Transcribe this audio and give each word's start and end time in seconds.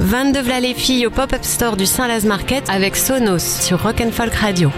22 0.00 0.40
v'là 0.40 0.60
les 0.60 0.72
filles 0.72 1.06
au 1.06 1.10
pop-up 1.10 1.42
store 1.42 1.76
du 1.76 1.84
Saint-Laz 1.84 2.24
Market 2.24 2.64
avec 2.70 2.96
Sonos 2.96 3.38
sur 3.38 3.82
Rock 3.82 4.02
Folk 4.10 4.32
Radio. 4.32 4.70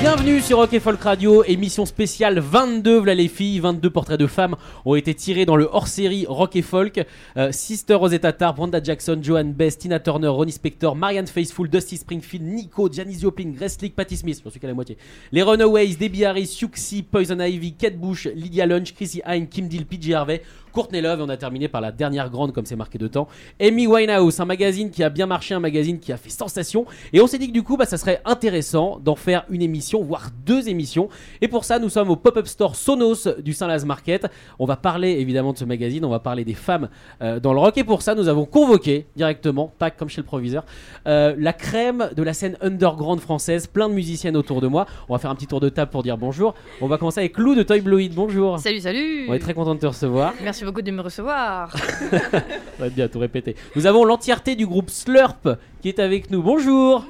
Bienvenue 0.00 0.40
sur 0.40 0.56
Rock 0.56 0.72
and 0.72 0.80
Folk 0.80 1.02
Radio, 1.02 1.44
émission 1.44 1.84
spéciale 1.84 2.38
22, 2.38 2.96
voilà 2.96 3.14
les 3.14 3.28
filles, 3.28 3.60
22 3.60 3.90
portraits 3.90 4.18
de 4.18 4.26
femmes 4.26 4.56
ont 4.86 4.94
été 4.94 5.12
tirés 5.12 5.44
dans 5.44 5.56
le 5.56 5.68
hors-série 5.70 6.24
Rock 6.26 6.56
et 6.56 6.62
Folk. 6.62 7.04
Euh, 7.36 7.52
Sister 7.52 7.92
Rosetta 7.96 8.32
Tarr, 8.32 8.58
Wanda 8.58 8.82
Jackson, 8.82 9.18
Joan 9.22 9.52
Best, 9.52 9.82
Tina 9.82 10.00
Turner, 10.00 10.28
Ronnie 10.28 10.52
Spector, 10.52 10.96
Marianne 10.96 11.26
Faithfull, 11.26 11.68
Dusty 11.68 11.98
Springfield, 11.98 12.46
Nico, 12.46 12.90
Janis 12.90 13.20
Joplin, 13.20 13.50
Grace 13.50 13.76
Slick, 13.78 13.94
Patti 13.94 14.16
Smith, 14.16 14.40
j'en 14.42 14.50
suis 14.50 14.58
qu'à 14.58 14.68
la 14.68 14.72
moitié. 14.72 14.96
Les 15.30 15.42
Runaways, 15.42 15.96
Debbie 15.96 16.24
Harris, 16.24 16.46
Siouxsie, 16.46 17.02
Poison 17.02 17.38
Ivy, 17.38 17.74
Kate 17.74 17.98
Bush, 17.98 18.26
Lydia 18.34 18.64
Lunch, 18.64 18.94
Chrissy 18.94 19.20
Hine, 19.28 19.46
Kim 19.48 19.68
Deal, 19.68 19.84
PJ 19.84 20.12
Harvey, 20.14 20.40
Courtney 20.72 21.00
Love 21.00 21.20
et 21.20 21.22
on 21.22 21.28
a 21.28 21.36
terminé 21.36 21.68
par 21.68 21.80
la 21.80 21.92
dernière 21.92 22.30
grande 22.30 22.52
comme 22.52 22.66
c'est 22.66 22.76
marqué 22.76 22.98
de 22.98 23.06
temps. 23.06 23.28
Amy 23.60 23.86
Winehouse 23.86 24.40
un 24.40 24.44
magazine 24.44 24.90
qui 24.90 25.02
a 25.02 25.10
bien 25.10 25.26
marché 25.26 25.54
un 25.54 25.60
magazine 25.60 25.98
qui 25.98 26.12
a 26.12 26.16
fait 26.16 26.30
sensation. 26.30 26.86
Et 27.12 27.20
on 27.20 27.26
s'est 27.26 27.38
dit 27.38 27.48
que 27.48 27.52
du 27.52 27.62
coup 27.62 27.76
bah, 27.76 27.86
ça 27.86 27.96
serait 27.96 28.20
intéressant 28.24 28.98
d'en 29.02 29.16
faire 29.16 29.44
une 29.50 29.62
émission 29.62 30.02
voire 30.02 30.30
deux 30.46 30.68
émissions. 30.68 31.08
Et 31.40 31.48
pour 31.48 31.64
ça 31.64 31.78
nous 31.78 31.88
sommes 31.88 32.10
au 32.10 32.16
pop-up 32.16 32.46
store 32.46 32.76
Sonos 32.76 33.28
du 33.42 33.52
Saint-Laz 33.52 33.84
Market. 33.84 34.26
On 34.58 34.66
va 34.66 34.76
parler 34.76 35.10
évidemment 35.12 35.52
de 35.52 35.58
ce 35.58 35.64
magazine. 35.64 36.04
On 36.04 36.10
va 36.10 36.20
parler 36.20 36.44
des 36.44 36.54
femmes 36.54 36.88
euh, 37.22 37.40
dans 37.40 37.52
le 37.52 37.60
rock. 37.60 37.76
Et 37.78 37.84
pour 37.84 38.02
ça 38.02 38.14
nous 38.14 38.28
avons 38.28 38.44
convoqué 38.44 39.06
directement 39.16 39.72
tac 39.78 39.96
comme 39.96 40.08
chez 40.08 40.20
le 40.20 40.26
proviseur 40.26 40.64
euh, 41.06 41.34
la 41.38 41.52
crème 41.52 42.10
de 42.14 42.22
la 42.22 42.32
scène 42.32 42.56
underground 42.60 43.20
française. 43.20 43.66
Plein 43.66 43.88
de 43.88 43.94
musiciennes 43.94 44.36
autour 44.36 44.60
de 44.60 44.66
moi. 44.66 44.86
On 45.08 45.14
va 45.14 45.18
faire 45.18 45.30
un 45.30 45.34
petit 45.34 45.46
tour 45.46 45.60
de 45.60 45.68
table 45.68 45.90
pour 45.90 46.02
dire 46.02 46.18
bonjour. 46.18 46.54
On 46.80 46.86
va 46.86 46.98
commencer 46.98 47.20
avec 47.20 47.38
Lou 47.38 47.54
de 47.54 47.62
Toy 47.62 47.80
Bloid 47.80 48.10
bonjour. 48.14 48.58
Salut, 48.58 48.80
salut. 48.80 49.26
On 49.28 49.34
est 49.34 49.38
très 49.38 49.54
content 49.54 49.74
de 49.74 49.80
te 49.80 49.86
recevoir. 49.86 50.34
Merci 50.42 50.59
beaucoup 50.64 50.82
de 50.82 50.90
me 50.90 51.02
recevoir. 51.02 51.76
Ça 52.10 52.30
va 52.78 52.86
être 52.86 52.94
bien 52.94 53.08
tout 53.08 53.18
répéter. 53.18 53.56
Nous 53.76 53.86
avons 53.86 54.04
l'entièreté 54.04 54.56
du 54.56 54.66
groupe 54.66 54.90
Slurp 54.90 55.58
qui 55.80 55.88
est 55.88 55.98
avec 55.98 56.30
nous. 56.30 56.42
Bonjour. 56.42 57.04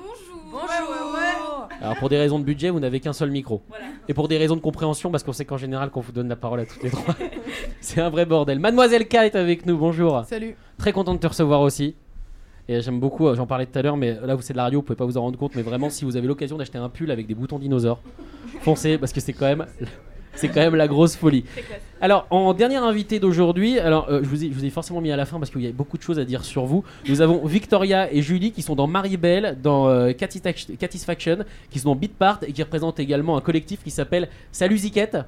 Bonjour. 0.51 1.01
Alors 1.81 1.97
pour 1.97 2.11
des 2.11 2.19
raisons 2.19 2.39
de 2.39 2.45
budget, 2.45 2.69
vous 2.69 2.81
n'avez 2.81 3.01
qu'un 3.01 3.15
seul 3.15 3.31
micro. 3.31 3.63
Et 4.09 4.15
pour 4.15 4.29
des 4.29 4.37
raisons 4.37 4.57
de 4.57 4.61
compréhension, 4.61 5.11
parce 5.11 5.23
qu'on 5.23 5.33
sait 5.33 5.47
qu'en 5.47 5.57
général, 5.57 5.91
qu'on 5.91 6.01
vous 6.01 6.13
donne 6.13 6.29
la 6.29 6.37
parole 6.37 6.61
à 6.61 6.67
toutes 6.67 6.83
les 6.83 6.91
trois, 6.91 7.15
c'est 7.81 8.01
un 8.01 8.11
vrai 8.11 8.27
bordel. 8.27 8.59
Mademoiselle 8.59 9.09
K 9.09 9.15
est 9.15 9.35
avec 9.35 9.65
nous. 9.65 9.79
Bonjour. 9.79 10.25
Salut. 10.27 10.57
Très 10.77 10.93
content 10.93 11.15
de 11.15 11.21
te 11.21 11.27
recevoir 11.27 11.63
aussi. 11.63 11.95
Et 12.69 12.81
j'aime 12.83 13.01
beaucoup, 13.01 13.35
j'en 13.35 13.47
parlais 13.47 13.67
tout 13.67 13.79
à 13.79 13.83
l'heure, 13.83 13.97
mais 13.97 14.17
là 14.23 14.35
vous 14.35 14.43
c'est 14.43 14.53
de 14.53 14.59
la 14.59 14.65
radio, 14.65 14.81
vous 14.81 14.85
pouvez 14.85 14.97
pas 14.97 15.07
vous 15.07 15.17
en 15.17 15.23
rendre 15.23 15.39
compte, 15.39 15.57
mais 15.57 15.63
vraiment 15.63 15.91
si 15.91 16.05
vous 16.05 16.17
avez 16.17 16.29
l'occasion 16.29 16.57
d'acheter 16.57 16.79
un 16.79 16.89
pull 16.89 17.11
avec 17.11 17.27
des 17.27 17.35
boutons 17.35 17.59
dinosaures, 17.59 18.01
foncez 18.61 18.97
parce 18.97 19.13
que 19.13 19.19
c'est 19.19 19.33
quand 19.33 19.47
même, 19.47 19.67
c'est 20.35 20.49
quand 20.49 20.61
même 20.61 20.75
la 20.77 20.89
grosse 20.89 21.17
folie. 21.17 21.45
Alors 22.01 22.27
en 22.31 22.55
dernière 22.55 22.83
invité 22.83 23.19
d'aujourd'hui, 23.21 23.79
alors 23.79 24.09
euh, 24.09 24.21
je, 24.23 24.29
vous 24.29 24.45
ai, 24.45 24.49
je 24.49 24.55
vous 24.55 24.65
ai 24.65 24.71
forcément 24.71 25.01
mis 25.01 25.11
à 25.13 25.17
la 25.17 25.27
fin 25.27 25.39
parce 25.39 25.51
qu'il 25.51 25.61
y 25.63 25.67
a 25.67 25.73
beaucoup 25.73 25.99
de 25.99 26.03
choses 26.03 26.19
à 26.19 26.25
dire 26.25 26.45
sur 26.45 26.65
vous. 26.65 26.83
Nous 27.09 27.21
avons 27.21 27.45
Victoria 27.47 28.13
et 28.13 28.23
Julie 28.23 28.53
qui 28.53 28.63
sont 28.63 28.75
dans 28.75 28.87
Maribel, 28.87 29.59
dans 29.63 29.89
euh, 29.89 30.13
Catis- 30.13 30.77
Catisfaction, 30.79 31.39
qui 31.71 31.79
sont 31.79 31.91
dans 31.91 31.97
Beatpart 31.97 32.41
et 32.47 32.53
qui 32.53 32.63
représentent 32.63 33.01
également 33.01 33.37
un 33.37 33.41
collectif 33.41 33.83
qui 33.83 33.91
s'appelle 33.91 34.29
Salut 34.51 34.79
Ziquette. 34.79 35.19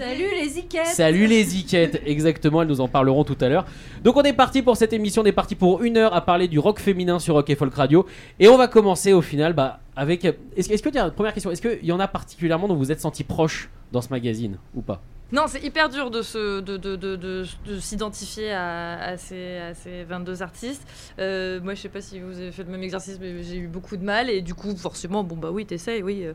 Salut 0.00 0.30
les 0.34 0.58
Iquettes 0.58 0.86
Salut 0.86 1.26
les 1.26 1.44
Ziquettes, 1.44 2.00
exactement, 2.06 2.62
elles 2.62 2.68
nous 2.68 2.80
en 2.80 2.88
parleront 2.88 3.22
tout 3.22 3.36
à 3.38 3.50
l'heure. 3.50 3.66
Donc 4.02 4.16
on 4.16 4.22
est 4.22 4.32
parti 4.32 4.62
pour 4.62 4.74
cette 4.78 4.94
émission, 4.94 5.20
on 5.20 5.26
est 5.26 5.30
parti 5.30 5.54
pour 5.54 5.82
une 5.82 5.98
heure 5.98 6.14
à 6.14 6.22
parler 6.22 6.48
du 6.48 6.58
rock 6.58 6.80
féminin 6.80 7.18
sur 7.18 7.34
Rock 7.34 7.50
et 7.50 7.54
Folk 7.54 7.74
Radio. 7.74 8.06
Et 8.38 8.48
on 8.48 8.56
va 8.56 8.66
commencer 8.66 9.12
au 9.12 9.20
final 9.20 9.52
bah, 9.52 9.80
avec... 9.94 10.24
Est-ce 10.24 10.72
est-ce 10.72 10.82
que, 10.82 11.10
première 11.10 11.34
question, 11.34 11.50
est-ce 11.50 11.60
qu'il 11.60 11.84
y 11.84 11.92
en 11.92 12.00
a 12.00 12.08
particulièrement 12.08 12.66
dont 12.66 12.76
vous 12.76 12.90
êtes 12.90 13.02
senti 13.02 13.24
proche 13.24 13.68
dans 13.92 14.00
ce 14.00 14.08
magazine 14.08 14.56
ou 14.74 14.80
pas? 14.80 15.02
Non, 15.32 15.44
c'est 15.46 15.62
hyper 15.62 15.88
dur 15.88 16.10
de, 16.10 16.22
se, 16.22 16.60
de, 16.60 16.76
de, 16.76 16.96
de, 16.96 17.14
de- 17.14 17.44
de 17.66 17.78
s'identifier 17.78 18.50
à, 18.52 18.98
à, 19.00 19.16
ces, 19.16 19.58
à 19.58 19.74
ces 19.74 20.02
22 20.04 20.42
artistes. 20.42 20.82
Euh, 21.20 21.60
moi, 21.62 21.74
je 21.74 21.82
sais 21.82 21.88
pas 21.88 22.00
si 22.00 22.18
vous 22.18 22.36
avez 22.38 22.50
fait 22.50 22.64
le 22.64 22.70
même 22.70 22.82
exercice, 22.82 23.18
mais 23.20 23.42
j'ai 23.44 23.56
eu 23.56 23.68
beaucoup 23.68 23.96
de 23.96 24.04
mal. 24.04 24.28
Et 24.28 24.42
du 24.42 24.54
coup, 24.54 24.74
forcément, 24.76 25.22
bon, 25.22 25.36
bah 25.36 25.50
oui, 25.52 25.66
t'essayes, 25.66 26.02
oui. 26.02 26.22
euh. 26.24 26.32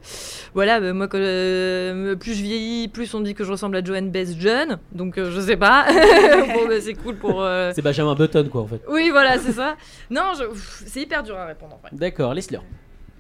voilà, 0.54 0.80
bah, 0.80 0.94
moi, 0.94 1.08
quand, 1.10 1.18
euh, 1.18 2.16
plus 2.16 2.34
je 2.36 2.44
vieillis, 2.44 2.88
plus 2.88 3.14
on 3.14 3.20
me 3.20 3.26
dit 3.26 3.34
que 3.34 3.44
je 3.44 3.52
ressemble 3.52 3.76
à 3.76 3.84
Joanne 3.84 4.12
Best 4.12 4.40
jeune. 4.40 4.80
Donc, 4.94 5.18
euh, 5.18 5.30
je 5.30 5.42
sais 5.42 5.58
pas. 5.58 5.86
bon, 5.92 6.68
bah, 6.68 6.80
c'est 6.80 6.94
cool 6.94 7.16
pour. 7.16 7.42
euh, 7.44 7.72
C'est 7.76 7.82
Benjamin 7.82 8.16
Button 8.16 8.48
quoi 8.50 8.62
en 8.62 8.68
fait. 8.68 8.82
Oui, 8.88 9.10
voilà, 9.12 9.38
c'est 9.40 9.52
ça. 9.52 9.76
Non, 10.10 10.32
je- 10.40 10.46
c'est 10.86 11.02
hyper 11.02 11.22
dur 11.22 11.38
à 11.38 11.46
répondre 11.46 11.76
en 11.76 11.80
fait. 11.86 11.94
D'accord. 11.94 12.34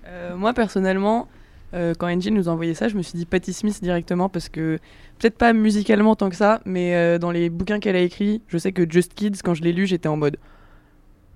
Euh, 0.07 0.35
moi 0.35 0.53
personnellement, 0.53 1.27
euh, 1.73 1.93
quand 1.97 2.07
Angie 2.07 2.31
nous 2.31 2.47
a 2.47 2.51
envoyé 2.51 2.73
ça, 2.73 2.87
je 2.87 2.95
me 2.95 3.01
suis 3.01 3.17
dit 3.17 3.25
Patti 3.25 3.51
Smith 3.53 3.81
directement 3.81 4.29
parce 4.29 4.47
que 4.49 4.79
peut-être 5.19 5.37
pas 5.37 5.51
musicalement 5.53 6.15
tant 6.15 6.29
que 6.29 6.35
ça, 6.35 6.61
mais 6.65 6.95
euh, 6.95 7.17
dans 7.17 7.31
les 7.31 7.49
bouquins 7.49 7.79
qu'elle 7.79 7.95
a 7.95 7.99
écrits, 8.01 8.41
je 8.47 8.57
sais 8.57 8.71
que 8.71 8.89
Just 8.89 9.13
Kids, 9.13 9.39
quand 9.43 9.53
je 9.53 9.63
l'ai 9.63 9.73
lu, 9.73 9.85
j'étais 9.87 10.07
en 10.07 10.17
mode 10.17 10.37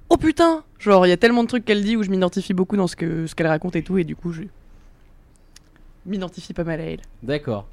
Oh 0.10 0.18
putain 0.18 0.64
Genre, 0.80 1.06
il 1.06 1.10
y 1.10 1.14
a 1.14 1.18
tellement 1.18 1.44
de 1.44 1.50
trucs 1.50 1.66
qu'elle 1.66 1.84
dit 1.84 1.98
où 1.98 2.04
je 2.04 2.10
m'identifie 2.10 2.54
beaucoup 2.54 2.78
dans 2.78 2.88
ce 2.88 2.96
que 2.96 3.28
ce 3.28 3.36
qu'elle 3.36 3.48
raconte 3.48 3.76
et 3.76 3.84
tout, 3.84 3.98
et 3.98 4.04
du 4.06 4.16
coup, 4.16 4.32
je 4.32 4.44
m'identifie 6.06 6.54
pas 6.54 6.64
mal 6.64 6.80
à 6.80 6.84
elle. 6.84 7.02
D'accord. 7.22 7.68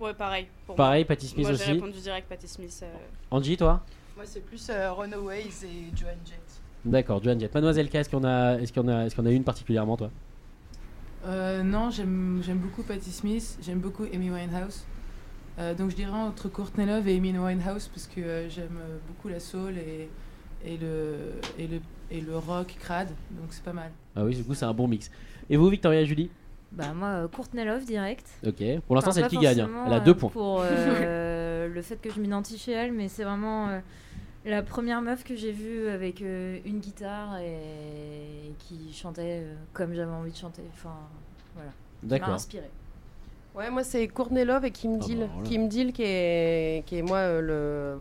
Ouais, 0.00 0.14
pareil. 0.14 0.46
Pour 0.66 0.74
Pareil, 0.74 1.04
Patti 1.04 1.26
Smith 1.28 1.42
moi, 1.46 1.50
moi 1.50 1.58
j'ai 1.58 1.62
aussi. 1.64 1.72
répondu 1.74 2.00
direct 2.00 2.28
Patti 2.28 2.48
Smith. 2.48 2.80
euh, 2.82 2.86
Angie, 3.30 3.56
toi? 3.56 3.84
Moi, 4.16 4.24
c'est 4.26 4.44
plus 4.44 4.68
euh, 4.70 4.92
Runaways 4.92 5.46
et 5.64 5.96
Joan 5.96 6.16
Jett. 6.24 6.40
D'accord, 6.84 7.22
Joan 7.22 7.38
Jett. 7.38 7.54
Mademoiselle 7.54 7.88
K, 7.88 7.94
est-ce 7.96 8.10
qu'on 8.10 8.24
a, 8.24 8.56
est-ce 8.58 8.72
qu'on 8.72 8.88
a, 8.88 9.04
est-ce 9.06 9.14
qu'on 9.14 9.26
a 9.26 9.30
une 9.30 9.44
particulièrement 9.44 9.96
toi? 9.96 10.10
Euh, 11.24 11.62
non, 11.62 11.90
j'aime 11.90 12.42
beaucoup 12.62 12.82
Patti 12.82 13.10
Smith, 13.12 13.58
j'aime 13.62 13.78
beaucoup 13.78 14.04
Amy 14.12 14.30
Winehouse. 14.30 14.84
Euh, 15.58 15.74
donc 15.74 15.90
je 15.90 15.96
dirais 15.96 16.10
entre 16.10 16.48
Courtney 16.48 16.86
Love 16.86 17.06
et 17.08 17.16
Amy 17.16 17.38
Winehouse 17.38 17.88
parce 17.88 18.06
que 18.06 18.20
euh, 18.20 18.48
j'aime 18.48 18.78
beaucoup 19.06 19.28
la 19.28 19.38
soul 19.38 19.74
et, 19.76 20.08
et, 20.64 20.76
le, 20.78 21.16
et, 21.58 21.66
le, 21.66 21.80
et 22.10 22.20
le 22.22 22.36
rock 22.38 22.74
crade, 22.80 23.10
donc 23.30 23.48
c'est 23.50 23.62
pas 23.62 23.74
mal. 23.74 23.90
Ah 24.16 24.24
oui, 24.24 24.34
du 24.34 24.42
coup 24.44 24.54
c'est 24.54 24.64
un 24.64 24.72
bon 24.74 24.88
mix. 24.88 25.10
Et 25.50 25.56
vous, 25.56 25.68
Victoria 25.68 26.00
et 26.00 26.06
Julie? 26.06 26.30
Bah 26.72 26.94
moi, 26.94 27.28
Courtney 27.30 27.64
Love 27.66 27.84
direct. 27.84 28.26
Ok. 28.46 28.62
Pour 28.86 28.96
l'instant, 28.96 29.10
Enfin, 29.10 29.12
c'est 29.12 29.20
elle 29.20 29.28
qui 29.28 29.38
gagne. 29.38 29.60
hein. 29.60 29.70
Elle 29.86 29.92
a 29.92 30.00
deux 30.00 30.14
points. 30.14 30.30
Pour 30.30 30.62
euh, 30.64 31.68
le 31.72 31.82
fait 31.82 32.00
que 32.00 32.10
je 32.10 32.18
m'identifie 32.18 32.72
à 32.72 32.84
elle, 32.86 32.92
mais 32.92 33.08
c'est 33.08 33.24
vraiment 33.24 33.68
euh, 33.68 33.80
la 34.44 34.62
première 34.62 35.02
meuf 35.02 35.24
que 35.24 35.36
j'ai 35.36 35.52
vue 35.52 35.88
avec 35.88 36.20
euh, 36.22 36.58
une 36.64 36.80
guitare 36.80 37.38
et 37.38 38.52
qui 38.58 38.92
chantait 38.92 39.40
euh, 39.44 39.54
comme 39.72 39.94
j'avais 39.94 40.10
envie 40.12 40.32
de 40.32 40.36
chanter. 40.36 40.62
Enfin, 40.72 40.94
voilà. 41.54 41.70
Qui 42.00 42.06
m'a 42.06 42.08
D'accord. 42.10 42.34
inspirée. 42.34 42.70
Ouais, 43.54 43.70
moi, 43.70 43.84
c'est 43.84 44.08
Courtney 44.08 44.44
Love 44.44 44.64
et 44.64 44.70
Kim 44.70 44.98
Ah 45.00 45.04
Deal. 45.04 45.18
bah, 45.20 45.26
voilà. 45.34 45.48
Kim 45.48 45.68
Deal 45.68 45.92
qui 45.92 46.02
est, 46.04 46.82
qui 46.86 46.96
est 46.98 47.02
moi, 47.02 47.18
euh, 47.18 47.40
le, 47.40 48.00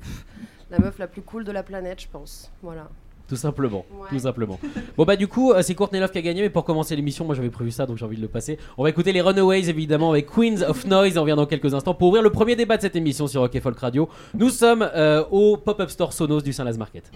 la 0.72 0.79
meuf 0.79 0.97
la 0.97 1.07
plus 1.07 1.22
cool 1.22 1.44
de 1.44 1.52
la 1.52 1.62
planète, 1.63 2.02
je 2.02 2.07
pense. 2.07 2.52
Voilà. 2.62 2.90
Tout 3.31 3.37
simplement, 3.37 3.85
Ouais. 3.89 4.07
tout 4.09 4.19
simplement. 4.19 4.59
Bon 4.97 5.05
bah 5.05 5.15
du 5.15 5.25
coup 5.29 5.53
euh, 5.53 5.61
c'est 5.61 5.73
Courtney 5.73 6.01
Love 6.01 6.11
qui 6.11 6.17
a 6.17 6.21
gagné 6.21 6.41
mais 6.41 6.49
pour 6.49 6.65
commencer 6.65 6.97
l'émission 6.97 7.23
moi 7.23 7.33
j'avais 7.33 7.49
prévu 7.49 7.71
ça 7.71 7.85
donc 7.85 7.95
j'ai 7.97 8.03
envie 8.03 8.17
de 8.17 8.21
le 8.21 8.27
passer. 8.27 8.57
On 8.77 8.83
va 8.83 8.89
écouter 8.89 9.13
les 9.13 9.21
Runaways 9.21 9.69
évidemment 9.69 10.09
avec 10.11 10.27
Queens 10.29 10.63
of 10.67 10.85
Noise 10.85 11.17
on 11.17 11.21
revient 11.21 11.35
dans 11.37 11.45
quelques 11.45 11.73
instants 11.73 11.93
pour 11.93 12.09
ouvrir 12.09 12.23
le 12.23 12.29
premier 12.29 12.57
débat 12.57 12.75
de 12.75 12.81
cette 12.81 12.97
émission 12.97 13.27
sur 13.27 13.39
Rock 13.39 13.55
et 13.55 13.61
Folk 13.61 13.79
Radio. 13.79 14.09
Nous 14.37 14.49
sommes 14.49 14.81
euh, 14.93 15.23
au 15.31 15.55
pop-up 15.55 15.89
store 15.89 16.11
Sonos 16.11 16.41
du 16.41 16.51
Saint-Laz 16.51 16.77
Market. 16.77 17.09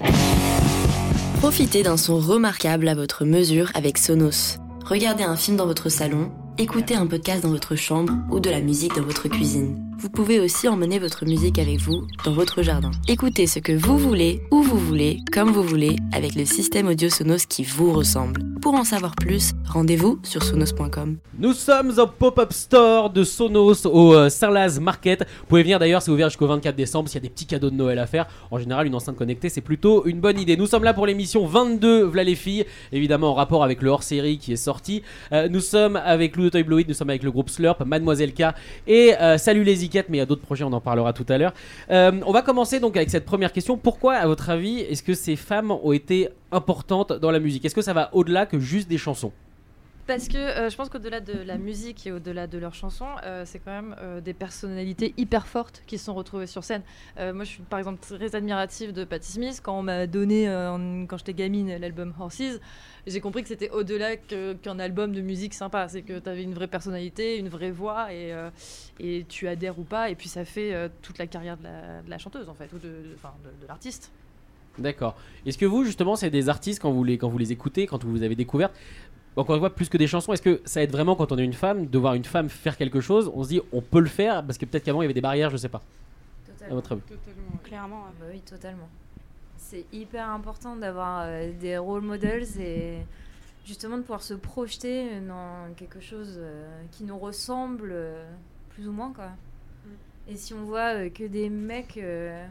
Profitez 1.39 1.83
d'un 1.83 1.97
son 1.97 2.17
remarquable 2.17 2.87
à 2.87 2.95
votre 2.95 3.25
mesure 3.25 3.71
avec 3.73 3.97
Sonos. 3.97 4.57
Regardez 4.85 5.23
un 5.23 5.35
film 5.35 5.57
dans 5.57 5.65
votre 5.67 5.89
salon, 5.89 6.31
écoutez 6.57 6.95
un 6.95 7.07
podcast 7.07 7.43
dans 7.43 7.49
votre 7.49 7.75
chambre 7.75 8.13
ou 8.31 8.39
de 8.39 8.49
la 8.49 8.61
musique 8.61 8.95
dans 8.95 9.03
votre 9.03 9.27
cuisine. 9.27 9.81
Vous 9.97 10.09
pouvez 10.09 10.41
aussi 10.41 10.67
emmener 10.67 10.99
votre 10.99 11.25
musique 11.25 11.57
avec 11.57 11.79
vous 11.79 12.05
dans 12.25 12.33
votre 12.33 12.61
jardin. 12.61 12.91
Écoutez 13.07 13.47
ce 13.47 13.59
que 13.59 13.71
vous 13.71 13.97
voulez, 13.97 14.41
où 14.51 14.61
vous 14.61 14.77
voulez, 14.77 15.19
comme 15.31 15.51
vous 15.51 15.63
voulez, 15.63 15.95
avec 16.11 16.35
le 16.35 16.43
système 16.43 16.87
audio 16.87 17.09
Sonos 17.09 17.45
qui 17.47 17.63
vous 17.63 17.93
ressemble. 17.93 18.41
Pour 18.61 18.73
en 18.73 18.83
savoir 18.83 19.15
plus, 19.15 19.53
rendez-vous 19.65 20.19
sur 20.23 20.43
sonos.com. 20.43 21.17
Nous 21.39 21.53
sommes 21.53 21.97
au 21.97 22.07
pop-up 22.07 22.51
store 22.51 23.09
de 23.09 23.23
Sonos 23.23 23.85
au 23.85 24.13
euh, 24.13 24.29
Saint-Laz 24.29 24.79
Market. 24.81 25.21
Vous 25.21 25.45
pouvez 25.47 25.63
venir 25.63 25.79
d'ailleurs, 25.79 26.01
c'est 26.01 26.11
ouvert 26.11 26.29
jusqu'au 26.29 26.47
24 26.47 26.75
décembre 26.75 27.07
s'il 27.07 27.21
y 27.21 27.23
a 27.23 27.27
des 27.27 27.29
petits 27.29 27.45
cadeaux 27.45 27.69
de 27.69 27.75
Noël 27.75 27.99
à 27.99 28.05
faire. 28.05 28.27
En 28.51 28.59
général, 28.59 28.87
une 28.87 28.95
enceinte 28.95 29.15
connectée, 29.15 29.47
c'est 29.47 29.61
plutôt 29.61 30.05
une 30.05 30.19
bonne 30.19 30.39
idée. 30.39 30.57
Nous 30.57 30.67
sommes 30.67 30.83
là 30.83 30.93
pour 30.93 31.07
l'émission 31.07 31.45
22, 31.45 32.03
V'là 32.05 32.23
les 32.23 32.35
filles, 32.35 32.65
évidemment 32.91 33.31
en 33.31 33.33
rapport 33.33 33.63
avec 33.63 33.81
le 33.81 33.89
hors-série 33.91 34.39
qui 34.39 34.51
est 34.51 34.57
sorti. 34.57 35.03
Euh, 35.31 35.47
nous 35.47 35.61
sommes 35.61 35.95
avec 35.95 36.35
Lou 36.35 36.43
de 36.43 36.49
Toy 36.49 36.63
Bloid, 36.63 36.83
nous 36.87 36.93
sommes 36.93 37.11
avec 37.11 37.23
le 37.23 37.31
groupe 37.31 37.49
Slurp, 37.49 37.85
Mademoiselle 37.85 38.33
K 38.33 38.53
et 38.87 39.13
euh, 39.21 39.37
Salut 39.37 39.63
les 39.63 39.84
Mais 39.93 40.17
il 40.17 40.17
y 40.17 40.21
a 40.21 40.25
d'autres 40.25 40.41
projets, 40.41 40.63
on 40.63 40.73
en 40.73 40.81
parlera 40.81 41.13
tout 41.13 41.25
à 41.29 41.37
l'heure. 41.37 41.53
Euh, 41.91 42.11
on 42.25 42.31
va 42.31 42.41
commencer 42.41 42.79
donc 42.79 42.97
avec 42.97 43.09
cette 43.09 43.25
première 43.25 43.51
question. 43.51 43.77
Pourquoi, 43.77 44.15
à 44.15 44.27
votre 44.27 44.49
avis, 44.49 44.79
est-ce 44.79 45.03
que 45.03 45.13
ces 45.13 45.35
femmes 45.35 45.71
ont 45.71 45.91
été 45.91 46.29
importantes 46.51 47.13
dans 47.13 47.31
la 47.31 47.39
musique? 47.39 47.65
Est-ce 47.65 47.75
que 47.75 47.81
ça 47.81 47.93
va 47.93 48.09
au-delà 48.13 48.45
que 48.45 48.59
juste 48.59 48.89
des 48.89 48.97
chansons? 48.97 49.31
Parce 50.07 50.27
que 50.27 50.37
euh, 50.37 50.69
je 50.69 50.75
pense 50.75 50.89
qu'au-delà 50.89 51.19
de 51.19 51.33
la 51.33 51.57
musique 51.57 52.05
et 52.05 52.11
au-delà 52.11 52.45
de 52.45 52.59
leurs 52.59 52.75
chansons, 52.75 53.07
euh, 53.23 53.43
c'est 53.43 53.57
quand 53.57 53.71
même 53.71 53.95
euh, 53.99 54.21
des 54.21 54.35
personnalités 54.35 55.15
hyper 55.17 55.47
fortes 55.47 55.81
qui 55.87 55.97
se 55.97 56.05
sont 56.05 56.13
retrouvées 56.13 56.45
sur 56.45 56.63
scène. 56.63 56.83
Moi, 57.17 57.43
je 57.43 57.49
suis 57.49 57.63
par 57.63 57.79
exemple 57.79 57.99
très 57.99 58.35
admirative 58.35 58.93
de 58.93 59.03
Patti 59.03 59.31
Smith. 59.31 59.61
Quand 59.63 59.79
on 59.79 59.81
m'a 59.81 60.05
donné, 60.05 60.45
quand 61.09 61.17
j'étais 61.17 61.33
gamine, 61.33 61.77
l'album 61.77 62.13
Horses, 62.19 62.59
j'ai 63.07 63.21
compris 63.21 63.41
que 63.41 63.47
c'était 63.47 63.69
au-delà 63.69 64.15
qu'un 64.17 64.79
album 64.79 65.11
de 65.11 65.21
musique 65.21 65.53
sympa. 65.53 65.87
C'est 65.87 66.01
que 66.01 66.19
tu 66.19 66.29
avais 66.29 66.43
une 66.43 66.53
vraie 66.53 66.67
personnalité, 66.67 67.37
une 67.37 67.49
vraie 67.49 67.71
voix 67.71 68.09
et, 68.11 69.25
tu 69.27 69.47
adhères 69.47 69.79
ou 69.79 69.83
pas. 69.83 70.09
Et 70.09 70.15
puis 70.15 70.29
ça 70.29 70.45
fait 70.45 70.91
toute 71.01 71.17
la 71.17 71.27
carrière 71.27 71.57
de 71.57 72.09
la, 72.09 72.17
chanteuse 72.17 72.49
en 72.49 72.53
fait, 72.53 72.71
ou 72.73 72.77
de, 72.77 73.15
l'artiste. 73.67 74.11
D'accord. 74.77 75.15
Est-ce 75.45 75.57
que 75.57 75.65
vous, 75.65 75.85
justement, 75.85 76.17
c'est 76.17 76.29
des 76.29 76.49
artistes 76.49 76.81
quand 76.81 76.91
vous 76.91 77.03
les 77.03 77.51
écoutez, 77.51 77.87
quand 77.87 78.03
vous 78.03 78.15
les 78.15 78.23
avez 78.23 78.35
découvertes 78.35 78.73
encore 79.41 79.55
une 79.55 79.61
fois, 79.61 79.69
plus 79.69 79.89
que 79.89 79.97
des 79.97 80.07
chansons, 80.07 80.33
est-ce 80.33 80.41
que 80.41 80.61
ça 80.65 80.81
aide 80.81 80.91
vraiment 80.91 81.15
quand 81.15 81.31
on 81.31 81.37
est 81.37 81.43
une 81.43 81.53
femme 81.53 81.87
de 81.87 81.97
voir 81.97 82.13
une 82.13 82.23
femme 82.25 82.49
faire 82.49 82.77
quelque 82.77 83.01
chose? 83.01 83.31
On 83.35 83.43
se 83.43 83.49
dit, 83.49 83.61
on 83.73 83.81
peut 83.81 83.99
le 83.99 84.07
faire 84.07 84.43
parce 84.45 84.57
que 84.57 84.65
peut-être 84.65 84.83
qu'avant 84.83 85.01
il 85.01 85.05
y 85.05 85.07
avait 85.07 85.13
des 85.13 85.21
barrières, 85.21 85.49
je 85.49 85.57
sais 85.57 85.69
pas. 85.69 85.81
À 86.47 86.51
Totalement. 86.51 86.75
votre 86.75 86.91
avis 86.93 87.01
Clairement. 87.63 88.03
Ah 88.07 88.11
bah 88.19 88.25
oui, 88.31 88.39
totalement. 88.41 88.87
C'est 89.57 89.85
hyper 89.91 90.29
important 90.29 90.75
d'avoir 90.75 91.23
euh, 91.25 91.51
des 91.59 91.77
role 91.77 92.01
models 92.01 92.45
et 92.61 92.99
justement 93.65 93.97
de 93.97 94.01
pouvoir 94.03 94.21
se 94.21 94.35
projeter 94.35 95.19
dans 95.27 95.73
quelque 95.75 95.99
chose 95.99 96.35
euh, 96.37 96.81
qui 96.91 97.03
nous 97.03 97.17
ressemble 97.17 97.89
euh, 97.91 98.23
plus 98.69 98.87
ou 98.87 98.91
moins 98.91 99.11
quoi. 99.11 99.29
Et 100.27 100.35
si 100.37 100.53
on 100.53 100.63
voit 100.63 100.93
euh, 100.95 101.09
que 101.09 101.23
des 101.23 101.49
mecs 101.49 101.97
euh, 101.97 102.45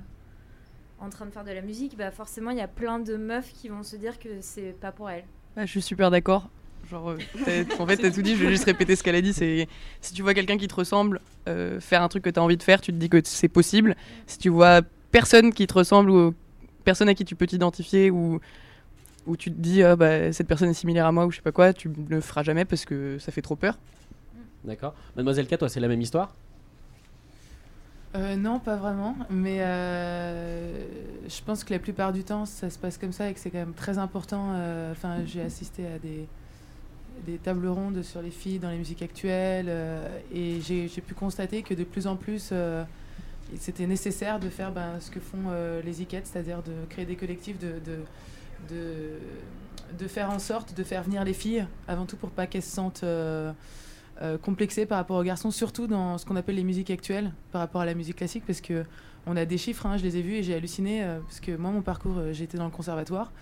en 1.01 1.09
train 1.09 1.27
de 1.27 1.31
faire 1.31 1.45
de 1.45 1.53
la 1.53 1.61
musique, 1.63 1.97
bah 1.97 2.11
forcément 2.11 2.51
il 2.51 2.59
y 2.59 2.63
a 2.63 2.69
plein 2.69 2.99
de 2.99 3.17
meufs 3.17 3.53
qui 3.53 3.69
vont 3.69 3.83
se 3.85 3.97
dire 3.97 4.19
que 4.19 4.41
c'est 4.41 4.73
pas 4.81 4.91
pour 4.93 5.09
elles. 5.09 5.25
Je 5.57 5.67
suis 5.67 5.83
super 5.83 6.11
d'accord. 6.11 6.49
Genre, 6.95 7.11
euh, 7.11 7.65
en 7.81 7.87
fait, 7.87 7.97
t'as 7.97 8.11
tout 8.13 8.23
dit, 8.23 8.37
je 8.37 8.45
vais 8.45 8.51
juste 8.51 8.67
répéter 8.67 8.95
ce 8.95 9.03
qu'elle 9.03 9.17
a 9.17 9.21
dit. 9.21 9.33
C'est 9.33 9.67
si 10.01 10.15
tu 10.15 10.23
vois 10.23 10.33
quelqu'un 10.33 10.57
qui 10.57 10.69
te 10.69 10.75
ressemble 10.77 11.21
euh, 11.49 11.81
faire 11.81 12.03
un 12.03 12.09
truc 12.09 12.23
que 12.23 12.31
t'as 12.31 12.41
envie 12.41 12.57
de 12.57 12.63
faire, 12.63 12.81
tu 12.81 12.93
te 12.93 12.97
dis 12.97 13.09
que 13.09 13.21
c'est 13.25 13.49
possible. 13.49 13.97
Si 14.29 14.39
tu 14.39 14.49
vois 14.49 14.81
personne 15.11 15.53
qui 15.53 15.67
te 15.67 15.75
ressemble 15.75 16.11
ou 16.11 16.35
personne 16.85 17.09
à 17.09 17.15
qui 17.15 17.25
tu 17.25 17.35
peux 17.35 17.47
t'identifier 17.47 18.11
ou 18.11 18.41
où 19.27 19.37
tu 19.37 19.51
te 19.51 19.59
dis 19.59 19.83
ah, 19.83 19.97
bah, 19.97 20.33
cette 20.33 20.47
personne 20.47 20.69
est 20.69 20.75
similaire 20.75 21.07
à 21.07 21.13
moi 21.13 21.27
ou 21.27 21.31
je 21.33 21.37
sais 21.37 21.43
pas 21.43 21.51
quoi, 21.51 21.73
tu 21.73 21.89
ne 21.89 21.95
le 22.09 22.21
feras 22.21 22.45
jamais 22.45 22.65
parce 22.65 22.85
que 22.85 23.19
ça 23.19 23.33
fait 23.33 23.43
trop 23.43 23.57
peur. 23.57 23.77
D'accord. 24.65 24.95
Mademoiselle 25.17 25.49
K, 25.49 25.59
toi, 25.59 25.69
c'est 25.69 25.81
la 25.81 25.89
même 25.89 26.01
histoire? 26.01 26.33
Euh, 28.15 28.37
non, 28.37 28.61
pas 28.61 28.77
vraiment. 28.77 29.17
Mais 29.31 29.59
euh, 29.61 30.85
je 31.27 31.43
pense 31.45 31.65
que 31.65 31.73
la 31.73 31.81
plupart 31.81 32.13
du 32.13 32.23
temps, 32.23 32.47
ça 32.47 32.71
se 32.71 32.79
passe 32.79 32.99
comme 32.99 33.13
ça 33.13 33.29
et 33.29 33.35
que 33.35 33.41
c'est 33.41 33.51
quand 33.51 33.59
même 33.59 33.75
très 33.75 33.99
important. 33.99 34.53
euh, 34.55 34.93
Enfin, 34.93 35.25
j'ai 35.27 35.43
assisté 35.43 35.87
à 35.87 35.99
des, 35.99 36.29
des 37.27 37.39
tables 37.39 37.67
rondes 37.67 38.03
sur 38.03 38.23
les 38.23 38.31
filles 38.31 38.59
dans 38.59 38.71
les 38.71 38.79
musiques 38.79 39.03
actuelles 39.03 39.67
euh, 39.69 40.19
et 40.33 40.61
j'ai 40.61 40.89
pu 40.89 41.15
constater 41.15 41.63
que 41.63 41.75
de 41.75 41.85
plus 41.85 42.07
en 42.07 42.17
plus, 42.17 42.51
euh, 42.53 42.85
c'était 43.59 43.87
nécessaire 43.87 44.41
de 44.41 44.49
faire 44.49 44.73
ben, 44.73 44.99
ce 45.01 45.11
que 45.11 45.21
font 45.21 45.45
euh, 45.49 45.83
les 45.83 46.03
ICAT, 46.03 46.23
c'est-à-dire 46.25 46.63
de 46.63 46.73
créer 46.89 47.05
des 47.05 47.17
collectifs, 47.17 47.59
de, 47.59 47.69
faire 50.09 50.31
en 50.31 50.39
sorte 50.39 50.75
de 50.77 50.83
faire 50.83 51.03
venir 51.03 51.25
les 51.25 51.35
filles, 51.35 51.67
avant 51.89 52.07
tout 52.07 52.17
pour 52.17 52.31
pas 52.31 52.47
qu'elles 52.47 52.63
se 52.63 52.75
sentent. 52.75 53.05
euh, 53.05 53.53
euh, 54.23 54.39
complexé 54.39 54.87
par 54.87 54.99
rapport 54.99 55.17
aux 55.17 55.25
garçons, 55.25 55.51
surtout 55.51 55.89
dans 55.89 56.19
ce 56.19 56.25
qu'on 56.25 56.37
appelle 56.37 56.55
les 56.55 56.63
musiques 56.63 56.91
actuelles, 56.91 57.33
par 57.51 57.61
rapport 57.61 57.81
à 57.81 57.85
la 57.85 57.95
musique 57.95 58.15
classique, 58.15 58.45
parce 58.47 58.61
que 58.61 58.85
on 59.27 59.37
a 59.37 59.45
des 59.45 59.59
chiffres, 59.59 59.87
hein, 59.87 59.97
je 59.97 60.05
les 60.05 60.17
ai 60.19 60.23
vus 60.23 60.35
et 60.35 60.45
j'ai 60.45 60.55
halluciné, 60.55 61.05
parce 61.25 61.41
que 61.41 61.57
moi, 61.57 61.73
mon 61.73 61.83
parcours, 61.83 62.21
été 62.29 62.57
dans 62.57 62.67
le 62.67 62.71
conservatoire, 62.71 63.33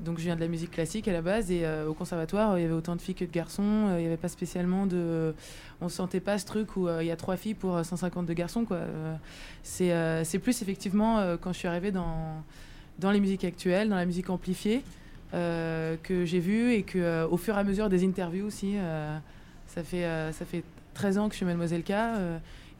donc 0.00 0.18
je 0.18 0.24
viens 0.24 0.34
de 0.34 0.40
la 0.40 0.48
musique 0.48 0.70
classique 0.70 1.08
à 1.08 1.12
la 1.12 1.22
base, 1.22 1.50
et 1.50 1.64
euh, 1.64 1.86
au 1.86 1.94
conservatoire, 1.94 2.58
il 2.58 2.62
y 2.62 2.64
avait 2.64 2.74
autant 2.74 2.96
de 2.96 3.00
filles 3.00 3.14
que 3.14 3.24
de 3.24 3.30
garçons, 3.30 3.62
euh, 3.62 3.98
il 3.98 4.02
n'y 4.02 4.06
avait 4.06 4.16
pas 4.16 4.28
spécialement 4.28 4.86
de... 4.86 5.34
On 5.80 5.88
sentait 5.88 6.20
pas 6.20 6.38
ce 6.38 6.46
truc 6.46 6.76
où 6.76 6.88
euh, 6.88 7.02
il 7.02 7.06
y 7.06 7.10
a 7.10 7.16
trois 7.16 7.36
filles 7.36 7.54
pour 7.54 7.76
euh, 7.76 7.82
152 7.82 8.32
garçons, 8.34 8.64
quoi. 8.64 8.80
C'est 9.62 10.38
plus 10.42 10.62
effectivement 10.62 11.36
quand 11.40 11.52
je 11.52 11.58
suis 11.58 11.68
arrivée 11.68 11.92
dans, 11.92 12.42
dans 12.98 13.10
les 13.10 13.20
musiques 13.20 13.44
actuelles, 13.44 13.88
dans 13.88 13.96
la 13.96 14.06
musique 14.06 14.30
amplifiée, 14.30 14.82
que 15.32 16.24
j'ai 16.24 16.40
vu, 16.40 16.72
et 16.72 16.82
que 16.82 17.24
au 17.26 17.36
fur 17.36 17.56
et 17.56 17.60
à 17.60 17.64
mesure 17.64 17.88
des 17.88 18.04
interviews 18.04 18.46
aussi... 18.46 18.76
ça 19.66 19.82
fait, 19.84 20.32
ça 20.32 20.44
fait 20.44 20.64
13 20.94 21.18
ans 21.18 21.28
que 21.28 21.34
je 21.34 21.36
suis 21.36 21.46
Mademoiselle 21.46 21.82
K. 21.82 21.92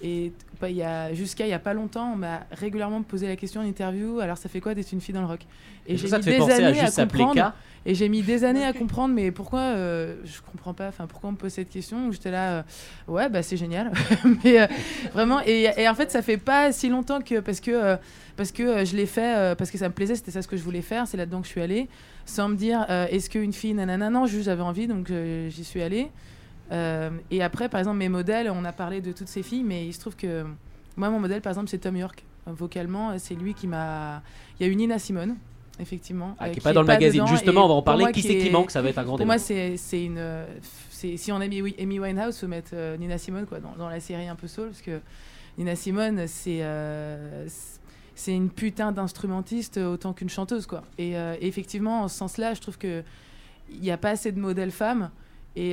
et 0.02 0.32
pas- 0.58 0.68
il 0.70 0.76
y 0.76 0.82
a- 0.82 1.12
jusqu'à 1.14 1.46
il 1.46 1.50
y 1.50 1.54
a 1.54 1.58
pas 1.58 1.74
longtemps, 1.74 2.12
on 2.12 2.16
m'a 2.16 2.40
régulièrement 2.52 3.02
posé 3.02 3.26
la 3.28 3.36
question 3.36 3.60
en 3.60 3.64
interview 3.64 4.20
alors 4.20 4.36
ça 4.38 4.48
fait 4.48 4.60
quoi 4.60 4.74
d'être 4.74 4.92
une 4.92 5.00
fille 5.00 5.14
dans 5.14 5.20
le 5.22 5.26
rock? 5.26 5.40
Et 5.86 5.96
j'ai 5.96 6.06
mis 6.18 6.24
des 6.24 6.32
à 6.52 6.56
années 6.68 6.80
à 6.80 6.90
comprendre. 6.90 7.52
Et 7.86 7.94
j'ai 7.94 8.10
mis 8.10 8.20
des 8.22 8.44
années 8.44 8.64
à 8.64 8.72
comprendre, 8.78 9.14
mais 9.14 9.30
pourquoi 9.30 9.60
euh, 9.60 10.16
Je 10.24 10.40
comprends 10.42 10.74
pas. 10.74 10.88
Enfin, 10.88 11.06
pourquoi 11.06 11.30
on 11.30 11.32
me 11.32 11.36
pose 11.38 11.50
cette 11.52 11.70
question? 11.70 12.08
Où 12.08 12.12
J'étais 12.12 12.30
là, 12.30 12.50
euh, 12.58 12.62
ouais, 13.08 13.30
bah 13.30 13.42
c'est 13.42 13.56
génial. 13.56 13.90
mais 14.44 14.60
euh, 14.60 14.66
vraiment, 15.14 15.40
et, 15.46 15.70
et 15.78 15.88
en 15.88 15.94
fait, 15.94 16.10
ça 16.10 16.20
fait 16.20 16.36
pas 16.36 16.72
si 16.72 16.90
longtemps 16.90 17.20
que 17.22 17.40
parce 17.40 17.60
que 17.60 17.70
euh, 17.70 17.96
parce 18.36 18.52
que 18.52 18.62
euh, 18.62 18.84
je 18.84 18.94
l'ai 18.96 19.06
fait 19.06 19.34
euh, 19.34 19.54
parce 19.54 19.70
que 19.70 19.78
ça 19.78 19.88
me 19.88 19.94
plaisait, 19.94 20.14
c'était 20.14 20.30
ça 20.30 20.42
ce 20.42 20.48
que 20.48 20.58
je 20.58 20.62
voulais 20.62 20.82
faire. 20.82 21.06
C'est 21.06 21.16
là-dedans 21.16 21.40
que 21.40 21.46
je 21.46 21.52
suis 21.52 21.62
allée, 21.62 21.88
sans 22.26 22.50
me 22.50 22.54
dire 22.56 22.84
euh, 22.90 23.06
est-ce 23.10 23.30
qu'une 23.30 23.54
fille, 23.54 23.72
nanana, 23.72 24.10
non, 24.10 24.26
juste 24.26 24.44
j'avais 24.44 24.62
envie, 24.62 24.86
donc 24.86 25.10
euh, 25.10 25.48
j'y 25.48 25.64
suis 25.64 25.80
allée. 25.80 26.10
Euh, 26.72 27.10
et 27.30 27.42
après, 27.42 27.68
par 27.68 27.80
exemple, 27.80 27.96
mes 27.98 28.08
modèles, 28.08 28.50
on 28.50 28.64
a 28.64 28.72
parlé 28.72 29.00
de 29.00 29.12
toutes 29.12 29.28
ces 29.28 29.42
filles, 29.42 29.64
mais 29.64 29.86
il 29.86 29.92
se 29.92 30.00
trouve 30.00 30.16
que 30.16 30.44
moi, 30.96 31.10
mon 31.10 31.18
modèle, 31.20 31.40
par 31.40 31.50
exemple, 31.50 31.68
c'est 31.68 31.78
Tom 31.78 31.96
York. 31.96 32.24
Vocalement, 32.46 33.18
c'est 33.18 33.34
lui 33.34 33.54
qui 33.54 33.66
m'a. 33.66 34.22
Il 34.58 34.66
y 34.66 34.68
a 34.68 34.72
eu 34.72 34.76
Nina 34.76 34.98
Simone, 34.98 35.36
effectivement. 35.78 36.34
Ah, 36.38 36.46
euh, 36.46 36.50
qui 36.52 36.58
est 36.58 36.62
pas 36.62 36.72
dans 36.72 36.80
le 36.82 36.86
magazine. 36.86 37.20
dedans, 37.22 37.26
Justement, 37.30 37.60
et 37.60 37.64
on 37.64 37.68
va 37.68 37.74
en 37.74 37.76
pour 37.78 37.84
parler. 37.84 38.04
moi, 38.04 38.12
Qui 38.12 38.22
c'est 38.22 38.38
qui 38.38 38.46
est- 38.48 38.50
manque? 38.50 38.70
Ça 38.70 38.82
va 38.82 38.88
être 38.88 38.98
un 38.98 39.02
grand 39.02 39.12
Pour 39.12 39.18
débat. 39.18 39.36
moi, 39.36 39.38
c'est 39.38 40.04
une. 40.04 40.44
Si 40.90 41.30
on 41.32 41.40
a 41.40 41.46
mis 41.48 41.74
Amy 41.80 41.98
Winehouse, 42.00 42.38
faut 42.38 42.46
mettre 42.46 42.70
euh, 42.74 42.96
Nina 42.96 43.18
Simone 43.18 43.46
quoi, 43.46 43.58
dans, 43.60 43.72
dans 43.76 43.88
la 43.88 44.00
série 44.00 44.28
un 44.28 44.34
peu 44.36 44.46
soul, 44.48 44.68
parce 44.68 44.82
que 44.82 45.00
Nina 45.58 45.74
Simone, 45.76 46.26
c'est. 46.26 46.58
euh, 46.62 47.46
c'est- 48.14 48.34
une 48.36 48.50
putain 48.50 48.92
d'instrumentiste 48.92 49.78
autant 49.78 50.12
qu'une 50.12 50.28
chanteuse 50.28 50.66
quoi. 50.66 50.82
Et, 50.98 51.16
euh, 51.16 51.36
et 51.40 51.46
effectivement, 51.46 52.02
en 52.02 52.08
ce 52.08 52.16
sens-là, 52.18 52.52
je 52.54 52.60
trouve 52.60 52.76
que 52.76 53.02
il 53.72 53.80
n'y 53.80 53.90
a 53.90 53.96
pas 53.96 54.10
assez 54.10 54.30
de 54.32 54.38
modèles 54.40 54.72
femmes. 54.72 55.10
Et, 55.56 55.72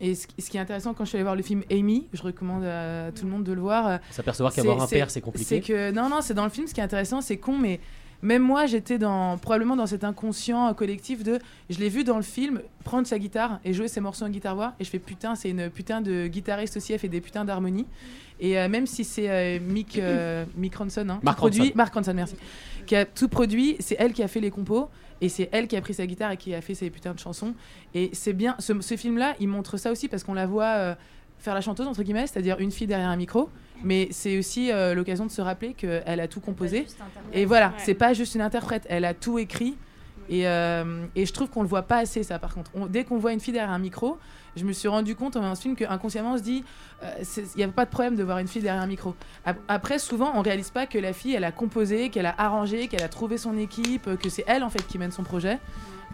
et 0.00 0.14
ce, 0.14 0.26
qui- 0.26 0.40
ce 0.42 0.50
qui 0.50 0.56
est 0.56 0.60
intéressant 0.60 0.94
quand 0.94 1.04
je 1.04 1.08
suis 1.10 1.16
allée 1.16 1.24
voir 1.24 1.36
le 1.36 1.42
film 1.42 1.62
Amy, 1.70 2.06
je 2.12 2.22
recommande 2.22 2.64
à 2.64 3.10
tout 3.12 3.24
le 3.24 3.30
monde 3.30 3.44
de 3.44 3.52
le 3.52 3.60
voir. 3.60 3.86
euh, 3.88 3.96
S'apercevoir 4.10 4.52
qu'avoir 4.52 4.80
un 4.82 4.86
père, 4.86 5.10
c'est 5.10 5.20
compliqué. 5.20 5.44
C'est 5.56 5.60
que 5.60 5.90
non, 5.92 6.08
non, 6.08 6.20
c'est 6.20 6.34
dans 6.34 6.44
le 6.44 6.50
film. 6.50 6.66
Ce 6.66 6.74
qui 6.74 6.80
est 6.80 6.84
intéressant, 6.84 7.20
c'est 7.20 7.36
con, 7.38 7.56
mais 7.58 7.80
même 8.22 8.42
moi, 8.42 8.66
j'étais 8.66 8.98
dans 8.98 9.38
probablement 9.38 9.76
dans 9.76 9.86
cet 9.86 10.04
inconscient 10.04 10.72
collectif 10.74 11.22
de. 11.22 11.38
Je 11.70 11.78
l'ai 11.78 11.88
vu 11.88 12.04
dans 12.04 12.16
le 12.16 12.22
film 12.22 12.60
prendre 12.84 13.06
sa 13.06 13.18
guitare 13.18 13.60
et 13.64 13.72
jouer 13.72 13.88
ses 13.88 14.00
morceaux 14.00 14.24
en 14.24 14.30
guitare 14.30 14.54
voix, 14.54 14.74
et 14.80 14.84
je 14.84 14.90
fais 14.90 14.98
putain, 14.98 15.34
c'est 15.34 15.50
une 15.50 15.70
putain 15.70 16.00
de 16.00 16.26
guitariste 16.26 16.76
aussi, 16.76 16.92
elle 16.92 16.98
fait 16.98 17.08
des 17.08 17.20
putains 17.20 17.44
d'harmonies. 17.44 17.86
Et 18.40 18.58
euh, 18.58 18.68
même 18.68 18.86
si 18.86 19.04
c'est 19.04 19.28
euh, 19.28 19.58
Mick, 19.60 19.98
euh, 19.98 20.44
Mick 20.56 20.76
Ronson, 20.76 21.08
hein, 21.08 21.20
Mark 21.22 21.36
produit, 21.36 21.60
Ronson. 21.60 21.72
Mark 21.74 21.94
Ronson, 21.94 22.14
merci, 22.14 22.36
qui 22.86 22.96
a 22.96 23.04
tout 23.04 23.28
produit, 23.28 23.76
c'est 23.80 23.96
elle 23.98 24.12
qui 24.12 24.22
a 24.22 24.28
fait 24.28 24.40
les 24.40 24.50
compos. 24.50 24.88
Et 25.20 25.28
c'est 25.28 25.48
elle 25.50 25.66
qui 25.66 25.76
a 25.76 25.80
pris 25.80 25.94
sa 25.94 26.06
guitare 26.06 26.30
et 26.30 26.36
qui 26.36 26.54
a 26.54 26.60
fait 26.60 26.74
ses 26.74 26.90
putains 26.90 27.12
de 27.12 27.18
chansons. 27.18 27.54
Et 27.92 28.10
c'est 28.12 28.32
bien. 28.32 28.54
Ce, 28.60 28.80
ce 28.80 28.96
film-là, 28.96 29.34
il 29.40 29.48
montre 29.48 29.76
ça 29.76 29.90
aussi 29.90 30.06
parce 30.08 30.22
qu'on 30.22 30.34
la 30.34 30.46
voit 30.46 30.64
euh, 30.64 30.94
faire 31.38 31.54
la 31.54 31.60
chanteuse, 31.60 31.86
entre 31.86 32.02
guillemets, 32.02 32.26
c'est-à-dire 32.26 32.58
une 32.58 32.70
fille 32.72 32.86
derrière 32.86 33.08
un 33.08 33.16
micro. 33.16 33.48
Mais 33.84 34.08
c'est 34.10 34.38
aussi 34.38 34.72
euh, 34.72 34.94
l'occasion 34.94 35.24
de 35.26 35.30
se 35.30 35.40
rappeler 35.40 35.72
qu'elle 35.74 36.20
a 36.20 36.26
tout 36.28 36.40
composé. 36.40 36.86
Et 37.32 37.44
voilà, 37.44 37.68
Ouais. 37.68 37.72
c'est 37.78 37.94
pas 37.94 38.12
juste 38.12 38.34
une 38.34 38.40
interprète, 38.40 38.84
elle 38.88 39.04
a 39.04 39.14
tout 39.14 39.38
écrit. 39.38 39.76
Et, 40.30 40.46
euh, 40.46 41.06
et 41.14 41.24
je 41.24 41.32
trouve 41.32 41.48
qu'on 41.48 41.62
le 41.62 41.68
voit 41.68 41.82
pas 41.82 41.98
assez, 41.98 42.22
ça, 42.22 42.38
par 42.38 42.52
contre. 42.54 42.70
On- 42.74 42.86
dès 42.86 43.04
qu'on 43.04 43.16
voit 43.18 43.32
une 43.32 43.40
fille 43.40 43.54
derrière 43.54 43.70
un 43.72 43.78
micro, 43.78 44.18
je 44.56 44.64
me 44.64 44.72
suis 44.72 44.88
rendu 44.88 45.14
compte 45.14 45.36
en 45.36 45.40
voyant 45.40 45.54
ce 45.54 45.62
film 45.62 45.74
qu'inconsciemment, 45.76 46.32
on 46.34 46.36
se 46.38 46.42
dit, 46.42 46.64
il 47.02 47.44
n'y 47.56 47.62
a 47.62 47.68
pas 47.68 47.84
de 47.86 47.90
problème 47.90 48.14
de 48.16 48.22
voir 48.24 48.38
une 48.38 48.48
fille 48.48 48.60
derrière 48.60 48.82
un 48.82 48.86
micro. 48.88 49.14
Ap- 49.46 49.56
Après, 49.68 49.98
souvent, 49.98 50.32
on 50.34 50.42
réalise 50.42 50.70
pas 50.70 50.86
que 50.86 50.98
la 50.98 51.12
fille, 51.14 51.34
elle 51.34 51.44
a 51.44 51.52
composé, 51.52 52.10
qu'elle 52.10 52.26
a 52.26 52.34
arrangé, 52.36 52.88
qu'elle 52.88 53.02
a 53.04 53.08
trouvé 53.08 53.38
son 53.38 53.56
équipe, 53.56 54.06
euh, 54.08 54.16
que 54.16 54.28
c'est 54.28 54.44
elle, 54.48 54.64
en 54.64 54.70
fait, 54.70 54.84
qui 54.86 54.98
mène 54.98 55.12
son 55.12 55.22
projet. 55.22 55.58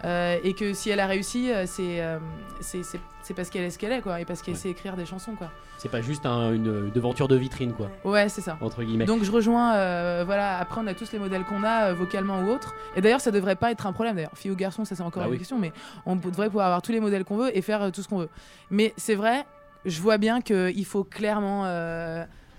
Euh, 0.05 0.39
et 0.43 0.55
que 0.55 0.73
si 0.75 0.91
elle 0.91 1.01
a 1.01 1.07
réussi, 1.07 1.51
euh, 1.53 1.65
c'est 1.67 2.03
euh, 2.03 2.19
c'est- 2.61 2.83
c'est- 2.83 3.35
parce 3.35 3.49
qu'elle 3.49 3.63
est 3.65 3.71
ce 3.71 3.79
qu'elle 3.79 3.93
est, 3.93 4.01
quoi. 4.03 4.21
Et 4.21 4.25
parce 4.25 4.43
qu'elle 4.43 4.55
Ouais. 4.55 4.61
sait 4.61 4.69
écrire 4.71 4.97
des 4.97 5.07
chansons, 5.07 5.35
quoi. 5.35 5.51
C'est 5.79 5.89
pas 5.91 6.01
juste 6.03 6.27
un- 6.27 6.53
une 6.53 6.91
devanture 6.91 7.29
de 7.29 7.37
vitrine, 7.37 7.73
quoi. 7.73 7.91
Ouais, 8.05 8.29
c'est 8.29 8.41
ça. 8.41 8.59
Entre 8.61 8.83
guillemets. 8.83 9.05
Donc 9.07 9.23
je 9.23 9.31
rejoins, 9.31 9.75
euh, 9.77 10.23
voilà, 10.27 10.59
après 10.59 10.81
on 10.83 10.87
a 10.87 10.95
tous 10.95 11.11
les 11.13 11.19
modèles 11.19 11.45
qu'on 11.45 11.63
a, 11.63 11.91
euh, 11.91 11.95
vocalement 11.95 12.41
ou 12.43 12.49
autres. 12.51 12.75
Et 12.97 13.01
d'ailleurs, 13.01 13.21
ça 13.21 13.31
devrait 13.31 13.57
pas 13.57 13.71
être 13.71 13.87
un 13.87 13.93
problème, 13.93 14.17
d'ailleurs. 14.17 14.33
Fille 14.35 14.51
ou 14.51 14.57
garçon, 14.57 14.85
ça 14.85 14.95
c'est 14.95 15.03
encore 15.03 15.23
Bah 15.23 15.27
une 15.29 15.33
oui. 15.33 15.39
question, 15.39 15.59
mais 15.59 15.73
on 16.07 16.17
devrait 16.17 16.49
pouvoir 16.49 16.67
avoir 16.67 16.83
tous 16.83 16.93
les 16.93 17.01
modèles 17.01 17.25
qu'on 17.25 17.37
veut 17.37 17.57
et 17.57 17.63
faire 17.63 17.83
euh, 17.83 17.91
tout 17.91 18.03
ce 18.03 18.09
qu'on 18.09 18.19
veut. 18.19 18.31
Mais 18.71 18.93
c'est 18.97 19.15
vrai, 19.15 19.47
je 19.85 20.01
vois 20.01 20.19
bien 20.19 20.41
qu'il 20.41 20.85
faut 20.87 21.05
clairement 21.05 21.65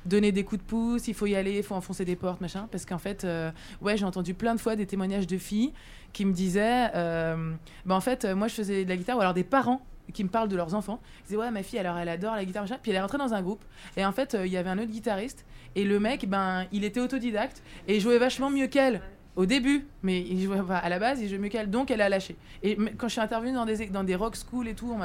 donner 0.06 0.32
des 0.32 0.44
coups 0.44 0.62
de 0.62 0.68
pouce, 0.68 1.08
il 1.08 1.14
faut 1.14 1.26
y 1.26 1.36
aller, 1.36 1.58
il 1.58 1.64
faut 1.64 1.76
enfoncer 1.76 2.06
des 2.06 2.16
portes, 2.16 2.42
machin. 2.42 2.68
Parce 2.72 2.86
qu'en 2.86 2.98
fait, 2.98 3.24
euh, 3.24 3.52
ouais, 3.82 3.98
j'ai 3.98 4.06
entendu 4.06 4.34
plein 4.34 4.56
de 4.56 4.60
fois 4.60 4.76
des 4.76 4.86
témoignages 4.86 5.28
de 5.28 5.38
filles 5.38 5.74
qui 6.14 6.26
me 6.26 6.34
disaient, 6.34 6.90
euh, 6.96 7.54
bah 7.86 7.96
en 7.96 8.02
fait, 8.02 8.26
euh, 8.26 8.36
moi 8.36 8.48
je 8.48 8.54
faisais 8.54 8.84
de 8.86 8.90
la 8.90 8.98
guitare, 8.98 9.18
ou 9.18 9.22
alors 9.22 9.34
des 9.34 9.44
parents 9.44 9.82
qui 10.14 10.24
me 10.24 10.30
parlent 10.30 10.50
de 10.50 10.56
leurs 10.56 10.76
enfants. 10.76 11.02
Ils 11.22 11.24
disaient, 11.24 11.38
ouais, 11.38 11.52
ma 11.52 11.64
fille, 11.64 11.80
alors 11.80 11.98
elle 11.98 12.10
adore 12.10 12.36
la 12.36 12.46
guitare, 12.46 12.64
machin. 12.64 12.78
Puis 12.82 12.92
elle 12.92 12.98
est 12.98 13.02
rentrée 13.02 13.18
dans 13.18 13.34
un 13.34 13.42
groupe. 13.42 13.64
Et 13.98 14.06
en 14.06 14.12
fait, 14.12 14.36
euh, 14.36 14.46
il 14.46 14.54
y 14.54 14.58
avait 14.58 14.70
un 14.70 14.78
autre 14.78 14.92
guitariste. 14.92 15.46
Et 15.76 15.84
le 15.84 16.00
mec, 16.00 16.30
ben, 16.30 16.66
il 16.72 16.84
était 16.84 17.02
autodidacte 17.02 17.62
et 17.88 17.96
il 17.96 18.02
jouait 18.02 18.18
vachement 18.18 18.50
mieux 18.50 18.68
qu'elle 18.68 19.02
au 19.36 19.46
début, 19.46 19.86
mais 20.04 20.22
il 20.22 20.42
jouait, 20.42 20.62
à 20.70 20.88
la 20.88 21.00
base, 21.00 21.20
il 21.20 21.28
jouait 21.28 21.38
mieux 21.38 21.50
qu'elle, 21.50 21.70
donc 21.70 21.92
elle 21.92 22.00
a 22.00 22.08
lâché. 22.08 22.38
Et 22.64 22.78
quand 22.98 23.10
je 23.10 23.14
suis 23.14 23.22
intervenue 23.22 23.52
dans 23.52 23.66
des, 23.66 23.88
dans 23.88 24.06
des 24.06 24.16
rock 24.16 24.38
schools 24.38 24.70
et 24.70 24.74
tout, 24.76 24.96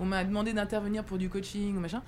on 0.00 0.04
m'a- 0.06 0.24
demandé 0.24 0.54
d'intervenir 0.54 1.04
pour 1.04 1.18
du 1.18 1.28
coaching 1.28 1.76
ou 1.76 1.80
machin. 1.80 2.02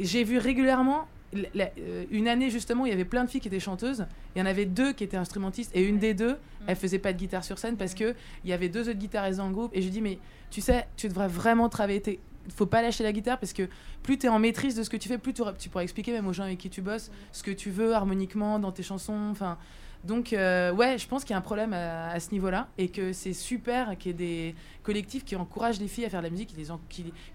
J'ai 0.00 0.24
vu 0.24 0.36
régulièrement, 0.36 1.06
la- 1.54 1.70
euh, 1.78 2.04
une 2.10 2.28
année 2.28 2.50
justement, 2.50 2.82
où 2.84 2.86
il 2.86 2.90
y 2.90 2.92
avait 2.92 3.04
plein 3.04 3.24
de 3.24 3.30
filles 3.30 3.40
qui 3.40 3.48
étaient 3.48 3.60
chanteuses. 3.60 4.06
Il 4.34 4.38
y 4.38 4.42
en 4.42 4.46
avait 4.46 4.66
deux 4.66 4.92
qui 4.92 5.04
étaient 5.04 5.16
instrumentistes 5.16 5.70
et 5.74 5.82
une 5.82 5.98
des 5.98 6.14
deux, 6.14 6.36
elle 6.66 6.76
faisait 6.76 6.98
pas 6.98 7.12
de 7.12 7.18
guitare 7.18 7.44
sur 7.44 7.58
scène 7.58 7.76
parce 7.76 7.94
que 7.94 8.14
il 8.44 8.50
y 8.50 8.52
avait 8.52 8.68
deux 8.68 8.88
autres 8.88 8.98
guitaristes 8.98 9.38
dans 9.38 9.48
le 9.48 9.54
groupe. 9.54 9.70
Et 9.74 9.82
je 9.82 9.88
dis, 9.88 10.00
mais 10.00 10.18
tu 10.50 10.60
sais, 10.60 10.86
tu 10.96 11.08
devrais 11.08 11.28
vraiment 11.28 11.68
travailler. 11.68 12.00
tes- 12.00 12.20
faut 12.54 12.66
pas 12.66 12.82
lâcher 12.82 13.02
la 13.04 13.12
guitare 13.12 13.38
parce 13.38 13.54
que 13.54 13.68
plus 14.02 14.18
tu 14.18 14.26
es 14.26 14.28
en 14.28 14.38
maîtrise 14.38 14.74
de 14.74 14.82
ce 14.82 14.90
que 14.90 14.98
tu 14.98 15.08
fais, 15.08 15.16
plus 15.18 15.32
tu 15.32 15.68
pourras 15.70 15.82
expliquer 15.82 16.12
même 16.12 16.26
aux 16.26 16.32
gens 16.34 16.42
avec 16.44 16.58
qui 16.58 16.68
tu 16.68 16.82
bosses 16.82 17.10
ce 17.32 17.42
que 17.42 17.50
tu 17.50 17.70
veux 17.70 17.94
harmoniquement 17.94 18.58
dans 18.58 18.70
tes 18.70 18.82
chansons. 18.82 19.28
Enfin, 19.30 19.56
Donc, 20.04 20.34
euh, 20.34 20.70
ouais, 20.72 20.98
je 20.98 21.08
pense 21.08 21.24
qu'il 21.24 21.30
y 21.30 21.34
a 21.34 21.38
un 21.38 21.42
problème 21.42 21.72
à, 21.72 22.20
ce 22.20 22.30
niveau-là 22.30 22.68
et 22.76 22.88
que 22.88 23.12
c'est 23.12 23.32
super 23.32 23.96
qu'il 23.96 24.10
y 24.12 24.14
ait 24.14 24.18
des 24.18 24.54
collectifs 24.82 25.24
qui 25.24 25.34
encouragent 25.34 25.80
les 25.80 25.88
filles 25.88 26.04
à 26.04 26.10
faire 26.10 26.20
de 26.20 26.26
la 26.26 26.30
musique, 26.30 26.54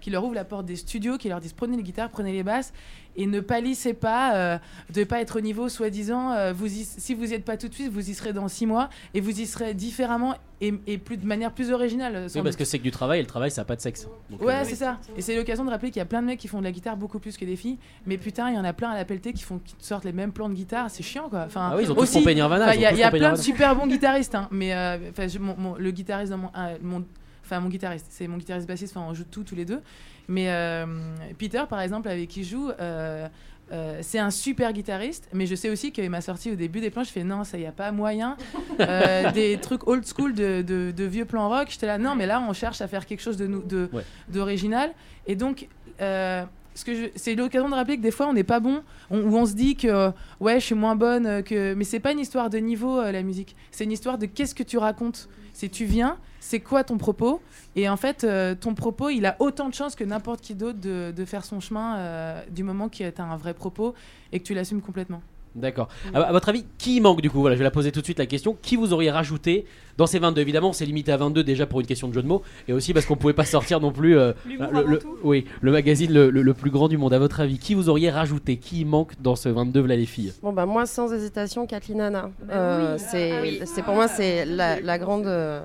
qui, 0.00 0.10
leur 0.10 0.24
ouvrent 0.24 0.36
la 0.36 0.44
porte 0.44 0.66
des 0.66 0.76
studios, 0.76 1.18
qui 1.18 1.28
leur 1.28 1.40
disent 1.40 1.52
prenez 1.52 1.76
les 1.76 1.82
guitares, 1.82 2.10
prenez 2.10 2.32
les 2.32 2.44
basses 2.44 2.72
et 3.16 3.26
ne 3.26 3.40
palissez 3.40 3.92
pas 3.92 4.36
euh, 4.36 4.58
de 4.94 5.02
pas 5.02 5.20
être 5.20 5.38
au 5.38 5.40
niveau, 5.40 5.68
soi-disant. 5.68 6.32
euh, 6.32 6.54
si 6.68 7.14
vous 7.14 7.26
n'y 7.26 7.32
êtes 7.32 7.44
pas 7.44 7.56
tout 7.56 7.68
de 7.68 7.74
suite, 7.74 7.90
vous 7.90 8.08
y 8.08 8.14
serez 8.14 8.32
dans 8.32 8.46
six 8.46 8.66
mois 8.66 8.88
et 9.14 9.20
vous 9.20 9.40
y 9.40 9.46
serez 9.46 9.74
différemment 9.74 10.36
et, 10.60 10.74
et 10.86 10.98
plus, 10.98 11.16
de 11.16 11.26
manière 11.26 11.52
plus 11.52 11.70
originale. 11.72 12.14
Oui, 12.14 12.20
parce 12.34 12.34
doute. 12.34 12.56
que 12.56 12.64
c'est 12.64 12.78
que 12.78 12.82
du 12.82 12.90
travail 12.90 13.18
et 13.20 13.22
le 13.22 13.28
travail 13.28 13.50
ça 13.50 13.62
n'a 13.62 13.64
pas 13.64 13.76
de 13.76 13.80
sexe. 13.80 14.06
Donc, 14.30 14.42
Ouais, 14.42 14.54
euh, 14.54 14.64
c'est 14.64 14.74
ça. 14.74 14.98
Et 15.16 15.22
c'est 15.22 15.34
l'occasion 15.36 15.64
de 15.64 15.70
rappeler 15.70 15.90
qu'il 15.90 15.98
y 15.98 16.02
a 16.02 16.06
plein 16.06 16.20
de 16.22 16.26
mecs 16.26 16.38
qui 16.38 16.48
font 16.48 16.58
de 16.58 16.64
la 16.64 16.72
guitare 16.72 16.96
beaucoup 16.96 17.18
plus 17.18 17.36
que 17.36 17.44
des 17.44 17.56
filles. 17.56 17.78
Mais 18.06 18.18
putain, 18.18 18.50
il 18.50 18.56
y 18.56 18.58
en 18.58 18.64
a 18.64 18.72
plein 18.72 18.90
à 18.90 18.96
la 18.96 19.04
pelletée 19.04 19.32
qui 19.32 19.42
font 19.42 19.58
qui 19.58 19.74
sortent 19.78 20.04
les 20.04 20.12
mêmes 20.12 20.32
plans 20.32 20.48
de 20.48 20.54
guitare. 20.54 20.90
C'est 20.90 21.02
chiant, 21.02 21.28
quoi. 21.28 21.44
Enfin, 21.46 21.70
Ah 21.72 21.76
oui, 21.76 21.84
ils 21.84 21.92
ont 21.92 21.96
aussi, 21.96 22.18
Il 22.20 22.80
y 22.80 22.84
a, 22.84 22.90
tous 22.90 22.96
il 22.96 23.00
y 23.00 23.02
a 23.04 23.10
plein 23.10 23.32
de 23.32 23.38
super 23.38 23.74
bons 23.76 23.86
guitaristes, 23.88 24.34
hein, 24.34 24.48
mais 24.50 24.72
euh, 24.74 24.98
je- 25.28 25.38
mon- 25.38 25.56
mon- 25.56 25.74
le 25.76 25.90
guitariste 25.90 26.30
dans 26.32 26.38
mon, 26.38 26.50
euh, 26.56 26.76
mon- 26.82 27.04
enfin 27.44 27.60
mon 27.60 27.68
guitariste, 27.68 28.06
c'est 28.10 28.28
mon 28.28 28.36
guitariste 28.36 28.68
bassiste. 28.68 28.96
Enfin, 28.96 29.06
on 29.08 29.14
joue 29.14 29.24
tout 29.30 29.44
tous 29.44 29.54
les 29.54 29.64
deux. 29.64 29.80
Mais 30.28 30.50
euh, 30.50 30.86
Peter, 31.38 31.62
par 31.68 31.80
exemple, 31.80 32.08
avec 32.08 32.28
qui 32.28 32.44
je 32.44 32.50
joue. 32.50 32.70
euh, 32.80 33.28
euh, 33.72 33.98
c'est 34.02 34.18
un 34.18 34.30
super 34.30 34.72
guitariste, 34.72 35.28
mais 35.32 35.46
je 35.46 35.54
sais 35.54 35.70
aussi 35.70 35.92
qu'il 35.92 36.08
m'a 36.10 36.20
sorti 36.20 36.50
au 36.50 36.54
début 36.56 36.80
des 36.80 36.90
plans. 36.90 37.04
Je 37.04 37.10
fais 37.10 37.22
non, 37.24 37.44
ça 37.44 37.56
y 37.58 37.66
a 37.66 37.72
pas 37.72 37.92
moyen. 37.92 38.36
Euh, 38.80 39.30
des 39.32 39.58
trucs 39.58 39.86
old 39.86 40.06
school 40.06 40.32
de, 40.32 40.62
de- 40.62 40.90
de 40.96 41.04
vieux 41.04 41.26
plans 41.26 41.50
rock. 41.50 41.68
J'étais 41.68 41.86
là, 41.86 41.98
non, 41.98 42.14
mais 42.16 42.24
là, 42.26 42.42
on 42.48 42.54
cherche 42.54 42.80
à 42.80 42.88
faire 42.88 43.04
quelque 43.04 43.20
chose 43.20 43.36
de, 43.36 43.46
nou- 43.46 43.62
de, 43.62 43.90
Ouais. 43.92 44.02
d'original. 44.28 44.90
Et 45.26 45.36
donc, 45.36 45.68
euh, 46.00 46.44
c'est 46.74 47.34
l'occasion 47.34 47.68
de 47.68 47.74
rappeler 47.74 47.96
que 47.96 48.02
des 48.02 48.10
fois, 48.10 48.28
on 48.28 48.32
n'est 48.32 48.44
pas 48.44 48.60
bon, 48.60 48.82
on, 49.10 49.20
ou 49.20 49.36
on 49.36 49.46
se 49.46 49.54
dit 49.54 49.76
que 49.76 49.88
euh, 49.88 50.10
ouais, 50.40 50.60
je 50.60 50.66
suis 50.66 50.74
moins 50.74 50.96
bonne 50.96 51.26
euh, 51.26 51.42
que. 51.42 51.74
Mais 51.74 51.84
c'est 51.84 52.00
pas 52.00 52.12
une 52.12 52.20
histoire 52.20 52.50
de 52.50 52.58
niveau 52.58 52.98
euh, 52.98 53.12
la 53.12 53.22
musique. 53.22 53.56
C'est 53.70 53.84
une 53.84 53.92
histoire 53.92 54.18
de 54.18 54.26
qu'est-ce 54.26 54.54
que 54.54 54.62
tu 54.62 54.78
racontes. 54.78 55.28
C'est 55.52 55.68
tu 55.68 55.84
viens, 55.84 56.16
c'est 56.38 56.60
quoi 56.60 56.84
ton 56.84 56.96
propos? 56.96 57.40
Et 57.76 57.88
en 57.88 57.96
fait, 57.96 58.26
ton 58.60 58.74
propos, 58.74 59.10
il 59.10 59.26
a 59.26 59.36
autant 59.40 59.68
de 59.68 59.74
chances 59.74 59.94
que 59.94 60.04
n'importe 60.04 60.40
qui 60.40 60.54
d'autre 60.54 60.78
de, 60.78 61.12
de 61.14 61.24
faire 61.24 61.44
son 61.44 61.60
chemin 61.60 62.42
du 62.50 62.62
moment 62.62 62.88
que 62.88 62.96
tu 62.96 63.20
as 63.20 63.24
un 63.24 63.36
vrai 63.36 63.52
propos 63.52 63.94
et 64.32 64.40
que 64.40 64.44
tu 64.44 64.54
l'assumes 64.54 64.80
complètement. 64.80 65.20
D'accord. 65.54 65.88
À, 66.14 66.20
à 66.20 66.32
votre 66.32 66.48
avis, 66.48 66.64
qui 66.78 67.00
manque 67.00 67.20
du 67.22 67.30
coup? 67.30 67.40
Voilà, 67.40 67.56
je 67.56 67.58
vais 67.58 67.64
la 67.64 67.70
poser 67.70 67.90
tout 67.92 68.00
de 68.00 68.04
suite 68.04 68.18
la 68.18 68.26
question. 68.26 68.56
Qui 68.62 68.76
vous 68.76 68.92
auriez 68.92 69.10
rajouté 69.10 69.64
dans 69.96 70.06
ces 70.06 70.18
22 70.18 70.40
Évidemment, 70.40 70.72
c'est 70.72 70.84
limité 70.86 71.10
à 71.12 71.16
22 71.16 71.42
déjà 71.42 71.66
pour 71.66 71.80
une 71.80 71.86
question 71.86 72.08
de 72.08 72.14
jeu 72.14 72.22
de 72.22 72.28
mots 72.28 72.42
et 72.68 72.72
aussi 72.72 72.94
parce 72.94 73.04
qu'on 73.06 73.16
pouvait 73.16 73.32
pas 73.32 73.44
sortir 73.44 73.80
non 73.80 73.90
plus 73.92 74.16
euh, 74.16 74.32
le, 74.46 74.62
avant 74.62 74.80
le- 74.82 74.98
tout. 74.98 75.16
oui, 75.24 75.44
le 75.60 75.72
magazine 75.72 76.12
le, 76.12 76.30
le- 76.30 76.42
le 76.42 76.54
plus 76.54 76.70
grand 76.70 76.88
du 76.88 76.96
monde. 76.98 77.12
À 77.12 77.18
votre 77.18 77.40
avis, 77.40 77.58
qui 77.58 77.74
vous 77.74 77.88
auriez 77.88 78.10
rajouté? 78.10 78.56
Qui 78.58 78.84
manque 78.84 79.12
dans 79.20 79.36
ce 79.36 79.48
22 79.48 79.80
V'là 79.80 79.96
les 79.96 80.06
filles? 80.06 80.32
Bon 80.42 80.52
bah 80.52 80.66
moi 80.66 80.86
sans 80.86 81.12
hésitation 81.12 81.66
Kathleen 81.66 82.00
Anna. 82.00 82.30
Bah 82.46 82.54
Euh, 82.54 82.94
oui. 82.96 83.04
c'est 83.10 83.32
Ah 83.32 83.40
oui. 83.42 83.60
c'est 83.64 83.82
pour 83.82 83.94
moi 83.94 84.06
c'est 84.08 84.44
la, 84.46 84.80
la 84.80 84.98
grande 84.98 85.26
euh, 85.26 85.60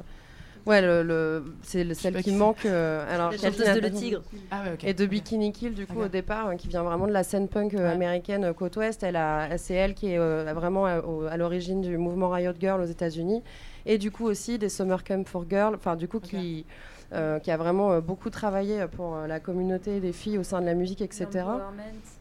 ouais 0.66 0.82
le, 0.82 1.04
le- 1.04 1.44
c'est 1.64 1.84
le- 1.84 1.94
celle 1.94 2.22
qui 2.24 2.32
manque 2.32 2.66
euh, 2.66 3.06
alors 3.14 3.32
La 3.32 3.38
chanteuse 3.38 3.74
de 3.76 3.80
Le 3.80 3.92
Tigre. 3.92 4.22
Ah 4.52 4.64
ouais, 4.64 4.78
et 4.84 4.94
de 4.94 5.06
Bikini 5.06 5.52
Kill 5.52 5.74
du 5.74 5.86
coup 5.86 6.00
au 6.02 6.08
départ 6.08 6.48
hein, 6.48 6.56
qui 6.58 6.68
vient 6.68 6.84
vraiment 6.84 7.08
de 7.08 7.12
la 7.14 7.24
scène 7.24 7.48
punk 7.48 7.74
euh, 7.74 7.78
Ouais. 7.88 7.92
américaine 7.94 8.44
euh, 8.46 8.54
côte 8.54 8.76
ouest. 8.78 9.04
Elle 9.04 9.16
a 9.16 9.58
c'est 9.58 9.74
elle 9.76 9.94
qui 9.94 10.12
est 10.12 10.18
euh, 10.18 10.52
vraiment 10.56 10.86
à, 10.86 11.38
l'origine 11.38 11.82
du 11.82 11.98
mouvement 11.98 12.30
Riot 12.30 12.54
Girl 12.60 12.82
aux 12.82 12.86
États-Unis. 12.86 13.44
Et 13.86 13.98
du 13.98 14.12
coup 14.12 14.26
aussi 14.26 14.58
des 14.58 14.70
Summer 14.70 15.04
Camp 15.04 15.28
for 15.28 15.46
Girls 15.50 15.76
enfin 15.76 15.96
du 15.96 16.08
coup 16.08 16.20
qui 16.20 16.66
euh, 17.14 17.38
qui 17.38 17.52
a 17.52 17.58
vraiment 17.58 17.92
euh, 17.92 18.02
beaucoup 18.02 18.32
travaillé 18.32 18.84
pour 18.96 19.16
euh, 19.16 19.28
la 19.28 19.40
communauté 19.40 20.00
des 20.00 20.12
filles 20.12 20.40
au 20.40 20.44
sein 20.44 20.60
de 20.60 20.66
la 20.66 20.74
musique 20.74 21.02
etc 21.02 21.44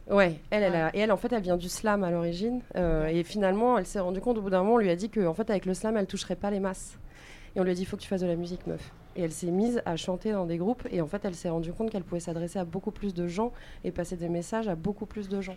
Ouais, 0.07 0.39
elle, 0.51 0.61
elle 0.61 0.75
a- 0.75 0.95
et 0.95 0.99
elle, 0.99 1.11
en 1.11 1.17
fait, 1.17 1.33
elle 1.33 1.41
vient 1.41 1.57
du 1.57 1.67
slam 1.69 2.03
à 2.03 2.11
l'origine. 2.11 2.61
euh, 2.75 3.07
Et 3.07 3.23
finalement, 3.23 3.79
elle 3.79 3.87
s'est 3.87 3.99
rendue 3.99 4.21
compte, 4.21 4.37
au 4.37 4.41
bout 4.43 4.51
d'un 4.51 4.59
moment, 4.59 4.75
on 4.75 4.77
lui 4.77 4.91
a 4.91 4.95
dit 4.95 5.09
qu'en 5.09 5.33
fait, 5.33 5.49
avec 5.49 5.65
le 5.65 5.73
slam, 5.73 5.97
elle 5.97 6.05
toucherait 6.05 6.35
pas 6.35 6.51
les 6.51 6.59
masses. 6.59 6.99
Et 7.55 7.59
on 7.59 7.63
lui 7.63 7.71
a 7.71 7.73
dit, 7.73 7.81
il 7.81 7.85
faut 7.85 7.97
que 7.97 8.01
tu 8.01 8.07
fasses 8.07 8.21
de 8.21 8.27
la 8.27 8.35
musique, 8.35 8.67
meuf. 8.67 8.91
Et 9.15 9.21
elle 9.21 9.31
s'est 9.31 9.51
mise 9.51 9.81
à 9.85 9.95
chanter 9.95 10.31
dans 10.31 10.45
des 10.45 10.57
groupes. 10.57 10.87
Et 10.91 11.01
en 11.01 11.07
fait, 11.07 11.23
elle 11.23 11.35
s'est 11.35 11.49
rendue 11.49 11.71
compte 11.71 11.89
qu'elle 11.89 12.03
pouvait 12.03 12.19
s'adresser 12.19 12.59
à 12.59 12.65
beaucoup 12.65 12.91
plus 12.91 13.13
de 13.13 13.27
gens 13.27 13.53
et 13.83 13.91
passer 13.91 14.17
des 14.17 14.27
messages 14.29 14.67
à 14.67 14.75
beaucoup 14.75 15.05
plus 15.05 15.29
de 15.29 15.39
gens. 15.39 15.55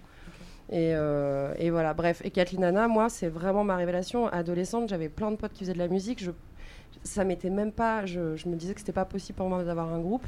Et, 0.71 0.95
euh, 0.95 1.55
et 1.59 1.71
voilà, 1.71 1.95
bref. 1.95 2.21
Et 2.25 2.31
Kathleen 2.31 2.63
Anna, 2.63 2.87
moi, 2.87 3.09
c'est 3.09 3.29
vraiment 3.29 3.65
ma 3.65 3.77
révélation. 3.77 4.29
Adolescente, 4.29 4.89
j'avais 4.89 5.09
plein 5.09 5.31
de 5.31 5.37
potes 5.37 5.53
qui 5.53 5.65
faisaient 5.65 5.73
de 5.73 5.79
la 5.79 5.89
musique. 5.89 6.23
Je, 6.23 6.31
ça 7.03 7.25
m'était 7.25 7.51
même 7.51 7.73
pas. 7.73 8.07
Je, 8.07 8.37
je 8.37 8.49
me 8.49 8.55
disais 8.55 8.75
que 8.75 8.81
c'était 8.81 8.93
pas 8.93 9.05
possible 9.05 9.37
pour 9.37 9.49
moi 9.49 9.65
d'avoir 9.65 9.93
un 9.93 10.01
groupe. 10.01 10.27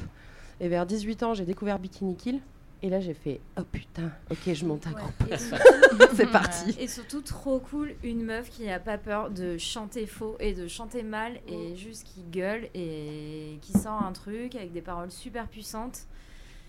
Et 0.61 0.69
vers 0.69 0.87
18 0.87 1.23
ans, 1.23 1.35
j'ai 1.35 1.45
découvert 1.45 1.79
Bikini 1.79 2.17
Kill. 2.17 2.41
Et 2.83 2.89
là, 2.89 2.99
j'ai 3.01 3.13
fait 3.15 3.41
Oh 3.59 3.63
putain, 3.71 4.11
ok, 4.31 4.55
je 4.55 4.65
monte 4.65 4.87
un 4.87 4.93
groupe. 4.93 5.13
Et 5.31 5.37
surtout- 5.39 6.15
C'est 6.17 6.31
parti. 6.31 6.75
Et 6.81 6.89
surtout, 6.89 7.21
trop 7.21 7.59
cool, 7.59 7.95
une 8.03 8.25
meuf 8.25 8.49
qui 8.49 8.65
n'a 8.65 8.79
pas 8.79 8.97
peur 8.97 9.31
de 9.31 9.59
chanter 9.59 10.07
faux 10.07 10.37
et 10.41 10.55
de 10.55 10.67
chanter 10.67 11.03
mal 11.03 11.35
et 11.47 11.77
juste 11.77 12.05
qui 12.05 12.23
gueule 12.33 12.69
et 12.75 13.59
qui 13.61 13.73
sort 13.73 14.03
un 14.03 14.13
truc 14.13 14.55
avec 14.55 14.73
des 14.73 14.81
paroles 14.81 15.11
super 15.11 15.47
puissantes. 15.47 16.01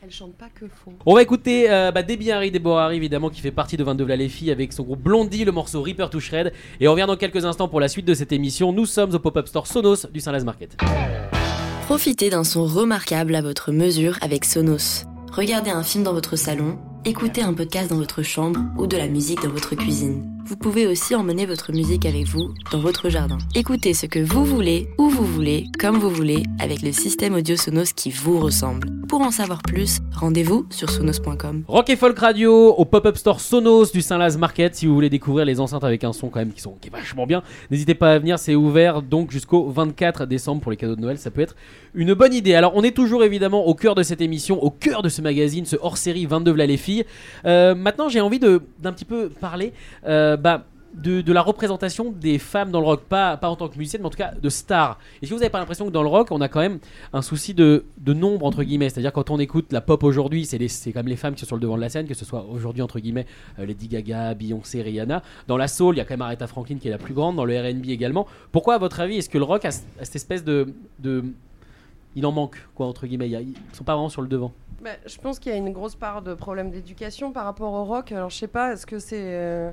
Elle 0.03 0.12
chante 0.12 0.34
pas 0.34 0.50
que 0.53 0.65
faux. 0.68 0.91
On 1.06 1.13
va 1.13 1.22
écouter 1.22 1.70
euh, 1.72 1.91
bah, 1.91 2.01
Debbie 2.01 2.32
Harry, 2.32 2.50
Deborah 2.51 2.86
Harry, 2.86 2.98
évidemment, 2.98 3.30
qui 3.30 3.39
fait 3.39 3.51
partie 3.51 3.77
de 3.77 3.84
22 3.84 4.03
V'là 4.03 4.15
les 4.15 4.30
filles 4.30 4.50
avec 4.51 4.74
son 4.74 4.82
groupe 4.84 5.00
Blondie, 5.01 5.46
le 5.46 5.51
morceau 5.51 5.82
Reaper 5.84 6.10
to 6.10 6.20
Shred. 6.20 6.51
Et 6.80 6.88
on 6.88 6.91
revient 6.94 7.06
dans 7.08 7.18
quelques 7.18 7.46
instants 7.46 7.68
pour 7.68 7.80
la 7.80 7.88
suite 7.88 8.06
de 8.08 8.15
cette 8.15 8.32
émission. 8.32 8.74
Nous 8.74 8.88
sommes 8.88 9.13
au 9.13 9.20
pop-up 9.20 9.48
store 9.48 9.68
Sonos 9.68 10.08
du 10.12 10.20
Saint-Laz 10.20 10.44
Market. 10.44 10.75
Profitez 11.86 12.32
d'un 12.32 12.44
son 12.44 12.65
remarquable 12.65 13.36
à 13.36 13.41
votre 13.44 13.72
mesure 13.72 14.18
avec 14.22 14.44
Sonos. 14.44 15.03
Regardez 15.32 15.70
un 15.70 15.82
film 15.82 16.04
dans 16.04 16.12
votre 16.12 16.36
salon, 16.36 16.78
écoutez 17.06 17.42
un 17.42 17.54
podcast 17.54 17.90
dans 17.90 17.96
votre 17.96 18.22
chambre 18.22 18.60
ou 18.78 18.86
de 18.86 18.98
la 18.98 19.08
musique 19.08 19.42
dans 19.42 19.50
votre 19.50 19.76
cuisine. 19.76 20.40
Vous 20.51 20.58
pouvez 20.58 20.86
aussi 20.86 21.15
emmener 21.15 21.46
votre 21.46 21.72
musique 21.72 22.05
avec 22.05 22.25
vous 22.25 22.53
dans 22.74 22.79
votre 22.81 23.08
jardin. 23.08 23.38
Écoutez 23.55 23.93
ce 23.93 24.05
que 24.05 24.20
vous 24.20 24.43
voulez, 24.43 24.89
où 24.98 25.08
vous 25.08 25.24
voulez, 25.24 25.67
comme 25.79 25.98
vous 25.98 26.10
voulez, 26.10 26.43
avec 26.60 26.81
le 26.81 26.91
système 26.91 27.36
audio 27.36 27.55
Sonos 27.55 27.93
qui 27.96 28.12
vous 28.12 28.38
ressemble. 28.38 28.89
Pour 29.08 29.22
en 29.22 29.31
savoir 29.31 29.62
plus, 29.62 30.00
rendez-vous 30.13 30.65
sur 30.70 30.89
sonos.com. 30.89 31.63
Rock 31.70 31.89
et 31.89 31.96
Folk 31.96 32.20
Radio 32.20 32.51
au 32.74 32.84
pop-up 32.84 33.15
store 33.15 33.39
Sonos 33.39 33.93
du 33.93 34.01
Saint-Laz 34.01 34.38
Market. 34.38 34.75
Si 34.75 34.88
vous 34.88 34.93
voulez 34.93 35.10
découvrir 35.10 35.46
les 35.46 35.62
enceintes 35.62 35.86
avec 35.86 36.03
un 36.03 36.12
son 36.12 36.27
quand 36.27 36.39
même 36.39 36.51
qui, 36.51 36.60
sont, 36.60 36.75
est 36.86 36.89
vachement 36.89 37.25
bien, 37.25 37.43
n'hésitez 37.70 37.96
pas 37.96 38.12
à 38.12 38.20
venir. 38.20 38.38
C'est 38.38 38.55
ouvert 38.55 39.01
donc 39.01 39.31
jusqu'au 39.31 39.70
24 39.70 40.25
décembre 40.25 40.60
pour 40.60 40.72
les 40.72 40.77
cadeaux 40.77 40.98
de 40.98 41.01
Noël. 41.01 41.17
Ça 41.17 41.31
peut 41.31 41.41
être 41.41 41.55
une 41.93 42.13
bonne 42.13 42.34
idée. 42.34 42.55
Alors, 42.55 42.74
on 42.75 42.84
est 42.84 42.96
toujours 42.96 43.24
évidemment 43.24 43.67
au 43.67 43.74
cœur 43.74 43.96
de 43.96 44.03
cette 44.03 44.20
émission, 44.20 44.62
au 44.62 44.70
cœur 44.70 45.01
de 45.01 45.08
ce 45.08 45.22
magazine, 45.22 45.65
ce 45.65 45.77
hors-série 45.81 46.25
22 46.25 46.51
V'là 46.51 46.65
les 46.65 46.77
filles. 46.77 47.05
Euh, 47.46 47.74
maintenant, 47.74 48.10
j'ai 48.10 48.20
envie 48.20 48.39
d'un 48.39 48.91
petit 48.91 49.05
peu 49.05 49.29
parler 49.29 49.72
euh, 50.05 50.38
bah, 50.41 50.65
de, 50.93 51.31
la 51.31 51.41
représentation 51.41 52.12
des 52.12 52.38
femmes 52.38 52.71
dans 52.71 52.79
le 52.79 52.86
rock, 52.86 53.03
pas, 53.03 53.38
pas 53.38 53.50
en 53.50 53.55
tant 53.55 53.67
que 53.69 53.77
musicienne, 53.77 54.01
mais 54.01 54.07
en 54.07 54.12
tout 54.12 54.17
cas 54.17 54.33
de 54.33 54.50
stars. 54.50 55.00
Est-ce 55.21 55.29
que 55.29 55.36
vous 55.36 55.39
n'avez 55.39 55.50
pas 55.50 55.60
l'impression 55.60 55.86
que 55.86 55.91
dans 55.91 56.03
le 56.03 56.10
rock, 56.10 56.27
on 56.31 56.41
a 56.41 56.48
quand 56.48 56.60
même 56.60 56.79
un 57.13 57.21
souci 57.21 57.53
de, 57.53 57.86
de 57.98 58.13
nombre, 58.13 58.45
entre 58.45 58.63
guillemets? 58.63 58.89
C'est-à-dire, 58.89 59.13
quand 59.13 59.29
on 59.29 59.39
écoute 59.39 59.71
la 59.71 59.81
pop 59.81 60.03
aujourd'hui, 60.03 60.45
c'est 60.45 60.57
quand 60.91 61.00
même 61.00 61.07
les 61.07 61.15
femmes 61.15 61.33
qui 61.36 61.41
sont 61.41 61.48
sur 61.48 61.55
le 61.55 61.62
devant 61.62 61.75
de 61.75 61.81
la 61.81 61.89
scène, 61.89 62.07
que 62.07 62.13
ce 62.13 62.25
soit 62.25 62.45
aujourd'hui, 62.45 62.81
entre 62.81 63.00
guillemets, 63.00 63.25
euh, 63.60 63.65
Lady 63.65 63.88
Gaga, 63.88 64.33
Beyoncé, 64.33 64.81
Rihanna. 64.81 65.21
Dans 65.48 65.57
la 65.57 65.67
soul, 65.67 65.95
il 65.95 65.98
y 66.00 66.01
a 66.01 66.05
quand 66.05 66.13
même 66.13 66.21
Aretha 66.21 66.48
Franklin 66.48 66.77
qui 66.77 66.88
est 66.88 66.91
la 66.91 66.98
plus 66.98 67.13
grande, 67.13 67.36
dans 67.36 67.45
le 67.45 67.57
RB 67.57 67.89
également. 67.89 68.27
Pourquoi, 68.51 68.75
à 68.75 68.77
votre 68.77 69.00
avis, 69.00 69.17
est-ce 69.17 69.29
que 69.29 69.38
le 69.38 69.45
rock 69.45 69.65
a, 69.65 69.71
cette 69.71 70.15
espèce 70.15 70.43
de. 70.43 70.74
de 71.00 71.24
il 72.15 72.25
en 72.25 72.33
manque, 72.33 72.57
quoi, 72.75 72.88
entre 72.88 73.07
guillemets? 73.07 73.29
Ils 73.29 73.53
sont 73.71 73.86
pas 73.86 73.93
vraiment 73.93 74.10
sur 74.10 74.21
le 74.21 74.27
devant. 74.27 74.51
Bah, 74.83 74.89
je 75.05 75.17
pense 75.17 75.39
qu'il 75.39 75.51
y 75.51 75.55
a 75.55 75.57
une 75.57 75.71
grosse 75.71 75.95
part 75.95 76.21
de 76.21 76.33
problème 76.33 76.71
d'éducation 76.71 77.31
par 77.31 77.45
rapport 77.45 77.71
au 77.71 77.86
rock. 77.86 78.12
Alors, 78.12 78.29
je 78.29 78.38
sais 78.38 78.48
pas, 78.48 78.74
est-ce 78.74 78.86
que 78.86 79.00
c'est. 79.00 79.21
euh, 79.21 79.71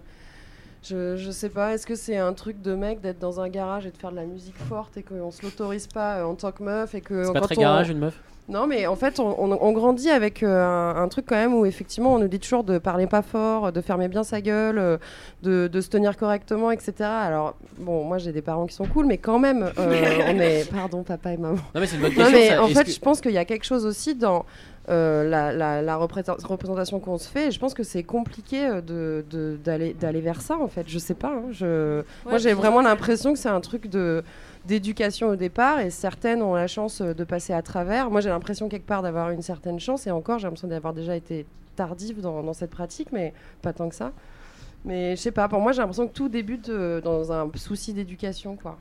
Je, 0.84 1.16
je 1.16 1.30
sais 1.30 1.48
pas, 1.48 1.74
est-ce 1.74 1.86
que 1.86 1.94
c'est 1.96 2.16
un 2.16 2.32
truc 2.32 2.62
de 2.62 2.74
mec 2.74 3.00
d'être 3.00 3.18
dans 3.18 3.40
un 3.40 3.48
garage 3.48 3.84
et 3.86 3.90
de 3.90 3.96
faire 3.96 4.10
de 4.10 4.16
la 4.16 4.24
musique 4.24 4.56
forte 4.68 4.96
et 4.96 5.02
qu'on 5.02 5.30
se 5.30 5.42
l'autorise 5.42 5.86
pas 5.88 6.18
euh, 6.18 6.24
en 6.24 6.34
tant 6.34 6.52
que 6.52 6.62
meuf 6.62 6.94
et 6.94 7.00
que 7.00 7.24
C'est 7.24 7.32
pas 7.32 7.40
quand 7.40 7.46
très 7.46 7.58
on- 7.58 7.62
garage, 7.62 7.90
une 7.90 7.98
meuf 7.98 8.18
Non, 8.48 8.66
mais 8.68 8.86
en 8.86 8.94
fait, 8.96 9.18
on, 9.18 9.26
on- 9.42 9.58
on 9.60 9.72
grandit 9.72 10.08
avec 10.08 10.42
euh, 10.42 10.64
un, 10.64 11.02
un 11.02 11.08
truc 11.08 11.26
quand 11.28 11.34
même 11.34 11.52
où 11.52 11.66
effectivement 11.66 12.14
on 12.14 12.18
nous 12.20 12.28
dit 12.28 12.38
toujours 12.38 12.62
de 12.64 12.78
parler 12.78 13.06
pas 13.08 13.22
fort, 13.22 13.72
de 13.72 13.80
fermer 13.80 14.06
bien 14.08 14.22
sa 14.22 14.40
gueule, 14.40 14.78
euh, 14.78 14.96
de, 15.42 15.66
de 15.66 15.80
se 15.80 15.88
tenir 15.88 16.16
correctement, 16.16 16.70
etc. 16.70 16.92
Alors, 17.00 17.56
bon, 17.78 18.04
moi 18.04 18.18
j'ai 18.18 18.32
des 18.32 18.40
parents 18.42 18.66
qui 18.66 18.74
sont 18.76 18.86
cool, 18.86 19.06
mais 19.06 19.18
quand 19.18 19.40
même, 19.40 19.70
euh, 19.78 20.18
on 20.28 20.38
est. 20.38 20.70
Pardon, 20.70 21.02
papa 21.02 21.32
et 21.32 21.36
maman. 21.36 21.56
Non, 21.74 21.80
mais 21.80 21.86
c'est 21.86 21.96
une 21.96 22.02
bonne 22.02 22.12
Non, 22.12 22.16
question. 22.18 22.38
mais 22.38 22.48
ça. 22.50 22.62
en 22.62 22.68
fait, 22.68 22.84
que- 22.84 22.90
je 22.92 23.00
pense 23.00 23.20
qu'il 23.20 23.32
y 23.32 23.38
a 23.38 23.44
quelque 23.44 23.64
chose 23.64 23.84
aussi 23.84 24.14
dans 24.14 24.46
euh, 24.88 25.28
la, 25.28 25.52
la- 25.52 25.82
la 25.82 25.96
représent- 25.96 26.36
représentation 26.44 26.98
qu'on 27.00 27.18
se 27.18 27.28
fait. 27.28 27.48
Et 27.48 27.50
je 27.50 27.58
pense 27.60 27.74
que 27.74 27.82
c'est 27.82 28.02
compliqué 28.02 28.66
euh, 28.66 28.80
de- 28.80 29.24
de- 29.30 29.58
d'aller 29.62 29.92
d'aller 29.94 30.20
vers 30.20 30.40
ça, 30.40 30.56
en 30.58 30.68
fait. 30.68 30.84
Je 30.88 30.98
sais 30.98 31.14
pas. 31.14 31.28
hein, 31.34 31.44
je... 31.50 32.02
Moi, 32.24 32.38
j'ai 32.38 32.52
vraiment 32.54 32.80
l'impression 32.82 33.32
que 33.32 33.38
c'est 33.38 33.48
un 33.48 33.60
truc 33.60 33.88
de 33.88 34.22
d'éducation 34.64 35.28
au 35.28 35.36
départ 35.36 35.80
et 35.80 35.88
certaines 35.90 36.42
ont 36.42 36.54
la 36.54 36.66
chance 36.66 37.00
euh, 37.00 37.14
de 37.14 37.24
passer 37.24 37.52
à 37.52 37.62
travers. 37.62 38.10
Moi 38.10 38.20
j'ai 38.20 38.28
l'impression 38.28 38.68
quelque 38.68 38.86
part 38.86 39.02
d'avoir 39.02 39.30
une 39.30 39.40
certaine 39.40 39.78
chance 39.80 40.06
et 40.06 40.10
encore 40.10 40.38
j'ai 40.38 40.44
l'impression 40.46 40.68
d'avoir 40.68 40.92
déjà 40.92 41.16
été 41.16 41.46
tardive 41.76 42.20
dans, 42.20 42.42
dans 42.42 42.52
cette 42.52 42.70
pratique 42.70 43.08
mais 43.12 43.32
pas 43.62 43.72
tant 43.72 43.88
que 43.88 43.94
ça. 43.94 44.12
Mais 44.84 45.16
je 45.16 45.22
sais 45.22 45.30
pas, 45.30 45.48
pour 45.48 45.60
moi 45.60 45.72
j'ai 45.72 45.78
l'impression 45.80 46.06
que 46.06 46.12
tout 46.12 46.28
débute 46.28 46.68
euh, 46.68 47.00
dans 47.00 47.32
un 47.32 47.48
souci 47.54 47.94
d'éducation 47.94 48.56
quoi. 48.56 48.76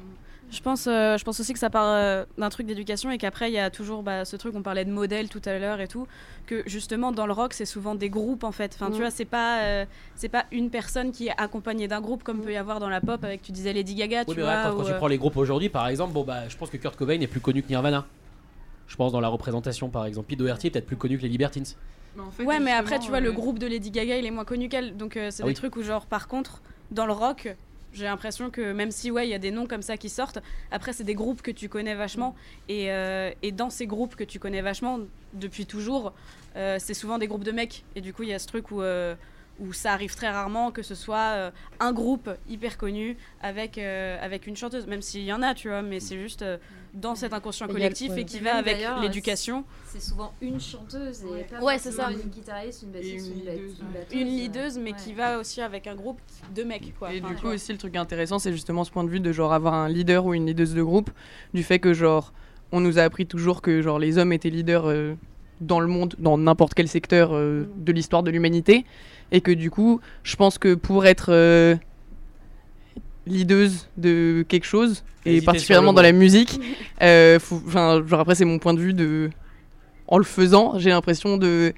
Je 0.50 0.62
pense, 0.62 0.88
euh, 0.88 1.18
je 1.18 1.24
pense 1.26 1.40
aussi 1.42 1.52
que 1.52 1.60
ça 1.60 1.70
part 1.70 1.88
euh, 1.88 2.24
d'un 2.38 2.50
truc 2.50 2.68
d'éducation 2.68 3.12
et 3.12 3.18
qu'après 3.18 3.50
il 3.50 3.54
y 3.54 3.60
a 3.60 3.70
toujours 3.70 4.02
bah, 4.02 4.24
ce 4.24 4.38
truc, 4.38 4.56
on 4.56 4.62
parlait 4.62 4.86
de 4.86 4.92
modèle 4.92 5.28
tout 5.28 5.42
à 5.44 5.60
l'heure 5.60 5.82
et 5.82 5.90
tout, 5.90 6.08
que 6.46 6.64
justement 6.68 7.12
dans 7.12 7.26
le 7.28 7.34
rock 7.34 7.54
c'est 7.54 7.66
souvent 7.66 7.96
des 7.96 8.10
groupes 8.10 8.46
en 8.46 8.54
fait. 8.54 8.72
Enfin 8.76 8.90
tu 8.90 8.98
Mm. 8.98 9.02
vois, 9.02 9.12
c'est 9.12 9.26
pas, 9.26 9.60
euh, 9.64 9.86
c'est 10.16 10.30
pas 10.30 10.46
une 10.54 10.70
personne 10.70 11.12
qui 11.12 11.28
est 11.28 11.34
accompagnée 11.38 11.90
d'un 11.90 12.00
groupe 12.00 12.24
comme 12.24 12.42
peut 12.42 12.54
y 12.54 12.58
avoir 12.58 12.80
dans 12.80 12.88
la 12.88 13.02
pop 13.02 13.22
avec, 13.26 13.42
tu 13.42 13.52
disais 13.52 13.74
Lady 13.74 13.94
Gaga, 13.96 14.20
Oui, 14.20 14.34
tu 14.36 14.40
mais 14.40 14.44
vois. 14.44 14.54
ouais, 14.54 14.76
quand, 14.78 14.84
tu 14.86 14.94
prends 14.94 15.08
les 15.08 15.18
groupes 15.18 15.36
aujourd'hui, 15.38 15.68
par 15.68 15.88
exemple, 15.90 16.14
bon, 16.14 16.24
bah, 16.24 16.48
je 16.48 16.56
pense 16.56 16.70
que 16.70 16.78
Kurt 16.78 16.96
Cobain 16.96 17.20
est 17.20 17.28
plus 17.28 17.42
connu 17.42 17.62
que 17.62 17.68
Nirvana. 17.68 18.06
Je 18.88 18.96
pense 18.96 19.12
dans 19.12 19.20
la 19.20 19.28
représentation, 19.28 19.90
par 19.90 20.06
exemple. 20.06 20.30
Pete 20.30 20.40
Doherty 20.40 20.68
est 20.68 20.70
peut-être 20.72 20.86
plus 20.86 20.96
connu 20.96 21.18
que 21.18 21.24
les 21.24 21.30
Libertines. 21.30 21.66
Ouais, 22.40 22.60
mais 22.62 22.72
après, 22.72 23.00
tu 23.00 23.10
vois, 23.10 23.20
le 23.20 23.34
groupe 23.34 23.60
de 23.60 23.68
Lady 23.68 23.92
Gaga, 23.92 24.18
il 24.18 24.26
est 24.26 24.32
moins 24.32 24.46
connu 24.46 24.70
qu'elle. 24.70 24.96
Donc, 24.96 25.18
euh, 25.18 25.30
c'est 25.30 25.44
Ah 25.44 25.46
des 25.46 25.50
oui. 25.52 25.56
trucs 25.56 25.76
où, 25.76 25.84
genre, 25.84 26.06
par 26.06 26.30
contre, 26.30 26.62
dans 26.90 27.06
le 27.06 27.12
rock, 27.12 27.54
j'ai 27.94 28.06
l'impression 28.06 28.50
que 28.50 28.74
même 28.74 28.92
si, 28.92 29.12
ouais, 29.12 29.28
il 29.28 29.32
y 29.32 29.34
a 29.34 29.40
des 29.40 29.52
noms 29.52 29.66
comme 29.66 29.82
ça 29.82 29.98
qui 29.98 30.10
sortent, 30.10 30.40
après, 30.72 30.94
c'est 30.94 31.04
des 31.04 31.16
groupes 31.16 31.42
que 31.42 31.52
tu 31.52 31.70
connais 31.70 31.96
vachement. 31.96 32.36
Et, 32.70 32.92
euh, 32.92 33.32
et 33.42 33.52
dans 33.52 33.70
ces 33.70 33.88
groupes 33.88 34.16
que 34.16 34.24
tu 34.24 34.40
connais 34.40 34.62
vachement, 34.62 35.00
depuis 35.34 35.66
toujours, 35.66 36.14
euh, 36.56 36.78
c'est 36.80 36.94
souvent 36.94 37.18
des 37.18 37.28
groupes 37.28 37.44
de 37.44 37.52
mecs. 37.52 37.84
Et 37.96 38.02
du 38.02 38.14
coup, 38.14 38.24
il 38.24 38.30
y 38.30 38.34
a 38.34 38.40
ce 38.40 38.48
truc 38.48 38.72
où. 38.72 38.82
Où 39.60 39.74
ça 39.74 39.94
arrive 39.94 40.16
très 40.16 40.30
rarement 40.30 40.72
que 40.72 40.82
ce 40.84 40.96
soit 40.96 41.18
euh, 41.36 41.52
un 41.80 41.92
groupe 41.94 42.30
hyper 42.48 42.78
connu 42.78 43.18
avec, 43.42 43.78
euh, 43.78 44.18
avec 44.22 44.48
une 44.48 44.56
chanteuse, 44.56 44.86
même 44.88 45.02
s'il 45.02 45.24
y 45.24 45.34
en 45.34 45.42
a, 45.42 45.54
tu 45.54 45.70
vois, 45.70 45.82
mais 45.82 46.00
c'est 46.00 46.18
juste 46.20 46.42
euh, 46.44 46.58
dans 46.94 47.16
cet 47.16 47.34
inconscient 47.34 47.68
collectif 47.68 48.12
ouais. 48.12 48.22
et 48.22 48.26
qui 48.26 48.38
Et 48.38 48.40
va 48.42 48.56
avec 48.56 48.78
l'éducation. 49.02 49.64
C'est 49.86 50.02
souvent 50.02 50.34
une 50.42 50.60
chanteuse 50.60 51.24
et 51.24 51.44
pas 51.44 51.60
Ouais, 51.62 51.78
c'est 51.80 51.92
forcément 51.92 52.18
ça. 52.18 52.24
Une 52.24 52.30
guitariste, 52.30 52.84
une 52.84 52.92
bassiste, 52.92 53.28
une, 53.36 53.44
ba- 53.46 53.52
une 53.54 53.94
batteuse. 53.94 54.20
Une 54.22 54.28
leaduse, 54.28 54.78
mais 54.78 54.92
Ouais. 54.92 54.98
qui 55.04 55.14
va 55.14 55.40
aussi 55.40 55.62
avec 55.62 55.88
un 55.88 55.96
groupe 55.96 56.20
de 56.56 56.64
mecs, 56.64 56.94
quoi. 56.98 57.14
Et 57.14 57.20
Enfin, 57.20 57.30
du 57.30 57.36
coup 57.36 57.42
vois. 57.48 57.54
aussi 57.54 57.72
le 57.72 57.78
truc 57.78 57.96
intéressant 57.96 58.40
c'est 58.40 58.52
justement 58.52 58.84
ce 58.84 58.92
point 58.92 59.04
de 59.04 59.10
vue 59.10 59.20
de 59.20 59.32
genre 59.32 59.54
avoir 59.54 59.74
un 59.74 59.90
leader 59.90 60.26
ou 60.26 60.34
une 60.34 60.46
leaduse 60.46 60.74
de 60.74 60.82
groupe 60.84 61.10
du 61.54 61.64
fait 61.64 61.80
que 61.80 61.94
genre 61.94 62.34
on 62.72 62.80
nous 62.80 63.00
a 63.00 63.04
appris 63.04 63.26
toujours 63.26 63.62
que 63.62 63.82
genre 63.82 63.98
les 64.00 64.18
hommes 64.18 64.34
étaient 64.34 64.50
leaders 64.50 64.88
euh, 64.88 65.16
dans 65.62 65.80
le 65.80 65.88
monde 65.88 66.16
dans 66.20 66.38
n'importe 66.38 66.74
quel 66.74 66.88
secteur 66.88 67.30
euh, 67.34 67.66
de 67.78 67.92
l'histoire 67.92 68.24
de 68.24 68.32
l'humanité 68.32 68.86
et 69.32 69.42
que 69.42 69.52
du 69.52 69.70
coup 69.72 70.00
je 70.24 70.36
pense 70.36 70.58
que 70.58 70.76
pour 70.76 71.06
être 71.06 71.28
euh, 71.32 71.76
leaduse 73.26 73.88
de 73.98 74.46
quelque 74.48 74.66
chose 74.66 75.04
et 75.26 75.38
particulièrement 75.46 75.92
dans 75.94 76.02
la 76.02 76.12
musique 76.14 76.60
euh, 77.02 77.40
faut- 77.40 77.62
genre 77.70 78.20
après 78.20 78.36
c'est 78.36 78.46
mon 78.46 78.60
point 78.60 78.74
de 78.74 78.80
vue 78.80 78.94
de 78.94 79.30
en 80.08 80.18
le 80.18 80.24
faisant 80.24 80.78
j'ai 80.80 80.90
l'impression 80.92 81.38
de 81.38 81.74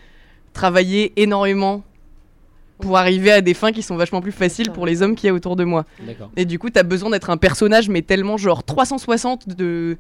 travailler 0.53 1.13
énormément 1.21 1.83
pour 2.79 2.98
arriver 2.98 3.31
à 3.31 3.41
des 3.41 3.53
fins 3.53 3.71
qui 3.74 3.81
sont 3.81 3.98
vachement 3.98 4.21
plus 4.21 4.31
faciles 4.31 4.71
pour 4.71 4.86
les 4.86 5.01
hommes 5.01 5.15
qu'il 5.15 5.27
y 5.27 5.29
a 5.29 5.33
autour 5.33 5.57
de 5.57 5.65
moi. 5.65 5.83
Et 6.38 6.45
du 6.45 6.57
coup, 6.59 6.69
t'as 6.69 6.83
besoin 6.83 7.09
d'être 7.09 7.29
un 7.29 7.36
personnage, 7.36 7.89
mais 7.89 8.01
tellement 8.03 8.38
genre 8.38 8.63
360 8.63 9.50
de. 9.50 9.98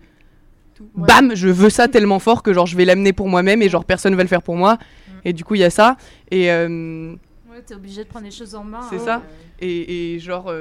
Bam, 0.95 1.35
je 1.35 1.47
veux 1.49 1.69
ça 1.69 1.87
tellement 1.87 2.19
fort 2.19 2.41
que 2.43 2.53
genre 2.53 2.65
je 2.65 2.75
vais 2.77 2.85
l'amener 2.85 3.13
pour 3.13 3.27
moi-même 3.29 3.61
et 3.61 3.69
genre 3.69 3.85
personne 3.85 4.15
va 4.15 4.23
le 4.23 4.29
faire 4.29 4.41
pour 4.41 4.55
moi. 4.55 4.77
Et 5.25 5.33
du 5.33 5.43
coup, 5.43 5.55
il 5.55 5.61
y 5.61 5.63
a 5.63 5.69
ça. 5.69 5.97
Et. 6.31 6.51
euh, 6.51 7.15
Ouais, 7.51 7.61
t'es 7.65 7.73
obligé 7.75 8.03
de 8.03 8.07
prendre 8.09 8.25
les 8.25 8.31
choses 8.31 8.55
en 8.55 8.63
main. 8.63 8.81
c'est 8.89 8.97
hein. 8.97 9.05
ça. 9.05 9.23
Et, 9.59 10.13
et 10.15 10.19
genre, 10.19 10.53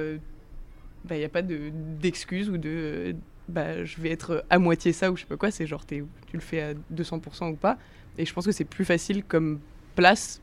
il 1.11 1.17
n'y 1.17 1.25
a 1.25 1.29
pas 1.29 1.43
de- 1.43 1.71
d'excuse 2.01 2.49
ou 2.51 2.57
de. 2.59 2.69
euh, 2.69 3.13
bah, 3.49 3.85
je 3.85 4.01
vais 4.01 4.11
être 4.11 4.45
à 4.51 4.59
moitié 4.59 4.93
ça 4.93 5.11
ou 5.11 5.17
je 5.17 5.23
sais 5.23 5.27
pas 5.29 5.37
quoi. 5.37 5.51
C'est 5.51 5.67
genre, 5.67 5.85
t'es- 5.85 6.03
tu 6.27 6.37
le 6.37 6.41
fais 6.43 6.61
à 6.61 6.75
200% 6.95 7.51
ou 7.51 7.55
pas. 7.57 7.79
Et 8.19 8.27
je 8.27 8.33
pense 8.35 8.45
que 8.47 8.53
c'est 8.53 8.65
plus 8.65 8.85
facile 8.85 9.23
comme 9.25 9.61
place, 9.95 10.41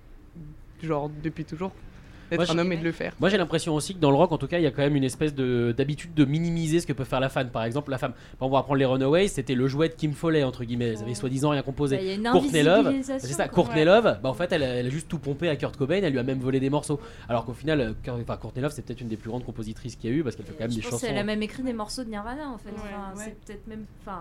genre 0.81 1.09
depuis 1.23 1.43
toujours, 1.45 1.71
d'être 2.31 2.39
Moi, 2.45 2.51
un 2.51 2.57
homme 2.59 2.71
et 2.71 2.77
de 2.77 2.83
le 2.83 2.91
faire. 2.91 3.13
Moi 3.19 3.29
j'ai 3.29 3.37
l'impression 3.37 3.75
aussi 3.75 3.93
que 3.95 3.99
dans 3.99 4.11
le 4.11 4.17
rock 4.17 4.31
en 4.31 4.37
tout 4.37 4.47
cas 4.47 4.57
il 4.57 4.63
y 4.63 4.67
a 4.67 4.71
quand 4.71 4.81
même 4.81 4.95
une 4.95 5.03
espèce 5.03 5.33
de 5.33 5.73
d'habitude 5.77 6.13
de 6.13 6.25
minimiser 6.25 6.79
ce 6.79 6.87
que 6.87 6.93
peut 6.93 7.03
faire 7.03 7.19
la 7.19 7.29
fan. 7.29 7.49
Par 7.49 7.63
exemple 7.63 7.91
la 7.91 7.97
femme, 7.97 8.13
on 8.41 8.49
va 8.49 8.61
prendre 8.63 8.79
les 8.79 8.85
Runaways, 8.85 9.27
c'était 9.27 9.55
le 9.55 9.67
jouet 9.67 9.89
de 9.89 9.93
Kim 9.93 10.13
Foley 10.13 10.43
entre 10.43 10.63
guillemets. 10.63 10.89
Elles 10.89 11.01
avaient 11.03 11.13
soi-disant 11.15 11.49
rien 11.51 11.61
composé. 11.61 12.17
Bah, 12.23 12.31
Courtney 12.31 12.63
Love, 12.63 12.87
invisibilisation, 12.87 13.27
c'est 13.27 13.33
ça. 13.33 13.47
quoi. 13.47 13.63
Courtney 13.63 13.79
Ouais. 13.81 13.85
Love, 13.85 14.17
bah 14.23 14.29
en 14.29 14.33
fait 14.33 14.51
elle, 14.51 14.63
a- 14.63 14.67
elle 14.67 14.87
a 14.87 14.89
juste 14.89 15.07
tout 15.07 15.19
pompé 15.19 15.49
à 15.49 15.55
Kurt 15.55 15.75
Cobain, 15.77 15.99
elle 16.03 16.11
lui 16.13 16.19
a 16.19 16.23
même 16.23 16.39
volé 16.39 16.59
des 16.59 16.69
morceaux. 16.69 16.99
Alors 17.29 17.45
qu'au 17.45 17.53
final, 17.53 17.81
euh, 17.81 17.91
Kurt- 18.03 18.19
enfin, 18.21 18.37
Courtney 18.37 18.61
Love 18.61 18.71
c'est 18.75 18.83
peut-être 18.85 19.01
une 19.01 19.07
des 19.09 19.17
plus 19.17 19.29
grandes 19.29 19.45
compositrices 19.45 19.95
qu'il 19.95 20.09
y 20.09 20.13
a 20.13 20.15
eu 20.17 20.23
parce 20.23 20.35
qu'elle 20.35 20.45
fait 20.45 20.53
quand 20.53 20.63
même 20.63 20.71
Je 20.71 20.77
des 20.77 20.81
pense 20.81 20.91
chansons. 20.91 21.07
qu'elle 21.07 21.17
a 21.17 21.23
même 21.23 21.41
écrit 21.43 21.63
des 21.63 21.73
morceaux 21.73 22.03
de 22.03 22.09
Nirvana 22.09 22.49
en 22.49 22.57
fait. 22.57 22.69
Ouais, 22.69 22.75
Enfin, 22.85 23.17
ouais. 23.19 23.23
C'est 23.25 23.45
peut-être 23.53 23.67
même. 23.67 23.85
Enfin, 24.05 24.19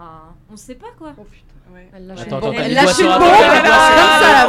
on 0.52 0.56
sait 0.56 0.74
pas 0.74 0.86
quoi. 0.98 1.12
Oh, 1.18 1.22
Elle 1.96 2.06
lâche 2.06 2.20
Attends, 2.20 2.38
attends, 2.38 2.52
Elle 2.52 2.74
lâche 2.74 2.92
sur 2.92 3.06
une 3.06 3.12
un 3.12 3.18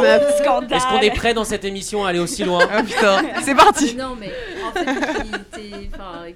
Est-ce 0.70 0.86
qu'on 0.86 1.00
est 1.00 1.10
prêt 1.10 1.34
dans 1.34 1.44
cette 1.44 1.64
émission 1.64 2.04
à 2.04 2.10
aller 2.10 2.18
aussi 2.18 2.44
loin 2.44 2.60
Ah 2.70 2.82
putain, 2.82 3.22
c'est 3.46 3.54
parti 3.54 3.94
Mais 3.96 4.02
non, 4.02 4.16
mais 4.16 4.30
en 4.66 4.72
fait, 4.72 6.34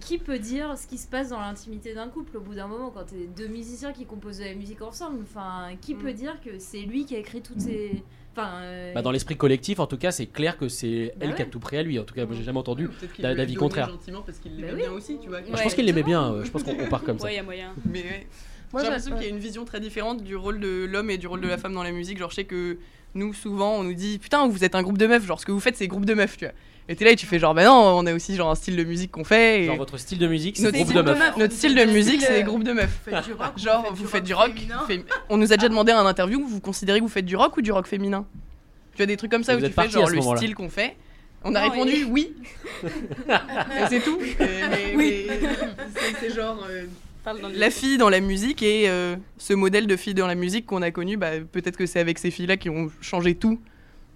qui, 0.00 0.18
peut 0.18 0.38
dire 0.38 0.76
ce 0.76 0.86
qui 0.86 0.98
se 0.98 1.06
passe 1.06 1.28
dans 1.28 1.40
l'intimité 1.40 1.94
d'un 1.94 2.08
couple 2.08 2.36
au 2.36 2.40
bout 2.40 2.54
d'un 2.54 2.66
moment 2.66 2.90
quand 2.90 3.04
t'es 3.04 3.28
deux 3.36 3.46
musiciens 3.48 3.92
qui 3.92 4.04
composent 4.04 4.38
de 4.38 4.44
la 4.44 4.54
musique 4.54 4.82
ensemble? 4.82 5.18
Enfin, 5.22 5.68
qui 5.80 5.94
peut 5.94 6.12
dire 6.12 6.36
que 6.44 6.58
c'est 6.58 6.80
lui 6.80 7.04
qui 7.04 7.14
a 7.14 7.18
écrit 7.18 7.42
toutes 7.42 7.60
ces. 7.60 8.02
Enfin, 8.32 8.50
euh, 8.62 8.92
Bah, 8.92 9.02
dans 9.02 9.12
l'esprit 9.12 9.36
collectif, 9.36 9.78
en 9.78 9.86
tout 9.86 9.96
cas, 9.96 10.10
c'est 10.10 10.26
clair 10.26 10.58
que 10.58 10.68
c'est 10.68 11.14
Bah 11.16 11.24
elle 11.26 11.34
qui 11.34 11.42
a 11.42 11.44
ouais. 11.44 11.50
tout 11.50 11.60
pris 11.60 11.76
à 11.78 11.82
lui. 11.82 11.98
En 11.98 12.04
tout 12.04 12.14
cas, 12.14 12.26
moi, 12.26 12.34
j'ai 12.36 12.42
jamais 12.42 12.58
entendu 12.58 12.88
a 13.22 13.34
d'avis 13.34 13.54
contraire. 13.54 13.88
gentiment 13.88 14.22
parce 14.22 14.38
qu'il 14.38 14.52
Bah 14.52 14.58
l'aimait 14.66 14.72
oui. 14.74 14.80
bien 14.82 14.92
aussi, 14.92 15.18
tu 15.22 15.28
vois. 15.28 15.38
je 15.42 15.62
pense 15.62 15.74
qu'il 15.74 15.86
l'aimait 15.86 16.02
bien. 16.02 16.32
euh, 16.34 16.44
je 16.44 16.50
pense 16.50 16.62
qu'on 16.62 16.76
on 16.78 16.88
part 16.88 17.02
comme 17.02 17.18
ça. 17.18 17.26
Ouais, 17.26 17.34
il 17.34 17.36
y 17.36 17.40
a 17.40 17.42
moyen. 17.44 17.72
Mais 17.86 18.02
ouais. 18.02 18.26
J'ai- 18.74 18.82
l'impression 18.82 19.12
qu'il 19.14 19.22
y 19.22 19.26
a 19.26 19.30
une 19.30 19.38
vision 19.38 19.64
très 19.64 19.80
différente 19.80 20.22
du 20.22 20.36
rôle 20.36 20.60
de 20.60 20.84
l'homme 20.90 21.08
et 21.10 21.18
du 21.18 21.26
rôle 21.28 21.40
de 21.40 21.48
la 21.48 21.56
femme 21.56 21.72
dans 21.72 21.84
la 21.84 21.92
musique. 21.92 22.18
Genre, 22.18 22.30
je 22.30 22.34
sais 22.34 22.44
que 22.44 22.76
nous, 23.16 23.32
souvent, 23.34 23.76
on 23.78 23.82
nous 23.82 23.94
dit 23.94 24.18
Putain, 24.18 24.46
vous 24.46 24.62
êtes 24.64 24.74
un 24.74 24.82
groupe 24.82 24.98
de 24.98 25.06
meufs. 25.06 25.24
Genre, 25.26 25.40
ce 25.40 25.46
que 25.46 25.52
vous 25.52 25.60
faites, 25.60 25.76
c'est 25.76 25.88
groupe 25.88 26.04
de 26.04 26.14
meufs, 26.14 26.36
tu 26.36 26.44
vois. 26.44 26.54
Et 26.88 26.94
t'es 26.94 27.04
là 27.04 27.10
et 27.10 27.16
tu 27.16 27.26
fais 27.26 27.40
genre, 27.40 27.52
bah 27.52 27.64
non, 27.64 27.72
on 27.72 28.06
a 28.06 28.14
aussi 28.14 28.36
genre 28.36 28.48
un 28.48 28.54
style 28.54 28.76
de 28.76 28.84
musique 28.84 29.10
qu'on 29.10 29.24
fait. 29.24 29.62
Et 29.62 29.66
Genre 29.66 29.76
votre 29.76 29.98
style 29.98 30.18
de 30.18 30.28
musique, 30.28 30.56
c'est 30.56 30.62
notre, 30.62 30.76
groupe 30.76 30.86
style 30.86 30.96
de 31.02 31.02
meufs. 31.02 31.36
notre 31.36 31.52
style 31.52 31.74
de 31.74 31.84
musique, 31.84 32.22
c'est 32.22 32.42
euh, 32.42 32.44
groupe 32.44 32.62
de 32.62 32.72
meufs. 32.72 33.00
Vous 33.06 33.10
faites 33.10 33.24
du 33.24 33.32
rock, 33.32 33.58
Genre, 33.58 33.92
vous 33.92 34.06
faites 34.06 34.22
du 34.24 34.34
rock. 34.34 34.52
fé- 34.86 35.04
On 35.28 35.36
nous 35.36 35.52
a 35.52 35.56
déjà 35.56 35.68
demandé 35.68 35.92
en 35.92 36.06
interview, 36.06 36.46
vous 36.46 36.60
considérez 36.60 37.00
que 37.00 37.02
vous 37.04 37.08
faites 37.10 37.24
du 37.24 37.34
rock 37.34 37.56
ou 37.56 37.60
du 37.62 37.72
rock 37.72 37.88
féminin? 37.88 38.24
Tu 38.94 39.02
as 39.02 39.06
des 39.06 39.16
trucs 39.16 39.32
comme 39.32 39.42
ça 39.42 39.54
Et 39.54 39.56
où 39.56 39.58
vous 39.58 39.66
tu 39.66 39.72
fais 39.72 39.80
à 39.80 39.88
genre 39.88 40.08
le 40.08 40.20
style 40.36 40.54
qu'on 40.54 40.68
fait. 40.68 40.94
On 41.42 41.54
a 41.56 41.64
Non, 41.64 41.70
répondu 41.70 41.92
et- 41.92 42.04
oui. 42.04 42.34
et 42.84 43.86
c'est 43.88 44.00
tout. 44.00 44.18
Et- 44.20 44.36
mais- 44.70 44.94
Oui. 44.96 45.26
c'est 46.20 46.34
genre. 46.34 46.64
euh, 46.70 46.84
Parle 47.26 47.40
dans 47.40 47.48
le 47.48 47.58
la 47.58 47.70
fille 47.70 47.98
dans 47.98 48.08
la 48.08 48.20
musique 48.20 48.62
et 48.62 48.88
euh, 48.88 49.16
ce 49.36 49.52
modèle 49.52 49.88
de 49.88 49.96
fille 49.96 50.14
dans 50.14 50.28
la 50.28 50.36
musique 50.36 50.64
qu'on 50.64 50.80
a 50.80 50.92
connu, 50.92 51.16
bah, 51.16 51.32
peut-être 51.50 51.76
que 51.76 51.84
c'est 51.84 51.98
avec 51.98 52.20
ces 52.20 52.30
filles-là 52.30 52.56
qui 52.56 52.70
ont 52.70 52.88
changé 53.00 53.34
tout 53.34 53.60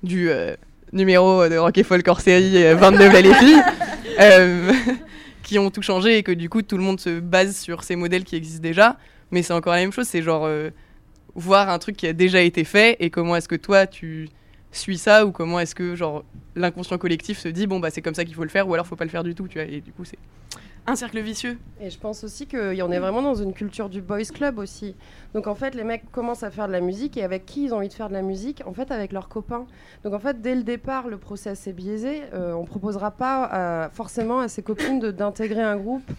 du 0.05 0.31
euh, 0.31 0.55
numéro 0.93 1.49
de 1.49 1.57
Rock 1.57 1.77
et 1.79 1.83
Folk 1.83 2.07
hors 2.07 2.21
série 2.21 2.63
euh, 2.63 2.77
29 2.77 3.13
là 3.13 3.21
les 3.21 3.35
filles, 3.35 3.63
euh, 4.21 4.73
qui 5.43 5.59
ont 5.59 5.73
tout 5.73 5.83
changé 5.83 6.19
et 6.19 6.23
que 6.23 6.31
du 6.31 6.49
coup 6.49 6.63
tout 6.63 6.77
le 6.77 6.85
monde 6.85 7.01
se 7.01 7.19
base 7.19 7.57
sur 7.57 7.83
ces 7.83 7.97
modèles 7.97 8.23
qui 8.23 8.37
existent 8.37 8.63
déjà. 8.63 8.97
Mais 9.33 9.43
c'est 9.43 9.55
encore 9.55 9.73
la 9.73 9.81
même 9.81 9.93
chose, 9.93 10.07
c'est 10.07 10.23
genre 10.23 10.49
voir 11.35 11.69
un 11.69 11.81
truc 11.81 11.97
qui 11.97 12.07
a 12.07 12.13
déjà 12.13 12.41
été 12.43 12.63
fait 12.63 12.97
et 13.01 13.11
comment 13.11 13.35
est-ce 13.35 13.49
que 13.49 13.57
toi 13.57 13.89
tu 13.89 14.29
suis 14.71 14.99
ça 14.99 15.27
ou 15.27 15.33
comment 15.33 15.59
est-ce 15.59 15.75
que 15.75 15.97
genre 15.97 16.23
l'inconscient 16.55 16.97
collectif 16.97 17.41
se 17.41 17.49
dit 17.49 17.67
bon 17.67 17.81
bah 17.81 17.91
c'est 17.91 18.03
comme 18.03 18.15
ça 18.15 18.25
qu'il 18.25 18.37
faut 18.37 18.45
le 18.45 18.51
faire 18.51 18.69
ou 18.69 18.75
alors 18.75 18.87
faut 18.87 18.95
pas 18.95 19.05
le 19.05 19.11
faire 19.11 19.25
du 19.25 19.35
tout 19.35 19.49
tu 19.49 19.59
vois 19.59 19.67
et 19.69 19.81
du 19.81 19.91
coup 19.91 20.05
c'est 20.05 20.19
un 20.87 20.97
cercle 20.97 21.21
vicieux 21.21 21.59
Et 21.81 21.91
je 21.91 21.99
pense 21.99 22.25
aussi 22.25 22.49
en 22.83 22.91
est 22.91 22.99
vraiment 22.99 23.23
dans 23.23 23.35
une 23.35 23.53
culture 23.53 23.89
du 23.89 24.03
boys 24.03 24.25
club 24.25 24.59
aussi. 24.59 24.95
Donc 25.35 25.47
en 25.47 25.55
fait, 25.55 25.75
les 25.75 25.85
mecs 25.85 26.11
commencent 26.11 26.43
à 26.43 26.51
faire 26.51 26.67
de 26.67 26.73
la 26.73 26.81
musique 26.81 27.17
et 27.17 27.23
avec 27.23 27.47
qui 27.47 27.65
ils 27.65 27.75
ont 27.75 27.79
envie 27.79 27.89
de 27.89 27.95
faire 27.95 28.09
de 28.09 28.15
la 28.15 28.23
musique 28.23 28.63
En 28.67 28.73
fait, 28.73 28.91
avec 28.91 29.13
leurs 29.13 29.29
copains. 29.29 29.67
Donc 30.05 30.15
en 30.15 30.19
fait, 30.19 30.41
dès 30.41 30.55
le 30.55 30.63
départ, 30.63 31.09
le 31.09 31.19
process 31.19 31.67
est 31.67 31.73
biaisé. 31.73 32.23
Euh, 32.35 32.53
on 32.53 32.65
proposera 32.65 33.11
pas 33.11 33.91
forcément 33.93 34.41
à 34.41 34.49
ses 34.49 34.63
copines 34.63 35.01
d'intégrer 35.01 35.63
un 35.63 35.77
groupe. 35.77 36.11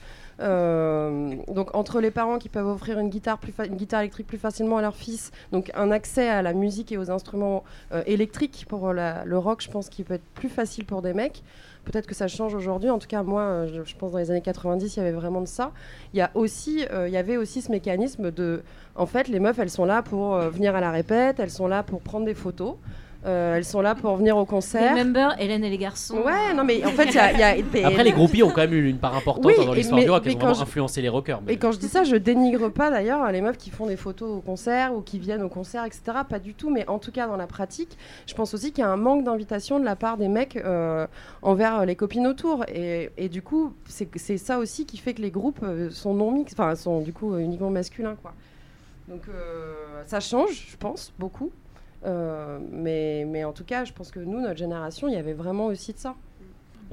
Euh, 0.42 1.36
donc 1.50 1.76
entre 1.76 2.02
les 2.02 2.10
parents 2.10 2.40
qui 2.40 2.50
peuvent 2.50 2.68
offrir 2.68 3.00
une 3.00 3.10
guitare, 3.10 3.38
plus 3.38 3.54
une 3.64 3.76
guitare 3.76 4.02
électrique 4.02 4.28
plus 4.28 4.38
facilement 4.38 4.78
à 4.78 4.82
leur 4.82 4.96
fils, 4.96 5.32
donc 5.52 5.72
un 5.76 5.92
accès 5.92 6.28
à 6.28 6.42
la 6.42 6.54
musique 6.54 6.92
et 6.92 6.98
aux 6.98 7.12
instruments 7.12 7.64
euh, 7.92 8.02
électriques 8.08 8.66
pour 8.68 8.92
le 8.94 9.38
rock, 9.38 9.62
je 9.62 9.70
pense 9.70 9.90
qu'il 9.90 10.06
peut 10.06 10.16
être 10.16 10.26
plus 10.34 10.50
facile 10.50 10.86
pour 10.86 11.02
des 11.02 11.14
mecs. 11.14 11.44
Peut-être 11.84 12.06
que 12.06 12.14
ça 12.14 12.28
change 12.28 12.54
aujourd'hui. 12.54 12.90
En 12.90 13.00
tout 13.00 13.08
cas, 13.08 13.24
moi, 13.24 13.42
euh, 13.42 13.84
je, 13.84 13.96
pense 13.96 14.12
dans 14.12 14.20
les 14.20 14.30
années 14.30 14.42
90, 14.42 14.96
il 14.96 15.00
y 15.00 15.02
avait 15.02 15.12
vraiment 15.12 15.42
de 15.42 15.48
ça. 15.48 15.72
Il 16.14 16.18
y 16.18 16.22
a 16.22 16.30
aussi, 16.36 16.86
euh, 16.92 17.08
il 17.08 17.14
y 17.14 17.18
avait 17.18 17.38
aussi 17.38 17.62
ce 17.62 17.72
mécanisme 17.72 18.32
de, 18.32 18.62
en 18.96 19.06
fait, 19.08 19.28
les 19.28 19.40
meufs, 19.40 19.58
elles 19.58 19.70
sont 19.70 19.86
là 19.86 20.04
pour 20.04 20.36
euh, 20.36 20.50
venir 20.50 20.76
à 20.76 20.82
la 20.82 20.92
répète, 20.92 21.40
elles 21.40 21.50
sont 21.50 21.68
là 21.68 21.82
pour 21.82 22.02
prendre 22.02 22.26
des 22.26 22.36
photos, 22.36 22.76
euh, 23.26 23.56
elles 23.58 23.66
sont 23.66 23.82
là 23.82 23.94
pour 23.96 24.16
venir 24.16 24.36
au 24.38 24.46
concert. 24.46 24.92
Remember, 24.98 25.36
Hélène 25.40 25.64
et 25.64 25.70
les 25.70 25.78
garçons. 25.78 26.18
Ouais, 26.18 26.54
non, 26.56 26.64
mais 26.64 26.84
en 26.86 26.90
fait, 26.90 27.06
il 27.06 27.14
y 27.16 27.20
a, 27.20 27.32
y 27.38 27.44
a 27.44 27.62
des- 27.62 27.84
Après, 27.84 28.04
les 28.04 28.12
groupies 28.12 28.42
ont 28.44 28.50
quand 28.50 28.62
même 28.62 28.74
eu 28.74 28.90
une 28.90 28.98
part 28.98 29.16
importante 29.16 29.46
Oui, 29.46 29.54
dans 29.66 29.74
l'histoire 29.74 30.02
du 30.02 30.10
rock. 30.10 30.24
Elles 30.26 30.36
ont 30.36 30.40
vraiment 30.40 30.54
je- 30.56 30.62
influencé 30.64 31.02
les 31.02 31.10
rockers. 31.10 31.42
mais- 31.46 31.54
Et 31.54 31.58
quand 31.58 31.72
je 31.72 31.78
dis 31.80 31.88
ça, 31.88 32.04
je 32.04 32.16
dénigre 32.16 32.70
pas 32.70 32.90
d'ailleurs 32.90 33.32
les 33.32 33.42
meufs 33.42 33.58
qui 33.58 33.70
font 33.70 33.86
des 33.86 33.96
photos 33.98 34.30
au 34.38 34.40
concert 34.42 34.94
ou 34.96 35.02
qui 35.02 35.20
viennent 35.20 35.44
au 35.44 35.50
concert, 35.50 35.86
etc. 35.86 36.02
Pas 36.28 36.40
du 36.40 36.54
tout, 36.54 36.70
mais 36.72 36.88
en 36.88 36.98
tout 37.00 37.12
cas 37.12 37.28
dans 37.28 37.38
la 37.38 37.48
pratique, 37.48 37.98
je 38.26 38.34
pense 38.34 38.54
aussi 38.54 38.72
qu'il 38.72 38.82
y 38.84 38.88
a 38.88 38.90
un 38.90 38.98
manque 38.98 39.24
d'invitation 39.24 39.80
de 39.80 39.86
la 39.86 39.96
part 39.96 40.18
des 40.18 40.28
mecs 40.28 40.56
euh, 40.56 41.06
envers 41.44 41.86
les 41.86 41.96
copines 41.96 42.26
autour. 42.26 42.66
Et, 42.74 43.12
et 43.18 43.30
du 43.30 43.42
coup, 43.42 43.74
c'est 43.88 44.38
ça 44.38 44.58
aussi 44.58 44.86
qui 44.86 44.98
fait 44.98 45.14
que 45.14 45.22
les 45.22 45.32
groupes 45.32 45.60
euh, 45.64 45.90
sont 45.92 46.14
non 46.14 46.32
mix, 46.32 46.54
enfin 46.54 46.76
sont 46.76 47.02
du 47.02 47.14
coup 47.14 47.34
euh, 47.34 47.40
uniquement 47.40 47.70
masculins, 47.70 48.16
quoi. 48.22 48.34
Donc 49.08 49.22
euh, 49.30 49.74
ça 50.08 50.20
change, 50.20 50.68
je 50.72 50.78
pense, 50.78 51.12
beaucoup. 51.20 51.52
Euh, 52.06 52.60
mais, 52.72 53.26
mais 53.28 53.44
en 53.44 53.54
tout 53.54 53.64
cas, 53.64 53.86
je 53.86 53.94
pense 53.94 54.12
que 54.12 54.20
nous, 54.20 54.42
notre 54.42 54.58
génération, 54.58 55.08
il 55.08 55.14
y 55.14 55.18
avait 55.18 55.34
vraiment 55.34 55.68
aussi 55.68 55.94
de 55.94 56.00
ça. 56.00 56.16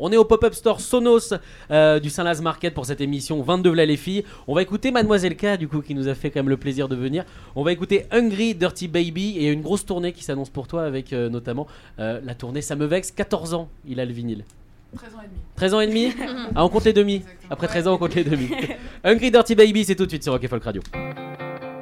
On 0.01 0.13
est 0.13 0.17
au 0.17 0.25
pop-up 0.25 0.55
store 0.55 0.81
Sonos 0.81 1.35
euh, 1.73 1.99
du 1.99 2.09
Saint-Laz 2.09 2.41
Market 2.41 2.73
pour 2.73 2.87
cette 2.87 3.01
émission 3.01 3.43
22 3.43 3.71
V'là 3.71 3.85
les 3.85 3.97
filles. 3.97 4.23
On 4.47 4.55
va 4.55 4.63
écouter 4.63 4.93
Mademoiselle 4.93 5.37
K, 5.37 5.59
du 5.59 5.67
coup, 5.67 5.81
qui 5.83 5.93
nous 5.93 6.07
a 6.07 6.15
fait 6.15 6.31
quand 6.31 6.39
même 6.39 6.49
le 6.49 6.57
plaisir 6.57 6.89
de 6.89 6.95
venir. 6.95 7.25
On 7.57 7.65
va 7.65 7.73
écouter 7.73 8.07
Hungry 8.13 8.55
Dirty 8.55 8.87
Baby 8.87 9.39
et 9.39 9.51
une 9.51 9.61
grosse 9.61 9.85
tournée 9.85 10.13
qui 10.13 10.23
s'annonce 10.23 10.51
pour 10.51 10.69
toi 10.69 10.85
avec 10.85 11.13
euh, 11.13 11.29
notamment 11.29 11.67
euh, 11.99 12.21
la 12.25 12.37
tournée 12.37 12.63
Ça 12.63 12.77
me 12.77 12.87
vexe. 12.87 13.11
14 13.11 13.55
ans, 13.55 13.69
il 13.89 13.99
a 13.99 14.05
le 14.05 14.13
vinyle. 14.13 14.45
13 14.95 15.15
ans 15.15 15.21
et 15.21 15.27
demi. 15.27 15.41
13 15.57 15.75
ans 15.75 15.81
et 15.81 15.87
demi 15.89 16.13
Ah, 16.55 16.65
on 16.65 16.69
compte 16.69 16.85
les 16.85 16.93
demi. 16.93 17.23
Après 17.51 17.67
13 17.67 17.89
ans, 17.89 17.95
on 17.95 17.99
compte 17.99 18.15
les 18.15 18.25
demi. 18.25 18.51
Hungry 19.03 19.33
Dirty 19.33 19.57
Baby, 19.57 19.85
c'est 19.85 19.97
tout 19.97 20.05
de 20.05 20.11
suite 20.11 20.23
sur 20.23 20.33
Rock 20.33 20.47
Folk 20.47 20.63
Radio. 20.63 20.81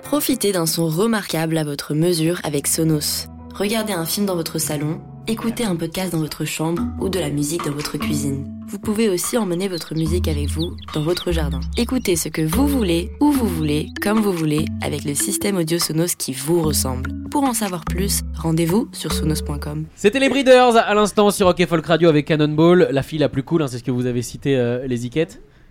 Profitez 0.08 0.52
d'un 0.52 0.66
son 0.66 0.86
remarquable 0.86 1.58
à 1.58 1.64
votre 1.64 1.92
mesure 1.92 2.38
avec 2.44 2.68
Sonos. 2.68 3.26
Regardez 3.54 3.92
un 3.92 4.04
film 4.04 4.24
dans 4.24 4.36
votre 4.36 4.60
salon, 4.60 5.00
écoutez 5.26 5.64
un 5.64 5.74
podcast 5.74 6.12
dans 6.12 6.20
votre 6.20 6.44
chambre 6.44 6.80
ou 7.00 7.08
de 7.08 7.18
la 7.18 7.28
musique 7.28 7.64
dans 7.64 7.72
votre 7.72 7.98
cuisine. 7.98 8.46
Vous 8.68 8.78
pouvez 8.78 9.08
aussi 9.08 9.36
emmener 9.36 9.66
votre 9.66 9.96
musique 9.96 10.28
avec 10.28 10.46
vous 10.48 10.76
dans 10.94 11.02
votre 11.02 11.32
jardin. 11.32 11.58
Écoutez 11.76 12.14
ce 12.14 12.28
que 12.28 12.40
vous 12.40 12.68
voulez, 12.68 13.10
où 13.20 13.32
vous 13.32 13.48
voulez, 13.48 13.88
comme 14.00 14.20
vous 14.20 14.32
voulez, 14.32 14.64
avec 14.80 15.04
le 15.04 15.14
système 15.14 15.56
audio 15.56 15.80
Sonos 15.80 16.14
qui 16.16 16.32
vous 16.32 16.62
ressemble. 16.62 17.10
Pour 17.32 17.42
en 17.42 17.52
savoir 17.52 17.84
plus, 17.84 18.20
rendez-vous 18.36 18.88
sur 18.92 19.12
sonos.com. 19.12 19.86
C'était 19.96 20.20
les 20.20 20.28
Breeders 20.28 20.76
à 20.76 20.94
l'instant 20.94 21.32
sur 21.32 21.48
Rock 21.48 21.66
Folk 21.66 21.84
Radio 21.84 22.08
avec 22.08 22.26
Cannonball, 22.26 22.88
la 22.92 23.02
fille 23.02 23.18
la 23.18 23.28
plus 23.28 23.42
cool, 23.42 23.62
hein, 23.62 23.66
c'est 23.66 23.78
ce 23.78 23.84
que 23.84 23.90
vous 23.90 24.06
avez 24.06 24.22
cité 24.22 24.56
euh, 24.56 24.86
les. 24.86 25.04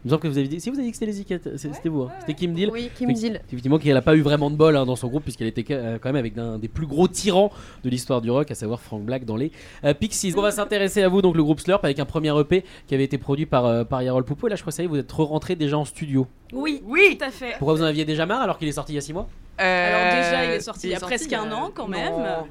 Il 0.05 0.09
me 0.09 0.11
semble 0.11 0.21
que 0.21 0.27
vous 0.27 0.37
avez 0.37 0.47
dit. 0.47 0.61
Si 0.61 0.69
vous 0.69 0.75
avez 0.75 0.85
dit 0.85 0.91
que 0.91 0.97
c'était 0.97 1.11
les 1.11 1.19
Iquettes, 1.21 1.57
c'est- 1.57 1.73
c'était 1.73 1.89
vous. 1.89 2.03
hein. 2.03 2.11
C'était 2.19 2.35
Kim 2.35 2.53
Deal. 2.53 2.69
Oui, 2.71 2.91
Kim 2.95 3.11
Deal. 3.11 3.41
Effectivement, 3.47 3.79
qu'elle 3.79 3.95
n'a 3.95 4.03
pas 4.03 4.15
eu 4.15 4.21
vraiment 4.21 4.51
de 4.51 4.55
bol 4.55 4.77
hein, 4.77 4.85
dans 4.85 4.95
son 4.95 5.07
groupe, 5.07 5.23
puisqu'elle 5.23 5.47
était 5.47 5.65
euh, 5.71 5.97
quand 5.99 6.09
même 6.09 6.15
avec 6.15 6.37
un 6.37 6.59
des 6.59 6.67
plus 6.67 6.85
gros 6.85 7.07
tyrans 7.07 7.51
de 7.83 7.89
l'histoire 7.89 8.21
du 8.21 8.29
rock, 8.29 8.51
à 8.51 8.55
savoir 8.55 8.79
Frank 8.81 9.01
Black 9.03 9.25
dans 9.25 9.35
les 9.35 9.51
euh, 9.83 9.95
Pixies. 9.95 10.33
On 10.37 10.41
va 10.43 10.51
s'intéresser 10.51 11.01
à 11.01 11.09
vous, 11.09 11.23
donc 11.23 11.35
le 11.35 11.43
groupe 11.43 11.59
Slurp, 11.59 11.83
avec 11.83 11.97
un 11.97 12.05
premier 12.05 12.29
EP 12.39 12.63
qui 12.85 12.93
avait 12.93 13.03
été 13.03 13.17
produit 13.17 13.47
par, 13.47 13.65
euh, 13.65 13.83
par 13.83 14.03
Yarol 14.03 14.23
Poupo. 14.23 14.45
Et 14.45 14.51
là, 14.51 14.55
je 14.55 14.61
crois 14.61 14.69
que 14.69 14.75
ça 14.75 14.83
y 14.83 14.85
est, 14.85 14.89
vous 14.89 14.97
êtes 14.97 15.11
rentré 15.11 15.55
déjà 15.55 15.77
en 15.79 15.85
studio. 15.85 16.27
Oui, 16.53 16.83
Oui. 16.85 17.17
tout 17.19 17.25
à 17.25 17.31
fait. 17.31 17.55
Pourquoi 17.57 17.73
vous 17.73 17.81
en 17.81 17.85
aviez 17.85 18.05
déjà 18.05 18.27
marre 18.27 18.41
alors 18.41 18.59
qu'il 18.59 18.67
est 18.67 18.71
sorti 18.73 18.93
il 18.93 18.95
y 18.95 18.99
a 18.99 19.01
6 19.01 19.13
mois? 19.13 19.27
Alors 19.57 20.15
déjà, 20.15 20.45
il 20.45 20.51
est 20.51 20.57
Euh, 20.57 20.59
sorti 20.59 20.87
il 20.87 20.91
y 20.91 20.95
a 20.95 20.99
presque 20.99 21.31
un 21.33 21.51
an 21.51 21.71
quand 21.73 21.87
même. 21.87 22.11
Non, 22.13 22.47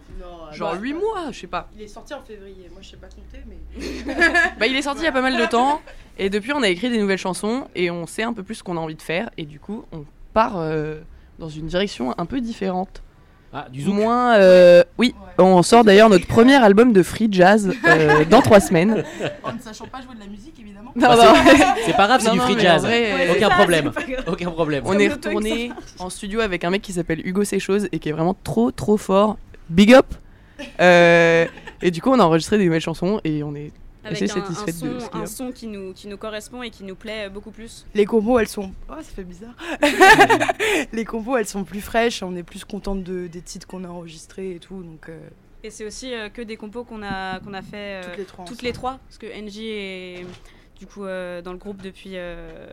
Genre 0.53 0.73
bah, 0.73 0.79
8 0.81 0.93
mois, 0.95 1.31
je 1.33 1.41
sais 1.41 1.47
pas. 1.47 1.69
Il 1.77 1.83
est 1.83 1.89
sorti 1.89 2.15
en 2.15 2.23
février. 2.23 2.69
Moi, 2.73 2.81
je 2.81 2.91
sais 2.91 2.97
pas 2.97 3.09
compter, 3.09 3.45
mais. 3.47 4.15
Bah, 4.59 4.67
il 4.67 4.77
est 4.77 4.83
sorti 4.83 5.03
il 5.03 5.05
y 5.05 5.09
a 5.09 5.13
pas 5.13 5.21
mal 5.23 5.37
de 5.37 5.47
temps. 5.47 5.81
Et 6.19 6.31
depuis, 6.31 6.53
on 6.53 6.63
a 6.63 6.69
écrit 6.69 6.91
des 6.91 6.99
nouvelles 6.99 7.19
chansons 7.19 7.67
et 7.75 7.91
on 7.91 8.07
sait 8.07 8.23
un 8.23 8.33
peu 8.33 8.43
plus 8.43 8.57
ce 8.57 8.63
qu'on 8.63 8.77
a 8.77 8.81
envie 8.81 8.95
de 8.95 9.03
faire. 9.03 9.31
Et 9.37 9.45
du 9.45 9.59
coup, 9.61 9.85
on 9.93 10.05
part 10.33 10.59
euh, 10.59 11.01
dans 11.39 11.49
une 11.49 11.67
direction 11.67 12.15
un 12.19 12.27
peu 12.27 12.41
différente. 12.41 13.03
Ah, 13.57 13.67
du 13.73 13.83
zouk 13.83 13.95
Moins. 13.95 14.35
euh, 14.37 14.83
oui, 14.99 15.15
on 15.39 15.63
sort 15.63 15.85
d'ailleurs 15.85 16.09
notre 16.11 16.27
premier 16.27 16.57
album 16.57 16.93
de 16.93 17.03
free 17.05 17.29
jazz 17.31 17.73
euh, 17.87 18.25
dans 18.31 18.43
trois 18.43 18.59
semaines. 18.61 19.05
En 19.45 19.53
ne 19.53 19.61
sachant 19.61 19.87
pas 19.87 20.01
jouer 20.03 20.15
de 20.17 20.21
la 20.21 20.27
musique, 20.27 20.55
évidemment. 20.61 20.91
Non, 20.97 21.09
Bah, 21.09 21.17
non. 21.17 21.53
C'est 21.87 21.97
pas 21.97 22.07
grave, 22.09 22.21
c'est 22.21 22.29
Non, 22.29 22.35
du 22.35 22.41
free 22.41 22.59
jazz. 22.59 22.83
vrai, 22.83 23.13
Ouais, 23.15 23.31
Aucun 23.31 23.49
ça, 23.51 23.55
problème. 23.55 23.93
Aucun 24.27 24.51
problème. 24.51 24.83
On 24.87 24.99
est 24.99 25.09
retourné 25.09 25.71
en 26.01 26.11
studio 26.11 26.41
avec 26.41 26.65
un 26.65 26.71
mec 26.71 26.83
qui 26.83 26.93
s'appelle 26.93 27.21
Hugo 27.25 27.45
Séchose 27.45 27.89
et 27.93 27.99
qui 28.01 28.09
est 28.09 28.13
vraiment 28.13 28.37
trop 28.43 28.73
trop 28.73 28.97
fort. 28.97 29.37
Big 29.71 29.95
up 29.95 30.07
Euh, 30.81 31.47
Et 31.83 31.91
du 31.91 32.01
coup, 32.03 32.11
on 32.11 32.19
a 32.19 32.25
enregistré 32.25 32.59
des 32.59 32.65
nouvelles 32.65 32.81
chansons 32.81 33.21
et 33.25 33.43
on 33.45 33.55
est 33.55 33.71
Avec 34.05 34.23
un, 34.23 34.25
un 34.25 34.29
satisfaite 34.29 34.81
de 34.83 34.99
son, 35.01 35.27
ce 35.27 35.43
un 35.43 35.53
qui 35.53 35.67
nous, 35.67 35.93
qui 35.93 36.09
nous 36.09 36.17
correspond 36.17 36.63
et 36.63 36.71
qui 36.71 36.85
nous 36.85 36.95
plaît 36.97 37.29
beaucoup 37.29 37.51
plus. 37.51 37.87
Les 37.95 38.05
compos, 38.05 38.39
elles 38.39 38.49
sont. 38.49 38.73
Oh, 38.89 38.95
ça 38.99 39.03
fait 39.03 39.25
bizarre. 39.25 39.55
les 40.93 41.05
compos, 41.05 41.37
elles 41.37 41.47
sont 41.47 41.65
plus 41.65 41.81
fraîches. 41.81 42.23
On 42.23 42.35
est 42.37 42.43
plus 42.43 42.65
contente 42.65 43.03
de, 43.03 43.27
des 43.27 43.41
titres 43.43 43.67
qu'on 43.67 43.85
a 43.85 43.89
enregistrés 43.89 44.53
et 44.53 44.59
tout. 44.59 44.83
Donc, 44.83 45.09
euh, 45.09 45.19
Et 45.63 45.71
c'est 45.71 45.87
aussi 45.87 46.13
euh, 46.15 46.29
que 46.29 46.43
des 46.43 46.57
compos 46.57 46.85
qu'on 46.85 47.03
a, 47.03 47.41
qu'on 47.41 47.55
a 47.55 47.63
fait 47.63 48.03
euh, 48.03 48.03
toutes 48.05 48.19
les 48.19 48.25
trois. 48.25 48.45
toutes 48.45 48.63
les 48.63 48.73
trois, 48.73 48.99
parce 49.09 49.19
que 49.19 49.27
NJ 49.27 49.59
est 49.61 50.27
du 50.79 50.87
coup 50.87 51.05
euh, 51.05 51.41
dans 51.41 51.53
le 51.53 51.59
groupe 51.59 51.81
depuis 51.83 52.13
euh, 52.15 52.67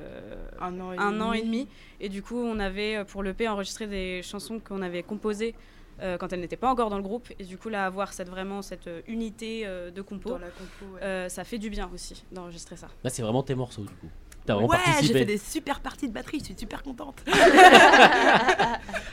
Un 0.60 0.80
an 0.80 0.92
et 0.94 0.98
un 0.98 1.12
demi. 1.12 1.22
an 1.24 1.34
et 1.34 1.42
demi. 1.44 1.68
Et 2.00 2.10
du 2.10 2.22
coup, 2.24 2.38
on 2.38 2.60
avait 2.60 3.04
pour 3.06 3.24
l'EP 3.24 3.48
enregistré 3.48 3.88
des 3.88 4.22
chansons 4.24 4.60
qu'on 4.60 4.82
avait 4.82 5.04
composées 5.04 5.56
euh, 6.02 6.18
quand 6.18 6.32
elles 6.34 6.40
n'étaient 6.40 6.56
pas 6.58 6.70
encore 6.70 6.90
dans 6.90 6.98
le 6.98 7.04
groupe. 7.04 7.28
Et 7.40 7.44
du 7.44 7.58
coup, 7.58 7.70
là, 7.70 7.86
avoir 7.86 8.14
cette, 8.14 8.30
vraiment 8.30 8.62
cette 8.62 8.88
euh, 8.88 9.02
unité 9.08 9.64
euh, 9.66 9.92
de 9.92 10.02
compos, 10.02 10.30
Dans 10.32 10.38
la 10.40 10.48
compo, 10.48 10.96
ouais. 10.96 11.02
euh, 11.04 11.30
ça 11.30 11.44
fait 11.44 11.58
du 11.58 11.70
bien 11.70 11.90
aussi 11.94 12.24
d'enregistrer 12.32 12.76
ça. 12.78 12.88
Là, 13.04 13.10
c'est 13.10 13.22
vraiment 13.22 13.44
tes 13.44 13.56
morceaux, 13.56 13.82
du 13.84 13.90
coup. 13.96 14.08
T'as 14.44 14.56
vraiment 14.56 14.70
Ouais, 14.70 14.78
j'ai 15.04 15.14
fait 15.14 15.26
des 15.26 15.38
super 15.38 15.82
parties 15.82 16.08
de 16.08 16.14
batterie. 16.14 16.40
Je 16.40 16.46
suis 16.46 16.56
super 16.58 16.82
contente. 16.82 17.24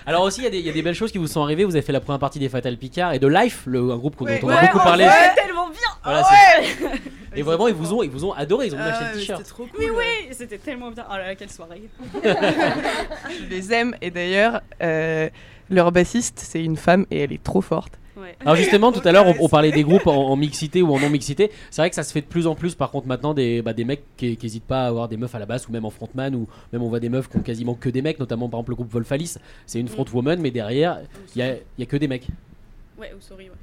Alors 0.07 0.23
aussi, 0.23 0.41
il 0.41 0.45
y 0.45 0.47
a 0.47 0.51
des- 0.51 0.59
il 0.59 0.67
y, 0.67 0.71
a 0.71 0.73
des 0.73 0.81
belles 0.83 0.95
choses 0.95 1.13
qui 1.13 1.19
vous 1.19 1.27
sont 1.27 1.43
arrivées. 1.43 1.65
Vous 1.65 1.75
avez 1.77 1.83
fait 1.85 1.93
la 1.93 2.01
première 2.01 2.19
partie 2.19 2.39
des 2.39 2.49
Fatal 2.49 2.77
Picard 2.79 3.13
et 3.13 3.19
de 3.19 3.27
Life, 3.27 3.65
le, 3.67 3.91
un 3.91 3.97
groupe 3.99 4.17
qu'on- 4.17 4.25
Ouais. 4.25 4.39
dont 4.41 4.47
on 4.47 4.51
a 4.51 4.55
Ouais, 4.57 4.67
beaucoup 4.73 4.79
parlé. 4.79 5.07
tellement 5.37 5.69
bien 5.69 5.81
Voilà, 6.03 6.25
c'est- 6.25 6.79
Et 7.37 7.43
vraiment, 7.43 7.69
ils 7.69 7.75
vous 7.75 7.93
ont, 7.93 8.03
ils 8.03 8.09
vous 8.11 8.25
ont 8.25 8.33
adoré. 8.33 8.69
Ils 8.69 8.75
ont 8.75 8.79
même 8.79 8.87
acheté 8.89 9.05
Ah, 9.05 9.09
le 9.11 9.15
mais 9.17 9.21
t-shirt. 9.21 9.39
C'était 9.41 9.51
trop 9.51 9.67
cool. 9.67 9.79
Oui, 9.79 9.87
oui, 9.97 10.29
c'était 10.33 10.57
tellement 10.59 10.91
bien. 10.91 11.05
Oh 11.09 11.13
là 11.13 11.27
là, 11.27 11.35
quelle 11.35 11.51
soirée. 11.51 11.83
Je 12.25 13.45
les 13.51 13.73
aime 13.73 13.95
et 14.01 14.11
d'ailleurs, 14.11 14.63
euh, 14.83 15.29
leur 15.71 15.93
bassiste, 15.93 16.39
c'est 16.39 16.63
une 16.63 16.77
femme 16.77 17.07
et 17.11 17.21
elle 17.21 17.33
est 17.33 17.43
trop 17.43 17.61
forte. 17.61 17.99
Ouais. 18.17 18.35
Alors 18.41 18.57
justement, 18.57 18.91
tout 18.91 19.07
à 19.07 19.13
l'heure, 19.13 19.27
on, 19.27 19.35
on 19.39 19.49
parlait 19.49 19.71
des 19.71 19.85
groupes 19.85 20.09
en, 20.09 20.31
en 20.31 20.35
mixité 20.35 20.83
ou 20.83 20.93
en 20.93 20.99
non 20.99 21.09
mixité. 21.09 21.53
C'est 21.71 21.83
vrai 21.83 21.89
que 21.89 21.95
ça 21.95 22.03
se 22.03 22.13
fait 22.13 22.21
de 22.21 22.27
plus 22.27 22.49
en 22.49 22.57
plus. 22.57 22.75
Par 22.75 22.91
contre, 22.91 23.07
maintenant, 23.07 23.33
des, 23.33 23.63
bah, 23.63 23.73
des 23.73 23.85
mecs 23.85 24.03
qui 24.17 24.37
n'hésitent 24.43 24.65
pas 24.65 24.85
à 24.85 24.87
avoir 24.89 25.09
des 25.09 25.17
meufs 25.17 25.35
à 25.35 25.39
la 25.39 25.47
basse 25.47 25.69
ou 25.69 25.73
même 25.73 25.85
en 25.85 25.91
frontman 25.91 26.35
ou 26.35 26.49
même 26.73 26.83
on 26.83 26.89
voit 26.89 26.99
des 26.99 27.11
meufs 27.11 27.29
qui 27.29 27.37
ont 27.37 27.43
quasiment 27.43 27.75
que 27.75 27.89
des 27.89 28.03
mecs, 28.03 28.19
notamment 28.19 28.49
par 28.49 28.59
exemple 28.59 28.73
le 28.73 28.77
groupe 28.77 28.91
Volfalis. 28.91 29.37
C'est 29.67 29.79
une 29.79 29.89
frontwoman, 29.89 30.41
mais 30.41 30.51
derrière, 30.51 30.99
il 31.37 31.39
y 31.39 31.43
a, 31.43 31.55
il 31.55 31.61
y 31.79 31.83
a 31.83 31.87
que 31.87 31.97
des 31.97 32.09
mecs. 32.09 32.27
Ouais, 32.99 33.13
ou 33.17 33.21
sorry, 33.21 33.45
ouais. 33.45 33.57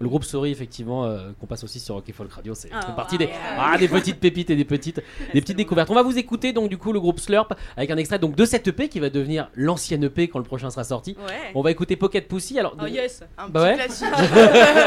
Le 0.00 0.08
groupe 0.08 0.22
Sorry, 0.24 0.50
effectivement, 0.52 1.04
euh, 1.06 1.30
qu'on 1.40 1.46
passe 1.46 1.64
aussi 1.64 1.80
sur 1.80 1.96
Rock 1.96 2.04
and 2.08 2.12
Folk 2.14 2.32
Radio, 2.32 2.54
c'est 2.54 2.68
Ah, 2.72 2.82
fait 2.86 2.94
partie 2.94 3.18
des, 3.18 3.28
ah, 3.58 3.76
des 3.78 3.88
petites 3.88 4.20
pépites 4.20 4.48
et 4.50 4.54
des 4.56 4.64
petites, 4.64 5.02
des 5.34 5.40
petites 5.40 5.56
découvertes. 5.56 5.90
On 5.90 5.94
va 5.94 6.02
vous 6.02 6.16
écouter 6.18 6.52
donc 6.52 6.68
du 6.68 6.78
coup 6.78 6.92
le 6.92 7.00
groupe 7.00 7.18
Slurp 7.18 7.48
avec 7.76 7.90
un 7.90 7.96
extrait 7.96 8.18
donc 8.20 8.36
de 8.36 8.44
cette 8.44 8.68
EP 8.68 8.88
qui 8.88 9.00
va 9.00 9.10
devenir 9.10 9.50
l'ancienne 9.54 10.04
EP 10.04 10.28
quand 10.28 10.38
le 10.38 10.44
prochain 10.44 10.70
sera 10.70 10.84
sorti. 10.84 11.16
Ouais. 11.26 11.32
On 11.54 11.62
va 11.62 11.70
écouter 11.72 11.96
Pocket 11.96 12.28
Pussy. 12.28 12.58
Alors, 12.58 12.76
Oh 12.80 12.86
yes. 12.86 13.22
Un 13.36 13.48
Bah 13.48 13.60
petit 13.60 13.80
ouais. 13.80 13.84
classique. 13.86 14.06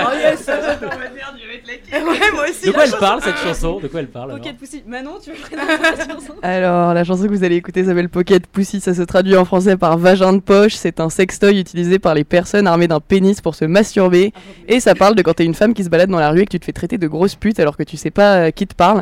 oh 0.07 0.15
yes. 0.15 0.49
Ouais, 1.91 2.31
moi 2.33 2.43
aussi. 2.49 2.65
de 2.67 2.71
quoi 2.71 2.85
elle 2.85 2.91
parle 2.91 3.21
cette 3.21 3.37
chanson 3.37 3.79
De 3.79 3.87
quoi 3.87 3.99
elle 3.99 4.07
parle 4.09 4.31
Pocket 4.31 4.57
Pussy. 4.57 4.83
Manon, 4.87 5.17
tu 5.23 5.31
veux 5.31 5.35
présenter 5.37 5.81
la 5.81 6.13
chanson 6.13 6.33
Alors, 6.41 6.93
la 6.93 7.03
chanson 7.03 7.23
que 7.23 7.29
vous 7.29 7.43
allez 7.43 7.55
écouter 7.57 7.83
s'appelle 7.83 8.09
Pocket 8.09 8.47
Pussy. 8.47 8.79
Ça 8.79 8.93
se 8.93 9.01
traduit 9.01 9.35
en 9.35 9.45
français 9.45 9.77
par 9.77 9.97
vagin 9.97 10.33
de 10.33 10.39
poche. 10.39 10.73
C'est 10.75 10.99
un 10.99 11.09
sextoy 11.09 11.59
utilisé 11.59 11.99
par 11.99 12.13
les 12.13 12.23
personnes 12.23 12.67
armées 12.67 12.87
d'un 12.87 12.99
pénis 12.99 13.41
pour 13.41 13.55
se 13.55 13.65
masturber. 13.65 14.33
Et 14.67 14.79
ça 14.79 14.95
parle 15.01 15.15
de 15.15 15.21
quand 15.23 15.33
t'es 15.33 15.45
une 15.45 15.55
femme 15.55 15.73
qui 15.73 15.83
se 15.83 15.89
balade 15.89 16.09
dans 16.11 16.19
la 16.19 16.29
rue 16.29 16.41
et 16.41 16.45
que 16.45 16.51
tu 16.51 16.59
te 16.59 16.65
fais 16.65 16.73
traiter 16.73 16.97
de 16.99 17.07
grosse 17.07 17.33
pute 17.35 17.59
alors 17.59 17.75
que 17.75 17.81
tu 17.83 17.97
sais 17.97 18.11
pas 18.11 18.35
euh, 18.35 18.51
qui 18.51 18.67
te 18.67 18.75
parle. 18.75 19.01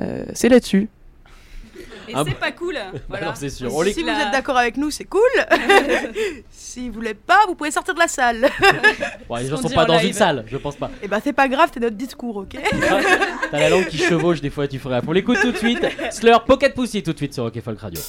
Euh, 0.00 0.24
c'est 0.32 0.48
là-dessus. 0.48 0.88
Et 2.08 2.12
Ah 2.14 2.22
c'est 2.24 2.30
bah. 2.32 2.36
pas 2.40 2.52
cool. 2.52 2.74
Bah 2.92 2.98
Voilà. 3.08 3.24
alors 3.26 3.36
c'est 3.36 3.50
sûr. 3.50 3.72
On 3.74 3.84
Si 3.84 4.00
vous 4.00 4.06
La- 4.06 4.22
êtes 4.26 4.32
d'accord 4.32 4.56
avec 4.56 4.76
nous, 4.78 4.90
c'est 4.90 5.04
cool. 5.04 5.20
si 6.50 6.88
vous 6.88 7.00
l'êtes 7.02 7.20
pas, 7.20 7.38
vous 7.46 7.54
pouvez 7.54 7.70
sortir 7.70 7.92
de 7.94 7.98
la 8.00 8.08
salle. 8.08 8.48
Bon, 9.28 9.36
les 9.42 9.46
gens 9.48 9.58
sont 9.58 9.68
pas 9.68 9.84
dans 9.84 9.96
live. 9.98 10.06
une 10.08 10.12
salle, 10.14 10.44
je 10.46 10.56
pense 10.56 10.76
pas. 10.76 10.90
Et 11.02 11.08
bah 11.08 11.18
c'est 11.22 11.32
pas 11.34 11.48
grave, 11.48 11.70
c'est 11.74 11.80
notre 11.80 11.96
discours, 11.96 12.36
ok 12.38 12.56
T'as 13.50 13.58
la 13.60 13.68
langue 13.68 13.86
qui 13.86 13.98
chevauche 13.98 14.40
des 14.40 14.50
fois, 14.50 14.66
tu 14.68 14.78
ferais. 14.78 15.00
On 15.06 15.12
l'écoute 15.12 15.38
tout 15.42 15.52
de 15.52 15.56
suite. 15.56 15.84
Slurp 16.10 16.46
Pocket 16.46 16.74
Pussy 16.74 17.02
tout 17.02 17.12
de 17.12 17.18
suite 17.18 17.34
sur 17.34 17.44
Rock 17.44 17.56
and 17.58 17.60
Folk 17.62 17.78
Radio. 17.80 18.00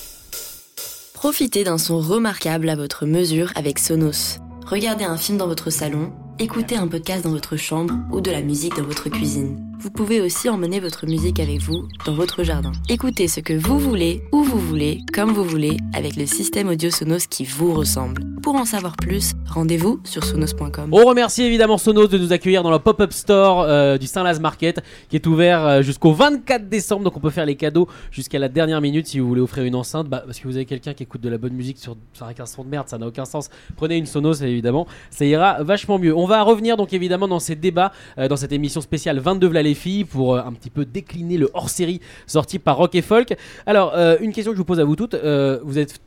Profitez 1.13 1.63
d'un 1.65 1.77
son 1.77 1.99
remarquable 1.99 2.69
à 2.69 2.75
votre 2.75 3.05
mesure 3.05 3.51
avec 3.55 3.77
Sonos. 3.77 4.39
Regardez 4.65 5.03
un 5.03 5.17
film 5.17 5.37
dans 5.37 5.47
votre 5.47 5.69
salon, 5.69 6.11
écoutez 6.41 6.75
un 6.75 6.87
podcast 6.87 7.23
dans 7.23 7.29
votre 7.29 7.55
chambre 7.55 7.93
ou 8.11 8.19
de 8.19 8.31
la 8.31 8.41
musique 8.41 8.75
dans 8.75 8.83
votre 8.83 9.09
cuisine. 9.09 9.63
Vous 9.79 9.91
pouvez 9.91 10.21
aussi 10.21 10.49
emmener 10.49 10.79
votre 10.79 11.05
musique 11.05 11.39
avec 11.39 11.59
vous 11.59 11.87
dans 12.03 12.15
votre 12.15 12.43
jardin. 12.43 12.71
Écoutez 12.89 13.27
ce 13.27 13.41
que 13.41 13.53
vous 13.53 13.77
voulez, 13.77 14.23
où 14.31 14.43
vous 14.43 14.57
voulez, 14.57 15.01
comme 15.13 15.33
vous 15.33 15.43
voulez, 15.43 15.77
avec 15.93 16.15
le 16.15 16.25
système 16.25 16.69
audio 16.69 16.89
Sonos 16.89 17.27
qui 17.29 17.45
vous 17.45 17.73
ressemble. 17.73 18.30
Pour 18.41 18.55
en 18.55 18.65
savoir 18.65 18.95
plus, 18.95 19.33
rendez-vous 19.47 19.99
sur 20.03 20.23
sonos.com. 20.23 20.89
On 20.91 21.05
remercie 21.05 21.43
évidemment 21.43 21.77
Sonos 21.77 22.07
de 22.07 22.17
nous 22.17 22.33
accueillir 22.33 22.63
dans 22.63 22.71
le 22.71 22.79
pop-up 22.79 23.13
store 23.13 23.61
euh, 23.61 23.99
du 23.99 24.07
Saint-Laz 24.07 24.39
Market 24.39 24.81
qui 25.09 25.15
est 25.15 25.27
ouvert 25.27 25.63
euh, 25.63 25.81
jusqu'au 25.83 26.11
24 26.11 26.67
décembre. 26.67 27.03
Donc 27.03 27.15
on 27.15 27.19
peut 27.19 27.29
faire 27.29 27.45
les 27.45 27.55
cadeaux 27.55 27.87
jusqu'à 28.09 28.39
la 28.39 28.49
dernière 28.49 28.81
minute 28.81 29.05
si 29.05 29.19
vous 29.19 29.27
voulez 29.27 29.41
offrir 29.41 29.63
une 29.63 29.75
enceinte. 29.75 30.07
Bah, 30.09 30.23
parce 30.25 30.39
que 30.39 30.47
vous 30.47 30.55
avez 30.55 30.65
quelqu'un 30.65 30.95
qui 30.95 31.03
écoute 31.03 31.21
de 31.21 31.29
la 31.29 31.37
bonne 31.37 31.53
musique 31.53 31.77
sur, 31.77 31.95
sur 32.13 32.25
un 32.25 32.45
son 32.47 32.63
de 32.63 32.69
merde, 32.69 32.89
ça 32.89 32.97
n'a 32.97 33.05
aucun 33.05 33.25
sens. 33.25 33.49
Prenez 33.75 33.97
une 33.97 34.07
Sonos 34.07 34.41
évidemment, 34.41 34.87
ça 35.11 35.23
ira 35.23 35.61
vachement 35.61 35.99
mieux. 35.99 36.15
On 36.15 36.25
va 36.25 36.41
revenir 36.41 36.77
donc 36.77 36.93
évidemment 36.93 37.27
dans 37.27 37.39
ces 37.39 37.55
débats, 37.55 37.91
euh, 38.17 38.27
dans 38.27 38.37
cette 38.37 38.53
émission 38.53 38.81
spéciale 38.81 39.19
22 39.19 39.49
V'là 39.49 39.61
les 39.61 39.75
filles 39.75 40.05
pour 40.05 40.35
un 40.35 40.53
petit 40.53 40.71
peu 40.71 40.85
décliner 40.85 41.37
le 41.37 41.51
hors-série 41.53 42.01
sorti 42.25 42.57
par 42.57 42.77
Rock 42.77 42.95
et 42.95 43.03
Folk. 43.03 43.37
Alors 43.67 43.93
une 44.19 44.31
question 44.31 44.51
que 44.51 44.55
je 44.55 44.61
vous 44.61 44.65
pose 44.65 44.79
à 44.79 44.83
vous 44.83 44.95
toutes, 44.95 45.15
vous 45.15 45.77
êtes 45.77 45.99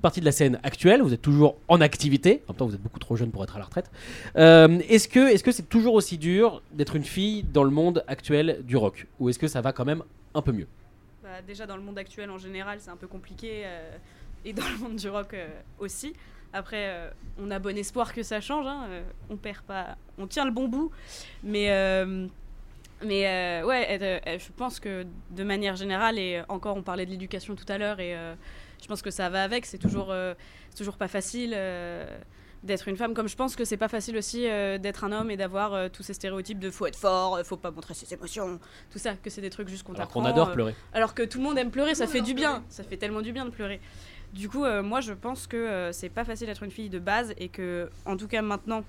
partie 0.00 0.20
de 0.20 0.24
la 0.24 0.32
scène 0.32 0.58
actuelle, 0.62 1.02
vous 1.02 1.12
êtes 1.12 1.20
toujours 1.20 1.56
en 1.73 1.73
activité, 1.80 2.42
en 2.46 2.52
même 2.52 2.58
temps 2.58 2.66
vous 2.66 2.74
êtes 2.74 2.82
beaucoup 2.82 2.98
trop 2.98 3.16
jeune 3.16 3.30
pour 3.30 3.42
être 3.44 3.56
à 3.56 3.58
la 3.58 3.64
retraite. 3.64 3.90
Euh, 4.36 4.78
est-ce 4.88 5.08
que 5.08 5.32
est-ce 5.32 5.44
que 5.44 5.52
c'est 5.52 5.68
toujours 5.68 5.94
aussi 5.94 6.18
dur 6.18 6.62
d'être 6.72 6.96
une 6.96 7.04
fille 7.04 7.42
dans 7.42 7.64
le 7.64 7.70
monde 7.70 8.04
actuel 8.06 8.60
du 8.64 8.76
rock? 8.76 9.06
Ou 9.20 9.28
est-ce 9.28 9.38
que 9.38 9.48
ça 9.48 9.60
va 9.60 9.72
quand 9.72 9.84
même 9.84 10.02
un 10.34 10.42
peu 10.42 10.52
mieux? 10.52 10.66
Bah, 11.22 11.42
déjà 11.46 11.66
dans 11.66 11.76
le 11.76 11.82
monde 11.82 11.98
actuel 11.98 12.30
en 12.30 12.38
général 12.38 12.78
c'est 12.80 12.90
un 12.90 12.96
peu 12.96 13.06
compliqué 13.06 13.62
euh, 13.64 13.96
et 14.44 14.52
dans 14.52 14.68
le 14.68 14.78
monde 14.78 14.96
du 14.96 15.08
rock 15.08 15.34
euh, 15.34 15.48
aussi. 15.78 16.14
Après 16.52 17.10
on 17.38 17.50
a 17.50 17.58
bon 17.58 17.76
espoir 17.76 18.12
que 18.14 18.22
ça 18.22 18.40
change, 18.40 18.66
hein, 18.66 18.86
on 19.28 19.36
perd 19.36 19.62
pas, 19.62 19.96
on 20.18 20.26
tient 20.28 20.44
le 20.44 20.52
bon 20.52 20.68
bout, 20.68 20.90
mais 21.42 21.68
Mais 23.02 23.62
ouais, 23.64 24.38
je 24.38 24.52
pense 24.56 24.78
que 24.78 25.04
de 25.30 25.44
manière 25.44 25.74
générale, 25.74 26.16
et 26.16 26.42
encore 26.48 26.76
on 26.76 26.82
parlait 26.82 27.06
de 27.06 27.10
l'éducation 27.10 27.56
tout 27.56 27.66
à 27.68 27.76
l'heure, 27.76 27.98
et 27.98 28.14
je 28.82 28.86
pense 28.86 29.02
que 29.02 29.10
ça 29.10 29.28
va 29.28 29.42
avec, 29.42 29.66
c'est 29.66 29.78
toujours, 29.78 30.08
euh, 30.10 30.34
c'est 30.70 30.78
toujours 30.78 30.96
pas 30.96 31.08
facile 31.08 31.52
euh, 31.54 32.06
d'être 32.62 32.88
une 32.88 32.96
femme, 32.96 33.12
comme 33.14 33.28
je 33.28 33.36
pense 33.36 33.56
que 33.56 33.64
c'est 33.64 33.76
pas 33.76 33.88
facile 33.88 34.16
aussi 34.16 34.48
euh, 34.48 34.78
d'être 34.78 35.04
un 35.04 35.12
homme 35.12 35.30
et 35.30 35.36
d'avoir 35.36 35.74
euh, 35.74 35.88
tous 35.92 36.02
ces 36.02 36.14
stéréotypes 36.14 36.58
de 36.58 36.70
faut 36.70 36.86
être 36.86 36.96
fort, 36.98 37.40
faut 37.44 37.56
pas 37.58 37.70
montrer 37.70 37.94
ses 37.94 38.12
émotions, 38.14 38.58
tout 38.90 38.98
ça, 38.98 39.14
que 39.14 39.28
c'est 39.30 39.42
des 39.42 39.50
trucs 39.50 39.68
juste 39.68 39.82
qu'on 39.82 39.94
Alors 39.94 40.08
qu'on 40.08 40.24
adore 40.24 40.48
euh, 40.48 40.52
pleurer. 40.54 40.74
alors 40.92 41.14
que 41.14 41.22
tout 41.22 41.38
le 41.38 41.44
monde 41.44 41.58
aime 41.58 41.70
pleurer, 41.70 41.94
ça 41.94 42.06
fait 42.06 42.22
du 42.22 42.34
bien, 42.34 42.64
ça 42.68 42.82
fait 42.82 42.96
tellement 42.96 43.20
du 43.22 43.32
bien 43.32 43.44
de 43.44 43.50
pleurer. 43.50 43.80
Du 44.32 44.48
coup, 44.48 44.64
euh, 44.64 44.82
moi 44.82 45.00
je 45.00 45.12
pense 45.12 45.46
que 45.46 45.56
euh, 45.56 45.92
c'est 45.92 46.08
pas 46.08 46.24
facile 46.24 46.48
d'être 46.48 46.62
une 46.64 46.70
fille 46.72 46.88
de 46.88 46.98
base 46.98 47.34
et 47.38 47.48
que, 47.48 47.88
en 48.04 48.16
tout 48.16 48.26
cas 48.26 48.42
maintenant 48.42 48.82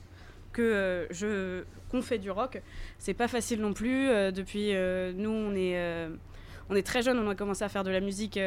que 0.53 0.61
euh, 0.61 1.05
je 1.11 1.63
qu'on 1.91 2.01
fait 2.01 2.17
du 2.17 2.31
rock, 2.31 2.61
c'est 2.97 3.13
pas 3.13 3.27
facile 3.27 3.59
non 3.61 3.73
plus. 3.73 4.09
Euh, 4.09 4.31
depuis, 4.31 4.73
euh, 4.73 5.11
nous 5.13 5.29
on 5.29 5.53
est, 5.53 5.77
euh, 5.77 6.09
on 6.69 6.75
est 6.75 6.81
très 6.81 7.03
jeunes, 7.03 7.19
on 7.19 7.29
a 7.29 7.35
commencé 7.35 7.63
à 7.63 7.69
faire 7.69 7.83
de 7.83 7.91
la 7.91 7.99
musique. 7.99 8.39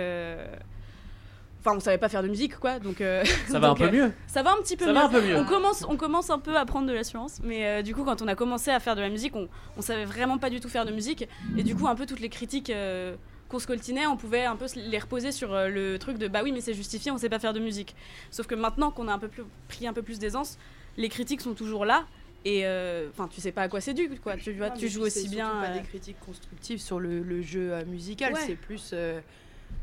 Euh, 1.69 1.71
Enfin, 1.71 1.77
on 1.77 1.81
savait 1.81 1.99
pas 1.99 2.09
faire 2.09 2.23
de 2.23 2.29
musique, 2.29 2.57
quoi. 2.59 2.79
Donc 2.79 3.01
euh, 3.01 3.25
Ça 3.49 3.59
va 3.61 3.71
un 3.71 3.75
peu 3.75 3.85
euh, 3.85 3.91
mieux. 3.93 4.13
Ça 4.27 4.43
va 4.43 4.53
un 4.53 4.57
petit 4.63 4.77
peu 4.77 4.85
Ça 4.87 4.91
mieux. 4.93 4.99
va 4.99 5.05
un 5.05 5.09
peu 5.09 5.21
mieux. 5.23 5.37
On 5.37 5.45
commence, 5.45 5.85
on 5.89 5.97
commence 5.97 6.31
un 6.31 6.39
peu 6.39 6.57
à 6.57 6.65
prendre 6.65 6.87
de 6.87 6.93
l'assurance, 6.93 7.39
mais 7.43 7.67
euh, 7.67 7.83
du 7.83 7.95
coup, 7.95 8.05
quand 8.05 8.23
on 8.23 8.29
a 8.29 8.35
commencé 8.35 8.71
à 8.71 8.81
faire 8.81 8.97
de 8.97 9.01
la 9.01 9.09
musique, 9.09 9.35
on, 9.37 9.49
on 9.77 9.83
savait 9.83 10.05
vraiment 10.05 10.39
pas 10.39 10.51
du 10.51 10.61
tout 10.61 10.69
faire 10.69 10.85
de 10.87 10.93
musique, 10.93 11.29
et 11.57 11.63
du 11.63 11.75
coup, 11.77 11.87
un 11.89 11.95
peu 11.95 12.07
toutes 12.07 12.21
les 12.21 12.29
critiques 12.29 12.71
euh, 12.71 13.15
qu'on 13.49 13.59
se 13.59 13.67
coltinait, 13.67 14.07
on 14.07 14.17
pouvait 14.17 14.45
un 14.45 14.57
peu 14.57 14.67
les 14.77 14.99
reposer 14.99 15.33
sur 15.33 15.55
euh, 15.55 15.69
le 15.69 15.99
truc 15.99 16.19
de 16.19 16.29
bah 16.29 16.41
oui, 16.45 16.53
mais 16.53 16.61
c'est 16.61 16.75
justifié, 16.75 17.11
on 17.11 17.19
sait 17.19 17.29
pas 17.31 17.39
faire 17.39 17.53
de 17.55 17.61
musique. 17.61 17.95
Sauf 18.31 18.47
que 18.47 18.55
maintenant 18.55 18.91
qu'on 18.91 19.09
a 19.09 19.13
un 19.13 19.19
peu 19.19 19.29
plus, 19.29 19.43
pris 19.69 19.87
un 19.87 19.93
peu 19.93 20.03
plus 20.03 20.19
d'aisance, 20.19 20.59
les 20.97 21.09
critiques 21.09 21.41
sont 21.41 21.55
toujours 21.55 21.85
là. 21.85 22.05
Et 22.45 22.67
euh, 22.67 23.09
enfin, 23.11 23.27
tu 23.29 23.41
sais 23.41 23.51
pas 23.51 23.63
à 23.63 23.69
quoi 23.69 23.81
c'est 23.81 23.95
dû, 23.95 24.09
quoi. 24.23 24.37
Tu 24.37 24.53
vois, 24.53 24.69
Non, 24.69 24.75
tu 24.77 24.89
joues 24.89 25.03
aussi 25.03 25.29
bien. 25.29 25.49
pas 25.49 25.67
euh, 25.71 25.75
des 25.75 25.83
critiques 25.83 26.21
constructives 26.25 26.79
sur 26.81 27.01
le, 27.01 27.21
le 27.21 27.43
jeu 27.43 27.73
euh, 27.73 27.85
musical, 27.85 28.33
Ouais. 28.33 28.41
c'est 28.47 28.55
plus. 28.55 28.91
euh, 28.93 29.21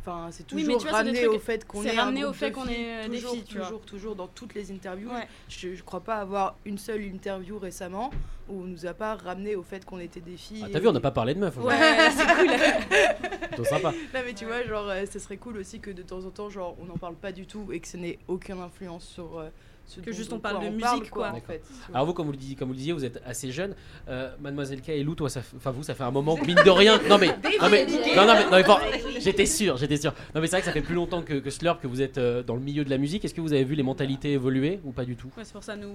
Enfin, 0.02 0.28
c'est 0.32 0.46
toujours 0.46 0.66
vois, 0.80 0.90
c'est 0.92 0.96
ramené 0.98 1.22
trucs- 1.24 1.34
au 1.36 1.40
fait 1.40 1.66
qu'on 1.66 1.82
c'est 1.82 1.88
est 1.96 1.98
un 1.98 2.04
ramené 2.06 2.24
au 2.26 2.34
fait 2.34 2.52
qu'on 2.52 2.68
est, 2.68 3.06
euh, 3.06 3.08
des 3.08 3.16
toujours, 3.18 3.32
filles, 3.34 3.44
tu 3.44 3.58
vois. 3.58 3.66
toujours, 3.66 3.82
toujours 3.82 4.16
dans 4.16 4.28
toutes 4.28 4.54
les 4.54 4.72
interviews. 4.72 5.10
Ouais. 5.10 5.28
Je, 5.50 5.74
je 5.74 5.84
crois 5.84 6.02
pas 6.02 6.18
avoir 6.18 6.56
une 6.64 6.78
seule 6.78 7.04
interview 7.06 7.58
récemment 7.58 8.12
où 8.48 8.62
on 8.62 8.66
nous 8.66 8.86
a 8.86 8.94
pas 8.94 9.16
ramené 9.16 9.56
au 9.56 9.64
fait 9.64 9.84
qu'on 9.84 9.98
était 10.00 10.20
des 10.22 10.38
filles. 10.38 10.62
Ah, 10.64 10.70
T'as 10.72 10.80
vu, 10.80 10.88
on 10.88 10.92
n'a 10.92 11.00
pas 11.00 11.10
parlé 11.10 11.34
de 11.34 11.40
meufs. 11.40 11.58
Ouais, 11.58 11.76
c'est 12.12 12.28
cool. 12.36 12.52
Plutôt 13.48 13.64
sympa. 13.66 13.92
Non 14.14 14.20
mais 14.24 14.34
tu 14.36 14.46
vois, 14.46 14.64
genre, 14.64 14.88
euh, 14.90 15.06
ce 15.12 15.18
serait 15.18 15.38
cool 15.38 15.58
aussi 15.58 15.80
que 15.80 15.90
de 15.90 16.04
temps 16.04 16.24
en 16.24 16.30
temps, 16.30 16.50
genre, 16.52 16.76
on 16.80 16.86
n'en 16.86 16.98
parle 16.98 17.16
pas 17.16 17.32
du 17.32 17.48
tout 17.48 17.72
et 17.72 17.80
que 17.80 17.88
ce 17.88 17.98
n'ait 17.98 18.20
aucune 18.28 18.60
influence 18.60 19.06
sur. 19.08 19.40
euh, 19.40 19.50
ce 19.88 20.00
Que 20.02 20.12
juste 20.12 20.34
on 20.34 20.40
parle 20.40 20.62
de 20.64 20.68
on 20.68 20.72
musique, 20.72 21.10
quoi. 21.12 21.30
en 21.32 21.40
fait. 21.40 21.62
Alors 21.94 22.06
vous, 22.06 22.14
comme 22.14 22.26
vous 22.26 22.32
le 22.32 22.38
disiez, 22.38 22.56
comme 22.56 22.70
vous 22.70 22.74
le 22.74 22.78
disiez, 22.80 22.94
vous 22.94 23.06
êtes 23.06 23.22
assez 23.26 23.52
jeune. 23.52 23.76
Euh, 24.10 24.34
Mademoiselle 24.42 24.82
K 24.82 24.90
et 24.90 25.04
Lou, 25.04 25.16
toi, 25.16 25.30
ça, 25.30 25.42
enfin 25.56 25.72
vous, 25.72 25.84
ça 25.84 25.94
fait 25.96 26.04
un 26.04 26.12
moment 26.12 26.36
que 26.36 26.46
mine 26.46 26.60
de 26.66 26.70
rien. 26.70 27.00
Non 27.10 27.18
mais, 27.18 27.28
non 27.28 27.70
mais, 27.70 27.86
non, 27.86 28.26
non, 28.26 28.34
mais, 28.34 28.44
non, 28.46 28.52
mais 28.52 28.64
pas- 28.64 28.82
j'étais 29.20 29.46
sûr, 29.46 29.78
j'étais 29.78 29.98
sûr. 29.98 30.14
Non 30.34 30.42
mais 30.42 30.48
c'est 30.48 30.52
vrai 30.58 30.62
que 30.62 30.66
ça 30.66 30.72
fait 30.72 30.82
plus 30.82 30.96
longtemps 30.96 31.22
que, 31.22 31.36
que 31.36 31.50
Slurp 31.50 31.80
que 31.82 31.88
vous 31.88 32.02
êtes 32.02 32.18
euh, 32.18 32.42
dans 32.44 32.56
le 32.56 32.62
milieu 32.62 32.84
de 32.84 32.90
la 32.90 32.98
musique. 32.98 33.24
Est-ce 33.26 33.34
que 33.34 33.42
vous 33.42 33.54
avez 33.54 33.64
vu 33.64 33.76
les 33.76 33.84
mentalités 33.84 34.32
évoluer 34.34 34.80
ou 34.84 34.92
pas 34.92 35.06
du 35.06 35.16
tout? 35.16 35.30
Ouais, 35.38 35.44
c'est 35.44 35.54
pour 35.54 35.64
ça 35.64 35.76
nous. 35.76 35.94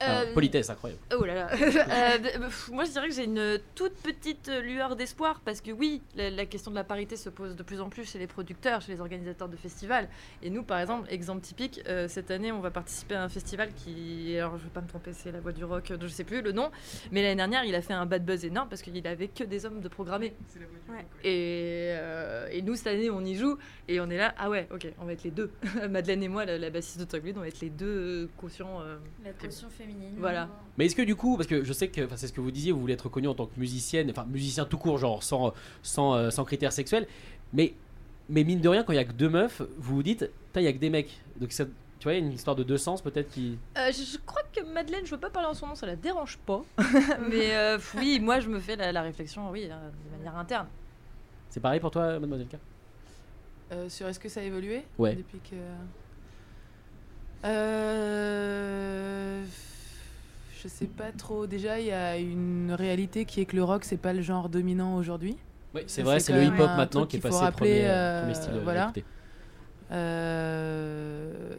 Ah, 0.00 0.20
Euh, 0.22 0.34
Politesse, 0.34 0.68
incroyable. 0.70 1.00
Oh 1.18 1.24
là 1.24 1.34
là. 1.34 1.50
Euh, 1.56 2.48
moi, 2.70 2.84
je 2.84 2.90
dirais 2.90 3.08
que 3.08 3.14
j'ai 3.14 3.24
une 3.24 3.58
toute 3.74 3.94
petite 3.94 4.48
lueur 4.62 4.94
d'espoir 4.96 5.40
parce 5.44 5.60
que 5.60 5.70
oui, 5.70 6.02
la, 6.14 6.30
la 6.30 6.46
question 6.46 6.70
de 6.70 6.76
la 6.76 6.84
parité 6.84 7.16
se 7.16 7.28
pose 7.30 7.56
de 7.56 7.62
plus 7.62 7.80
en 7.80 7.88
plus 7.88 8.04
chez 8.10 8.18
les 8.18 8.26
producteurs, 8.26 8.80
chez 8.82 8.92
les 8.92 9.00
organisateurs 9.00 9.48
de 9.48 9.56
festivals. 9.56 10.08
Et 10.42 10.50
nous, 10.50 10.62
par 10.62 10.78
exemple, 10.80 11.08
exemple 11.10 11.40
typique, 11.42 11.80
euh, 11.88 12.08
cette 12.08 12.30
année, 12.30 12.52
on 12.52 12.60
va 12.60 12.70
participer 12.70 13.14
à 13.14 13.22
un 13.22 13.28
festival 13.28 13.70
qui, 13.74 14.36
alors 14.38 14.58
je 14.58 14.64
vais 14.64 14.70
pas 14.70 14.80
me 14.82 14.88
tromper, 14.88 15.12
c'est 15.12 15.32
la 15.32 15.40
Voix 15.40 15.52
du 15.52 15.64
Rock, 15.64 15.92
je 16.00 16.06
sais 16.08 16.24
plus 16.24 16.42
le 16.42 16.52
nom, 16.52 16.70
mais 17.12 17.22
l'année 17.22 17.36
dernière, 17.36 17.64
il 17.64 17.74
a 17.74 17.80
fait 17.82 17.94
un 17.94 18.06
bad 18.06 18.24
buzz 18.24 18.44
énorme 18.44 18.68
parce 18.68 18.82
qu'il 18.82 19.06
avait 19.06 19.28
que 19.28 19.44
des 19.44 19.64
hommes 19.64 19.80
de 19.80 19.88
programmés. 19.88 20.34
Ouais. 20.90 21.06
Et, 21.24 21.94
euh, 21.96 22.48
et 22.50 22.62
nous, 22.62 22.74
cette 22.76 22.88
année, 22.88 23.08
on 23.10 23.24
y 23.24 23.34
joue 23.36 23.56
et 23.88 24.00
on 24.00 24.10
est 24.10 24.18
là, 24.18 24.34
ah 24.38 24.50
ouais, 24.50 24.68
ok, 24.72 24.86
on 25.00 25.04
va 25.06 25.12
être 25.12 25.24
les 25.24 25.30
deux. 25.30 25.50
Madeleine 25.88 26.22
et 26.22 26.28
moi, 26.28 26.44
la, 26.44 26.58
la 26.58 26.70
bassiste 26.70 26.98
de 27.00 27.04
Toglude, 27.04 27.36
on 27.38 27.40
va 27.40 27.48
être 27.48 27.60
les 27.60 27.70
deux 27.70 28.28
cautions. 28.36 28.80
euh, 28.80 28.96
La 29.24 29.32
caution 29.32 29.68
féminine. 29.70 29.85
Voilà. 30.18 30.48
Mais 30.78 30.86
est-ce 30.86 30.96
que 30.96 31.02
du 31.02 31.16
coup, 31.16 31.36
parce 31.36 31.48
que 31.48 31.64
je 31.64 31.72
sais 31.72 31.88
que 31.88 32.04
enfin, 32.04 32.16
c'est 32.16 32.28
ce 32.28 32.32
que 32.32 32.40
vous 32.40 32.50
disiez, 32.50 32.72
vous 32.72 32.80
voulez 32.80 32.94
être 32.94 33.02
reconnu 33.02 33.28
en 33.28 33.34
tant 33.34 33.46
que 33.46 33.58
musicienne, 33.58 34.10
enfin 34.10 34.26
musicien 34.26 34.64
tout 34.64 34.78
court, 34.78 34.98
genre 34.98 35.22
sans, 35.22 35.52
sans, 35.82 36.14
euh, 36.14 36.30
sans 36.30 36.44
critères 36.44 36.72
sexuels, 36.72 37.06
mais, 37.52 37.74
mais 38.28 38.44
mine 38.44 38.60
de 38.60 38.68
rien, 38.68 38.82
quand 38.82 38.92
il 38.92 38.96
y 38.96 39.00
a 39.00 39.04
que 39.04 39.12
deux 39.12 39.28
meufs, 39.28 39.62
vous 39.78 39.96
vous 39.96 40.02
dites, 40.02 40.30
il 40.54 40.62
y 40.62 40.66
a 40.66 40.72
que 40.72 40.78
des 40.78 40.90
mecs. 40.90 41.18
Donc 41.40 41.52
ça, 41.52 41.64
tu 41.64 42.04
vois, 42.04 42.12
il 42.12 42.20
y 42.20 42.22
a 42.22 42.26
une 42.26 42.32
histoire 42.32 42.56
de 42.56 42.62
deux 42.62 42.78
sens 42.78 43.00
peut-être 43.00 43.30
qui. 43.30 43.58
Euh, 43.78 43.90
je, 43.90 44.02
je 44.02 44.18
crois 44.24 44.42
que 44.52 44.60
Madeleine, 44.72 45.06
je 45.06 45.10
veux 45.12 45.20
pas 45.20 45.30
parler 45.30 45.48
en 45.48 45.54
son 45.54 45.66
nom, 45.66 45.74
ça 45.74 45.86
la 45.86 45.96
dérange 45.96 46.38
pas. 46.38 46.62
Mais 47.30 47.56
euh, 47.56 47.78
oui, 47.96 48.20
moi 48.20 48.40
je 48.40 48.48
me 48.48 48.60
fais 48.60 48.76
la, 48.76 48.92
la 48.92 49.02
réflexion, 49.02 49.50
oui, 49.50 49.68
de 49.68 50.16
manière 50.16 50.36
interne. 50.36 50.66
C'est 51.48 51.60
pareil 51.60 51.80
pour 51.80 51.90
toi, 51.90 52.18
Mademoiselle 52.18 52.48
K? 52.48 52.56
Euh, 53.72 53.88
sur 53.88 54.06
est-ce 54.06 54.20
que 54.20 54.28
ça 54.28 54.40
a 54.40 54.44
évolué 54.44 54.84
Ouais. 54.98 55.14
Depuis 55.14 55.38
que. 55.38 55.56
Euh, 57.44 59.44
Je 60.66 60.70
sais 60.70 60.86
pas 60.86 61.12
trop. 61.16 61.46
Déjà, 61.46 61.78
il 61.78 61.86
y 61.86 61.92
a 61.92 62.16
une 62.16 62.72
réalité 62.72 63.24
qui 63.24 63.40
est 63.40 63.44
que 63.44 63.54
le 63.54 63.62
rock, 63.62 63.84
c'est 63.84 63.96
pas 63.96 64.12
le 64.12 64.20
genre 64.20 64.48
dominant 64.48 64.96
aujourd'hui. 64.96 65.36
Oui, 65.76 65.82
c'est 65.86 66.02
vrai, 66.02 66.18
c'est 66.18 66.32
le 66.32 66.42
hip-hop 66.42 66.70
maintenant 66.76 67.06
qui 67.06 67.18
est 67.18 67.20
qu'il 67.20 67.20
faut 67.20 67.28
passé 67.28 67.44
rappeler, 67.44 67.70
premier, 67.70 67.88
euh, 67.88 68.20
premier 68.22 68.34
style. 68.34 68.52
euh, 68.52 68.60
voilà. 68.64 68.92
Euh, 69.92 71.54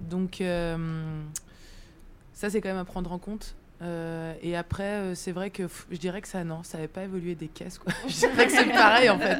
donc, 0.00 0.40
euh, 0.40 1.22
ça, 2.32 2.50
c'est 2.50 2.60
quand 2.60 2.70
même 2.70 2.78
à 2.78 2.84
prendre 2.84 3.12
en 3.12 3.18
compte. 3.18 3.54
Et 4.42 4.56
après, 4.56 5.14
c'est 5.14 5.32
vrai 5.32 5.50
que 5.50 5.68
je 5.92 5.96
dirais 5.98 6.20
que 6.20 6.28
ça, 6.28 6.42
non, 6.42 6.64
ça 6.64 6.78
n'avait 6.78 6.88
pas 6.88 7.04
évolué 7.04 7.36
des 7.36 7.48
caisses. 7.48 7.78
Quoi. 7.78 7.92
je 8.08 8.26
dirais 8.26 8.46
que 8.46 8.52
c'est 8.52 8.72
pareil 8.72 9.08
en 9.10 9.18
fait. 9.20 9.38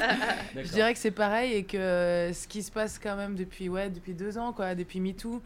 Je 0.56 0.72
dirais 0.72 0.92
que 0.92 0.98
c'est 1.00 1.10
pareil 1.12 1.54
et 1.54 1.64
que 1.64 2.30
ce 2.32 2.46
qui 2.46 2.62
se 2.62 2.70
passe 2.70 3.00
quand 3.00 3.16
même 3.16 3.34
depuis, 3.34 3.68
ouais, 3.68 3.90
depuis 3.90 4.14
deux 4.14 4.38
ans, 4.38 4.52
quoi, 4.52 4.74
depuis 4.76 5.00
MeToo, 5.00 5.40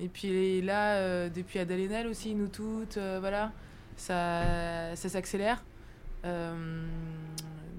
et 0.00 0.08
puis 0.08 0.60
là, 0.60 0.96
euh, 0.96 1.28
depuis 1.28 1.58
Adèle 1.58 1.80
Haenel 1.80 2.06
aussi, 2.08 2.34
nous 2.34 2.48
toutes, 2.48 2.96
euh, 2.96 3.18
voilà, 3.20 3.52
ça, 3.96 4.96
ça 4.96 5.08
s'accélère. 5.08 5.62
Euh, 6.24 6.84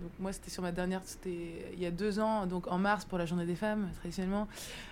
donc 0.01 0.11
moi, 0.19 0.31
c'était 0.31 0.49
sur 0.49 0.63
ma 0.63 0.71
dernière, 0.71 1.01
c'était 1.03 1.65
il 1.73 1.79
y 1.79 1.85
a 1.85 1.91
deux 1.91 2.19
ans, 2.19 2.45
donc 2.45 2.67
en 2.67 2.77
mars 2.77 3.03
pour 3.03 3.17
la 3.17 3.25
Journée 3.25 3.45
des 3.45 3.55
femmes, 3.55 3.89
traditionnellement. 3.99 4.47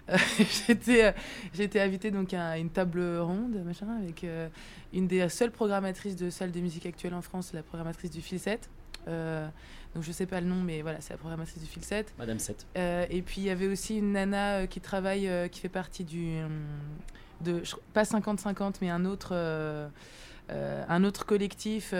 Euh, 0.09 0.17
j'étais, 0.67 1.13
été 1.57 1.79
invitée 1.79 2.11
donc 2.11 2.33
à 2.33 2.57
une 2.57 2.69
table 2.69 3.19
ronde, 3.19 3.55
machin, 3.63 3.87
avec 4.01 4.25
une 4.91 5.07
des 5.07 5.29
seules 5.29 5.51
programmatrices 5.51 6.17
de 6.17 6.29
salle 6.29 6.51
de 6.51 6.59
musique 6.59 6.85
actuelle 6.85 7.13
en 7.13 7.21
France, 7.21 7.53
la 7.53 7.63
programmatrice 7.63 8.11
du 8.11 8.21
Fil 8.21 8.39
7. 8.39 8.69
Euh, 9.07 9.47
donc 9.93 10.03
je 10.03 10.11
sais 10.11 10.25
pas 10.25 10.41
le 10.41 10.47
nom, 10.47 10.61
mais 10.61 10.81
voilà, 10.81 11.01
c'est 11.01 11.13
la 11.13 11.17
programmatrice 11.17 11.61
du 11.61 11.67
Fil 11.67 11.83
7. 11.83 12.13
Madame 12.17 12.39
7. 12.39 12.65
Euh, 12.77 13.05
et 13.09 13.21
puis 13.21 13.41
il 13.41 13.43
y 13.43 13.49
avait 13.49 13.67
aussi 13.67 13.97
une 13.97 14.13
nana 14.13 14.57
euh, 14.57 14.65
qui 14.65 14.81
travaille, 14.81 15.27
euh, 15.27 15.47
qui 15.47 15.59
fait 15.59 15.69
partie 15.69 16.03
du. 16.03 16.39
de, 17.41 17.61
pas 17.93 18.03
50-50, 18.03 18.75
mais 18.81 18.89
un 18.89 19.05
autre. 19.05 19.33
un 20.49 21.03
autre 21.03 21.25
collectif 21.25 21.93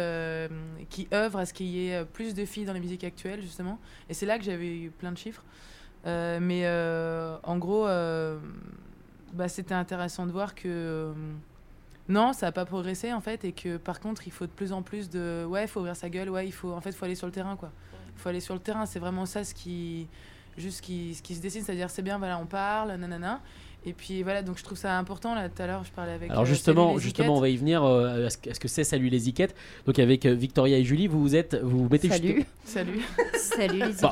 qui 0.89 1.07
œuvre 1.13 1.39
à 1.39 1.45
ce 1.45 1.53
qu'il 1.53 1.67
y 1.67 1.89
ait 1.89 2.03
plus 2.05 2.33
de 2.33 2.45
filles 2.45 2.65
dans 2.65 2.73
la 2.73 2.79
musique 2.79 3.03
actuelle, 3.03 3.41
justement. 3.41 3.79
Et 4.09 4.13
c'est 4.13 4.25
là 4.25 4.37
que 4.39 4.43
j'avais 4.43 4.75
eu 4.75 4.89
plein 4.89 5.11
de 5.11 5.17
chiffres. 5.17 5.43
Mais 6.05 6.67
en 7.43 7.57
gros, 7.57 7.85
bah, 9.33 9.47
c'était 9.47 9.75
intéressant 9.75 10.25
de 10.25 10.31
voir 10.31 10.55
que 10.55 11.13
non, 12.09 12.33
ça 12.33 12.47
n'a 12.47 12.51
pas 12.51 12.65
progressé 12.65 13.13
en 13.13 13.21
fait, 13.21 13.45
et 13.45 13.53
que 13.53 13.77
par 13.77 13.99
contre, 13.99 14.27
il 14.27 14.31
faut 14.31 14.45
de 14.45 14.51
plus 14.51 14.73
en 14.73 14.81
plus 14.81 15.09
de 15.09 15.45
ouais, 15.47 15.63
il 15.63 15.67
faut 15.67 15.79
ouvrir 15.79 15.95
sa 15.95 16.09
gueule, 16.09 16.29
ouais, 16.29 16.45
il 16.45 16.51
faut 16.51 16.73
en 16.73 16.81
fait, 16.81 16.91
faut 16.91 17.05
aller 17.05 17.15
sur 17.15 17.27
le 17.27 17.33
terrain 17.33 17.55
quoi. 17.55 17.71
Il 18.15 18.21
faut 18.21 18.29
aller 18.29 18.41
sur 18.41 18.53
le 18.53 18.59
terrain, 18.59 18.85
c'est 18.85 18.99
vraiment 18.99 19.25
ça 19.25 19.43
ce 19.43 19.53
qui 19.53 20.07
juste 20.57 20.81
qui, 20.81 21.15
ce 21.15 21.21
qui 21.21 21.35
se 21.35 21.41
dessine, 21.41 21.63
c'est-à-dire 21.63 21.89
c'est 21.89 22.01
bien, 22.01 22.17
voilà, 22.17 22.37
on 22.37 22.45
parle, 22.45 22.93
nanana. 22.95 23.41
Et 23.85 23.93
puis 23.93 24.23
voilà, 24.23 24.41
donc 24.41 24.57
je 24.57 24.63
trouve 24.63 24.77
ça 24.77 24.97
important. 24.97 25.35
Là, 25.35 25.49
tout 25.49 25.61
à 25.61 25.67
l'heure, 25.67 25.83
je 25.83 25.91
parlais 25.91 26.13
avec. 26.13 26.31
Alors 26.31 26.43
euh, 26.43 26.45
justement, 26.45 26.93
on 27.35 27.41
va 27.41 27.49
y 27.49 27.57
venir 27.57 27.83
euh, 27.83 28.27
à 28.27 28.29
ce 28.29 28.37
que- 28.37 28.67
c'est 28.67 28.83
Salut 28.83 29.09
les 29.09 29.19
Ziquettes. 29.19 29.55
Donc 29.85 29.99
avec 29.99 30.25
euh, 30.25 30.33
Victoria 30.33 30.77
et 30.77 30.83
Julie, 30.83 31.07
vous 31.07 31.19
vous 31.21 31.35
êtes, 31.35 31.55
vous 31.61 31.83
vous 31.83 31.89
mettez 31.89 32.09
Salut. 32.09 32.45
Salut. 32.63 33.01
Salut 33.35 33.79
les 33.79 33.93
Bon. 34.01 34.11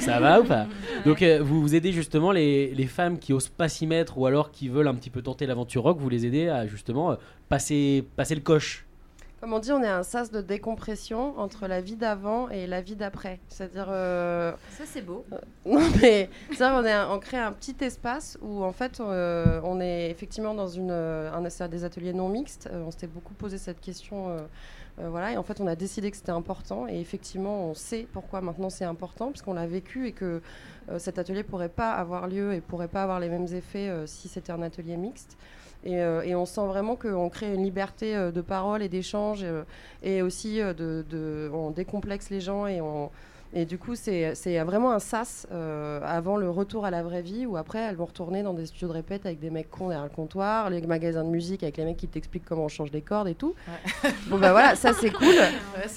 Ça 0.00 0.20
va 0.20 0.40
ou 0.40 0.44
pas 0.44 0.66
Donc 1.06 1.22
euh, 1.22 1.42
vous 1.42 1.62
vous 1.62 1.74
aidez 1.74 1.92
justement 1.92 2.32
les, 2.32 2.74
les 2.74 2.86
femmes 2.86 3.18
qui 3.18 3.32
osent 3.32 3.48
pas 3.48 3.68
s'y 3.68 3.86
mettre 3.86 4.18
ou 4.18 4.26
alors 4.26 4.50
qui 4.50 4.68
veulent 4.68 4.88
un 4.88 4.94
petit 4.94 5.10
peu 5.10 5.22
tenter 5.22 5.46
l'aventure 5.46 5.82
rock, 5.84 5.98
vous 5.98 6.08
les 6.10 6.26
aidez 6.26 6.48
à 6.48 6.66
justement 6.66 7.12
euh, 7.12 7.16
passer, 7.48 8.04
passer 8.16 8.34
le 8.34 8.40
coche. 8.42 8.84
Comme 9.42 9.54
on 9.54 9.58
dit, 9.58 9.72
on 9.72 9.82
est 9.82 9.88
un 9.88 10.04
sas 10.04 10.30
de 10.30 10.40
décompression 10.40 11.36
entre 11.36 11.66
la 11.66 11.80
vie 11.80 11.96
d'avant 11.96 12.48
et 12.48 12.68
la 12.68 12.80
vie 12.80 12.94
d'après. 12.94 13.40
C'est-à-dire. 13.48 13.86
euh, 13.88 14.52
Ça 14.70 14.84
c'est 14.86 15.02
beau. 15.02 15.24
Non, 15.66 15.80
mais 16.00 16.30
on, 16.60 16.84
est 16.84 16.92
un- 16.92 17.10
on 17.10 17.18
crée 17.18 17.38
un 17.38 17.50
petit 17.50 17.74
espace 17.80 18.38
où 18.40 18.62
en 18.62 18.70
fait 18.70 19.00
euh, 19.00 19.60
on 19.64 19.80
est 19.80 20.10
effectivement 20.12 20.54
dans 20.54 20.68
une, 20.68 20.92
euh, 20.92 21.32
un, 21.32 21.68
des 21.68 21.82
ateliers 21.84 22.12
non 22.12 22.28
mixtes. 22.28 22.68
On 22.72 22.92
s'était 22.92 23.08
beaucoup 23.08 23.34
posé 23.34 23.58
cette 23.58 23.80
question 23.80 24.36
voilà, 24.98 25.32
et 25.32 25.36
en 25.38 25.42
fait, 25.42 25.58
on 25.60 25.66
a 25.66 25.74
décidé 25.74 26.10
que 26.12 26.16
c'était 26.16 26.30
important. 26.30 26.86
Et 26.86 27.00
effectivement, 27.00 27.64
on 27.64 27.74
sait 27.74 28.06
pourquoi 28.12 28.42
maintenant 28.42 28.70
c'est 28.70 28.84
important, 28.84 29.30
puisqu'on 29.30 29.54
l'a 29.54 29.66
vécu 29.66 30.06
et 30.06 30.12
que 30.12 30.40
cet 30.98 31.18
atelier 31.18 31.42
pourrait 31.42 31.68
pas 31.70 31.92
avoir 31.94 32.28
lieu 32.28 32.52
et 32.54 32.60
pourrait 32.60 32.86
pas 32.88 33.02
avoir 33.02 33.18
les 33.18 33.28
mêmes 33.30 33.48
effets 33.54 33.90
si 34.06 34.28
c'était 34.28 34.52
un 34.52 34.62
atelier 34.62 34.96
mixte. 34.96 35.36
Et, 35.84 36.00
euh, 36.00 36.22
et 36.22 36.34
on 36.34 36.46
sent 36.46 36.64
vraiment 36.66 36.94
qu'on 36.96 37.28
crée 37.28 37.52
une 37.54 37.64
liberté 37.64 38.14
euh, 38.16 38.30
de 38.30 38.40
parole 38.40 38.82
et 38.82 38.88
d'échange, 38.88 39.40
euh, 39.42 39.62
et 40.02 40.22
aussi 40.22 40.60
euh, 40.60 40.72
de, 40.72 41.04
de- 41.10 41.50
on 41.52 41.70
décomplexe 41.70 42.30
les 42.30 42.40
gens 42.40 42.66
et 42.66 42.80
on. 42.80 43.10
Et 43.54 43.66
du 43.66 43.76
coup, 43.76 43.94
c'est 43.96 44.32
vraiment 44.64 44.92
un 44.92 44.98
sas 44.98 45.46
euh, 45.52 46.00
avant 46.06 46.38
le 46.38 46.48
retour 46.48 46.86
à 46.86 46.90
la 46.90 47.02
vraie 47.02 47.20
vie, 47.20 47.44
où 47.44 47.58
après, 47.58 47.80
elles 47.80 47.96
vont 47.96 48.06
retourner 48.06 48.42
dans 48.42 48.54
des 48.54 48.64
studios 48.64 48.88
de 48.88 48.94
répète 48.94 49.26
avec 49.26 49.40
des 49.40 49.50
mecs 49.50 49.70
cons 49.70 49.88
derrière 49.88 50.04
le 50.04 50.08
comptoir, 50.14 50.70
les 50.70 50.80
magasins 50.80 51.22
de 51.22 51.28
musique 51.28 51.62
avec 51.62 51.76
les 51.76 51.84
mecs 51.84 51.98
qui 51.98 52.08
t'expliquent 52.08 52.46
comment 52.46 52.64
on 52.64 52.68
change 52.68 52.90
les 52.92 53.02
cordes 53.02 53.28
et 53.28 53.34
tout. 53.34 53.54
Bon, 54.28 54.38
bah 54.38 54.52
voilà, 54.52 54.74
ça 54.74 54.94
c'est 54.94 55.10
cool. 55.12 55.34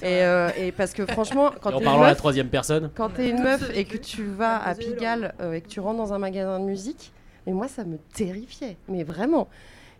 et, 0.01 0.23
euh, 0.25 0.49
et 0.57 0.73
parce 0.73 0.91
que 0.93 1.05
franchement, 1.05 1.51
quand 1.61 1.71
Et 1.71 1.75
en 1.75 1.79
parlant 1.79 2.01
à 2.01 2.07
la 2.07 2.09
meuf- 2.09 2.17
troisième 2.17 2.49
personne. 2.49 2.89
quand 2.93 3.07
t'es 3.09 3.29
une 3.29 3.41
meuf 3.41 3.71
et 3.73 3.85
que 3.85 3.95
tu 3.97 4.25
vas 4.25 4.61
à 4.61 4.75
Pigalle 4.75 5.33
euh, 5.39 5.53
et 5.53 5.61
que 5.61 5.69
tu 5.69 5.79
rentres 5.79 5.97
dans 5.99 6.11
un 6.13 6.17
magasin 6.19 6.59
de 6.59 6.65
musique, 6.65 7.13
mais 7.47 7.53
moi 7.53 7.69
ça 7.69 7.85
me 7.85 7.97
terrifiait, 8.13 8.75
mais 8.89 9.03
vraiment. 9.05 9.47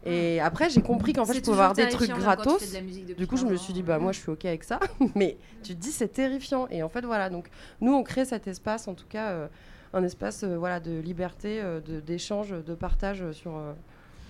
Et 0.06 0.39
après 0.39 0.70
j'ai 0.70 0.82
compris 0.82 1.13
qu'en 1.13 1.26
fait 1.26 1.34
je 1.34 1.39
pouvais 1.41 1.54
avoir 1.58 1.74
des 1.74 1.88
trucs 1.89 2.12
tu 2.13 2.15
gratos. 2.20 2.74
de 2.74 3.13
Du 3.13 3.26
coup 3.28 3.38
je 3.38 3.46
me 3.46 3.52
15 3.52 3.60
suis 3.62 3.74
dit 3.74 3.82
bah 3.84 3.98
moi 4.00 4.12
je 4.12 4.20
suis 4.20 4.30
ok 4.32 4.46
avec 4.46 4.63
ça, 4.63 4.80
mais 5.15 5.38
tu 5.63 5.76
te 5.76 5.80
dis 5.82 5.91
c'est 5.91 6.10
terrifiant. 6.10 6.68
Et 6.70 6.84
en 6.84 6.89
fait 6.89 7.02
voilà 7.06 7.30
donc 7.30 7.50
nous 7.82 7.94
on 7.94 8.04
crée 8.04 8.26
cet 8.26 8.48
espace 8.48 8.88
en 8.88 8.94
tout 8.94 9.08
cas 9.10 9.32
euh, 9.32 9.48
un 9.94 10.04
espace 10.04 10.44
euh, 10.44 10.58
voilà 10.58 10.80
de 10.80 11.00
liberté, 11.00 11.60
euh, 11.62 11.80
de 11.82 12.00
d'échange, 12.00 12.52
de 12.52 12.76
partage 12.76 13.22
euh, 13.24 13.32
sur. 13.34 13.56
euh, 13.58 13.74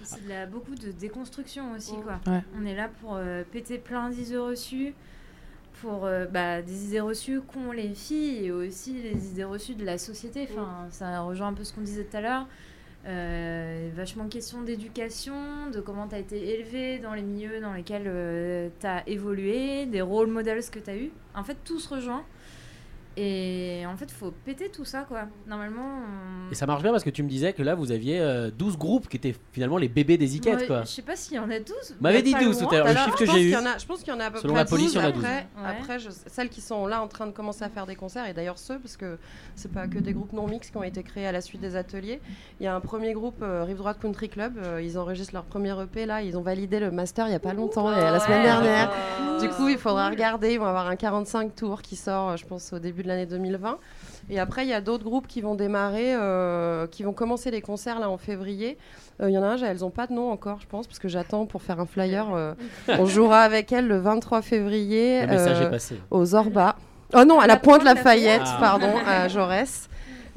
C'est 0.03 0.23
de 0.23 0.29
la- 0.29 0.45
beaucoup 0.45 0.75
de 0.75 0.91
déconstruction 0.91 1.73
aussi, 1.75 1.93
Oh. 1.97 2.03
quoi. 2.03 2.19
Ouais. 2.31 2.41
On 2.61 2.65
est 2.65 2.75
là 2.75 2.89
pour 3.01 3.15
euh, 3.15 3.43
péter 3.51 3.77
plein 3.79 4.09
d'idées 4.11 4.37
reçues, 4.37 4.93
pour 5.81 6.05
euh, 6.05 6.25
bah, 6.25 6.61
des 6.61 6.85
idées 6.85 6.99
reçues 7.01 7.41
qu'ont 7.41 7.71
les 7.71 7.93
filles 7.95 8.45
et 8.45 8.51
aussi 8.51 8.93
les 8.93 9.31
idées 9.31 9.43
reçues 9.43 9.73
de 9.75 9.83
la 9.83 9.97
société. 9.97 10.47
Enfin, 10.51 10.85
ça 10.91 11.21
rejoint 11.21 11.47
un 11.47 11.53
peu 11.53 11.63
ce 11.63 11.73
qu'on 11.73 11.81
disait 11.81 12.03
tout 12.03 12.15
à 12.17 12.21
l'heure. 12.21 12.47
Euh, 13.07 13.89
vachement 13.95 14.27
question 14.27 14.63
d'éducation, 14.63 15.69
de 15.71 15.79
comment 15.79 16.07
tu 16.07 16.15
as 16.15 16.19
été 16.19 16.55
élevé 16.55 16.97
dans 16.97 17.13
les 17.13 17.21
milieux 17.21 17.61
dans 17.61 17.73
lesquels 17.73 18.09
tu 18.79 18.87
as 18.87 19.07
évolué, 19.07 19.85
des 19.85 20.01
role 20.01 20.27
models 20.27 20.69
que 20.71 20.79
tu 20.79 20.89
as 20.89 20.97
eu. 20.97 21.11
En 21.35 21.43
fait, 21.43 21.57
tout 21.63 21.79
se 21.79 21.93
rejoint. 21.93 22.23
Et 23.17 23.83
en 23.87 23.95
fait, 23.95 24.11
faut 24.11 24.31
péter 24.31 24.69
tout 24.69 24.83
ça, 24.83 25.03
quoi. 25.07 25.21
Normalement, 25.47 25.81
on- 26.47 26.51
Et 26.51 26.55
ça 26.55 26.65
marche 26.65 26.81
bien 26.83 26.91
parce 26.91 27.03
que 27.03 27.09
tu 27.09 27.23
me 27.23 27.29
disais 27.29 27.53
que 27.53 27.63
là, 27.63 27.73
vous 27.73 27.91
aviez 27.93 28.19
euh, 28.19 28.51
12 28.51 28.77
groupes 28.77 29.07
qui 29.07 29.15
étaient 29.17 29.33
finalement 29.53 29.77
les 29.77 29.87
bébés 29.87 30.17
des 30.17 30.35
Iquettes, 30.35 30.61
Ouais, 30.61 30.67
quoi. 30.67 30.81
Je 30.81 30.87
sais 30.89 31.01
pas 31.01 31.15
s'il 31.15 31.35
y 31.37 31.39
en 31.39 31.49
a 31.49 31.59
12. 31.59 31.75
Vous 31.91 31.95
m'avez 32.01 32.21
dit 32.21 32.33
pas 32.33 32.43
12 32.43 32.59
tout 32.59 32.69
à 32.69 32.77
l'heure, 32.77 32.87
le 32.87 32.93
chiffre 32.93 33.05
je 33.17 33.23
que 33.23 33.25
pense 33.25 33.35
j'ai 33.35 33.41
qu'il 33.41 33.49
eu. 33.49 33.53
y 33.53 33.57
en 33.57 33.65
a- 33.65 33.77
je 33.77 33.85
pense 33.85 33.99
qu'il 33.99 34.13
y 34.13 34.15
en 34.15 34.19
a 34.19 34.25
à 34.25 34.31
peu 34.31 34.39
Selon 34.39 34.53
près 34.53 34.63
la 34.63 34.69
police, 34.69 34.93
il 34.93 34.97
y 34.97 34.99
en 34.99 35.05
a 35.05 35.11
12. 35.11 35.23
12. 35.23 35.25
Après, 35.25 35.35
Ouais. 35.63 35.69
après, 35.79 35.99
je- 35.99 36.09
celles 36.27 36.49
qui 36.49 36.59
sont 36.61 36.87
là 36.87 37.01
en 37.01 37.07
train 37.07 37.27
de 37.27 37.31
commencer 37.31 37.63
à 37.63 37.69
faire 37.69 37.85
des 37.85 37.95
concerts, 37.95 38.27
et 38.27 38.33
d'ailleurs 38.33 38.57
ceux, 38.57 38.79
parce 38.79 38.97
que 38.97 39.17
c'est 39.55 39.71
pas 39.71 39.87
que 39.87 39.99
des 39.99 40.11
groupes 40.13 40.33
non 40.33 40.47
mixtes 40.47 40.71
qui 40.71 40.77
ont 40.77 40.83
été 40.83 41.01
créés 41.01 41.27
à 41.27 41.31
la 41.31 41.39
suite 41.41 41.61
des 41.61 41.77
ateliers. 41.77 42.19
Il 42.59 42.65
y 42.65 42.67
a 42.67 42.75
un 42.75 42.81
premier 42.81 43.13
groupe, 43.13 43.41
euh, 43.41 43.63
Rive 43.63 43.77
Droite 43.77 43.97
Country 44.01 44.27
Club, 44.27 44.57
euh, 44.57 44.81
ils 44.83 44.97
enregistrent 44.97 45.33
leur 45.33 45.45
premier 45.45 45.71
EP 45.81 46.05
là, 46.05 46.21
ils 46.21 46.37
ont 46.37 46.41
validé 46.41 46.79
le 46.81 46.91
master 46.91 47.27
il 47.27 47.31
y 47.31 47.35
a 47.35 47.39
pas 47.39 47.53
longtemps, 47.53 47.91
et 47.93 48.01
la 48.01 48.19
semaine 48.19 48.43
dernière. 48.43 48.91
Du 49.39 49.49
coup, 49.49 49.67
il 49.67 49.77
faudra 49.77 50.09
regarder. 50.09 50.53
Ils 50.53 50.59
vont 50.59 50.65
avoir 50.65 50.87
un 50.87 50.95
45 50.95 51.55
tours 51.55 51.81
qui 51.81 51.95
sort, 51.95 52.31
euh, 52.31 52.37
je 52.37 52.45
pense, 52.45 52.71
au 52.73 52.79
début 52.79 53.03
de 53.05 53.09
l'année 53.09 53.25
2020. 53.25 53.77
Et 54.29 54.39
après, 54.39 54.65
il 54.65 54.69
y 54.69 54.73
a 54.73 54.81
d'autres 54.81 55.03
groupes 55.03 55.27
qui 55.27 55.39
vont 55.41 55.55
démarrer, 55.55 56.13
euh, 56.15 56.87
qui 56.87 57.03
vont 57.03 57.13
commencer 57.13 57.51
les 57.51 57.61
concerts 57.61 57.99
là 57.99 58.09
en 58.09 58.17
février. 58.17 58.77
Euh, 59.21 59.29
Il 59.29 59.33
y 59.33 59.37
en 59.37 59.43
a 59.43 59.47
un, 59.47 59.57
elles 59.57 59.79
n'ont 59.79 59.91
pas 59.91 60.07
de 60.07 60.13
nom 60.13 60.31
encore, 60.31 60.59
je 60.59 60.67
pense, 60.67 60.87
parce 60.87 60.99
que 60.99 61.07
j'attends 61.07 61.45
pour 61.45 61.61
faire 61.61 61.79
un 61.79 61.85
flyer. 61.85 62.27
euh, 62.33 62.53
on 62.89 63.05
jouera 63.05 63.41
avec 63.41 63.71
elles 63.71 63.87
le 63.87 63.97
23 63.99 64.41
février 64.41 65.21
Le 65.21 65.27
message 65.27 65.61
euh, 65.61 65.67
est 65.67 65.71
passé. 65.71 65.95
aux 66.11 66.35
Orba. 66.35 66.75
Oh 67.13 67.23
non, 67.23 67.39
à 67.39 67.47
la 67.47 67.55
Pointe 67.57 67.83
Lafayette, 67.83 68.41
Ah. 68.45 68.57
pardon, 68.59 68.91
à 69.07 69.27
Jaurès. 69.27 69.87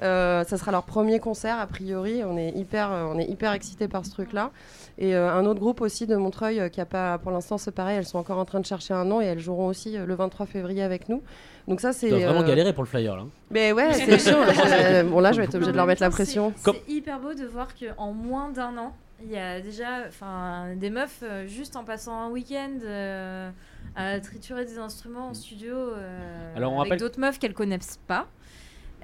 Euh, 0.00 0.44
ça 0.44 0.56
sera 0.58 0.70
leur 0.70 0.84
premier 0.84 1.18
concert 1.18 1.58
a 1.58 1.66
priori. 1.66 2.22
On 2.24 2.36
est 2.36 2.50
hyper, 2.50 2.92
euh, 2.92 3.04
on 3.12 3.18
est 3.18 3.24
hyper 3.24 3.52
excités 3.52 3.88
par 3.88 4.04
ce 4.06 4.10
truc-là. 4.12 4.52
Et 4.98 5.16
euh, 5.16 5.32
un 5.32 5.44
autre 5.44 5.58
groupe 5.58 5.80
aussi 5.80 6.06
de 6.06 6.14
Montreuil 6.14 6.60
euh, 6.60 6.68
qui 6.68 6.80
a 6.80 6.84
pas, 6.86 7.18
pour 7.18 7.32
l'instant, 7.32 7.58
c'est 7.58 7.72
pareil. 7.72 7.96
Elles 7.96 8.06
sont 8.06 8.18
encore 8.18 8.38
en 8.38 8.44
train 8.44 8.60
de 8.60 8.66
chercher 8.66 8.94
un 8.94 9.04
nom 9.04 9.20
et 9.20 9.24
elles 9.24 9.40
joueront 9.40 9.66
aussi 9.66 9.96
euh, 9.98 10.06
le 10.06 10.14
23 10.14 10.46
février 10.46 10.82
avec 10.84 11.08
nous. 11.08 11.20
Donc 11.68 11.80
ça, 11.80 11.92
c'est. 11.92 12.08
vraiment 12.08 12.40
euh, 12.40 12.46
galérer 12.46 12.72
pour 12.72 12.82
le 12.82 12.88
flyer, 12.88 13.14
là. 13.16 13.24
Mais 13.50 13.72
ouais, 13.72 13.92
c'est 13.92 14.18
chiant. 14.18 14.38
Je- 14.44 15.02
bon 15.10 15.20
là, 15.20 15.32
je 15.32 15.38
vais 15.38 15.44
être 15.44 15.54
obligée 15.54 15.70
de 15.72 15.76
leur 15.76 15.86
mettre 15.86 16.02
la 16.02 16.10
pression. 16.10 16.52
C'est 16.56 16.82
hyper 16.88 17.20
beau 17.20 17.34
de 17.34 17.44
voir 17.44 17.68
qu'en 17.76 18.12
moins 18.12 18.48
d'un 18.50 18.76
an, 18.78 18.96
il 19.22 19.30
y 19.30 19.36
a 19.36 19.60
déjà 19.60 20.04
enfin, 20.08 20.74
des 20.76 20.90
meufs, 20.90 21.20
euh, 21.22 21.46
juste 21.46 21.76
en 21.76 21.84
passant 21.84 22.18
un 22.20 22.30
week-end 22.30 22.78
euh, 22.84 23.50
à 23.96 24.18
triturer 24.20 24.64
des 24.64 24.78
instruments 24.78 25.28
en 25.28 25.34
studio 25.34 25.74
euh, 25.76 26.56
Alors, 26.56 26.72
on 26.72 26.80
avec 26.80 26.92
rappelle- 26.92 27.00
d'autres 27.00 27.20
meufs 27.20 27.38
qu'elles 27.38 27.52
connaissent 27.54 28.00
pas. 28.06 28.26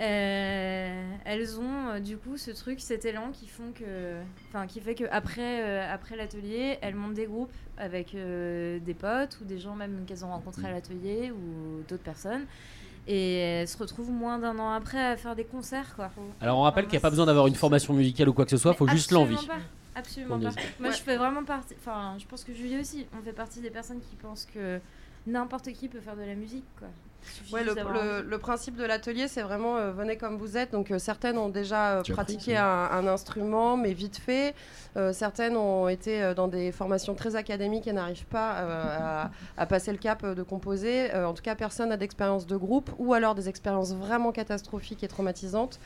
Euh, 0.00 1.12
elles 1.24 1.60
ont 1.60 1.88
euh, 1.88 2.00
du 2.00 2.16
coup 2.16 2.36
ce 2.36 2.50
truc, 2.50 2.80
cet 2.80 3.04
élan 3.04 3.30
qui 3.32 3.46
font 3.46 3.70
que, 3.72 4.16
enfin 4.48 4.66
qui 4.66 4.80
fait 4.80 4.96
que 4.96 5.04
après 5.12 5.62
euh, 5.62 5.86
après 5.88 6.16
l'atelier, 6.16 6.78
elles 6.82 6.96
montent 6.96 7.14
des 7.14 7.26
groupes 7.26 7.52
avec 7.78 8.14
euh, 8.14 8.80
des 8.80 8.94
potes 8.94 9.38
ou 9.40 9.44
des 9.44 9.58
gens 9.58 9.76
même 9.76 10.04
qu'elles 10.04 10.24
ont 10.24 10.30
rencontrés 10.30 10.66
à 10.66 10.72
l'atelier 10.72 11.30
ou 11.30 11.82
d'autres 11.88 12.02
personnes 12.02 12.44
et 13.06 13.36
elles 13.36 13.68
se 13.68 13.78
retrouvent 13.78 14.10
moins 14.10 14.38
d'un 14.38 14.58
an 14.58 14.72
après 14.72 15.04
à 15.04 15.16
faire 15.16 15.36
des 15.36 15.44
concerts 15.44 15.94
quoi. 15.94 16.10
Alors, 16.40 16.58
on 16.58 16.62
rappelle 16.62 16.84
qu'il 16.84 16.94
n'y 16.94 16.98
a 16.98 17.00
pas 17.00 17.10
besoin 17.10 17.26
d'avoir 17.26 17.46
une 17.46 17.54
formation 17.54 17.92
musicale 17.94 18.28
ou 18.28 18.32
quoi 18.32 18.44
que 18.44 18.50
ce 18.50 18.56
soit, 18.56 18.72
il 18.72 18.76
faut 18.76 18.88
juste 18.88 19.12
l'envie. 19.12 19.36
Absolument 19.94 20.40
pas. 20.40 20.50
Moi, 20.80 20.90
je 20.90 21.00
fais 21.02 21.16
vraiment 21.16 21.44
partie. 21.44 21.74
Enfin, 21.78 22.16
je 22.18 22.26
pense 22.26 22.42
que 22.42 22.52
Julie 22.52 22.78
aussi. 22.80 23.06
On 23.16 23.22
fait 23.22 23.32
partie 23.32 23.60
des 23.60 23.70
personnes 23.70 24.00
qui 24.00 24.16
pensent 24.16 24.46
que 24.52 24.80
n'importe 25.26 25.70
qui 25.72 25.88
peut 25.88 26.00
faire 26.00 26.16
de 26.16 26.22
la 26.22 26.34
musique, 26.34 26.64
quoi. 26.78 26.88
Ouais, 27.52 27.62
le, 27.64 28.38
principe 28.38 28.76
de 28.76 28.84
l'atelier, 28.84 29.28
c'est 29.28 29.42
vraiment 29.42 29.76
euh, 29.76 29.90
venez 29.92 30.16
comme 30.16 30.36
vous 30.36 30.56
êtes. 30.56 30.72
Donc 30.72 30.90
euh, 30.90 30.98
certaines 30.98 31.38
ont 31.38 31.48
déjà 31.48 31.98
euh, 31.98 32.02
pratiqué 32.02 32.56
un, 32.56 32.64
un 32.66 33.06
instrument, 33.06 33.76
mais 33.76 33.92
vite 33.92 34.18
fait. 34.18 34.54
Euh, 34.96 35.12
certaines 35.12 35.56
ont 35.56 35.88
été 35.88 36.22
euh, 36.22 36.34
dans 36.34 36.48
des 36.48 36.70
formations 36.72 37.14
très 37.14 37.36
académiques 37.36 37.86
et 37.86 37.92
n'arrivent 37.92 38.26
pas 38.26 38.54
euh, 38.58 38.98
à, 39.00 39.30
à 39.56 39.66
passer 39.66 39.92
le 39.92 39.98
cap 39.98 40.22
euh, 40.22 40.34
de 40.34 40.42
composer. 40.42 41.12
Euh, 41.14 41.26
en 41.26 41.34
tout 41.34 41.42
cas, 41.42 41.54
personne 41.54 41.88
n'a 41.88 41.96
d'expérience 41.96 42.46
de 42.46 42.56
groupe 42.56 42.90
ou 42.98 43.14
alors 43.14 43.34
des 43.34 43.48
expériences 43.48 43.94
vraiment 43.94 44.32
catastrophiques 44.32 45.02
et 45.02 45.08
traumatisantes. 45.08 45.78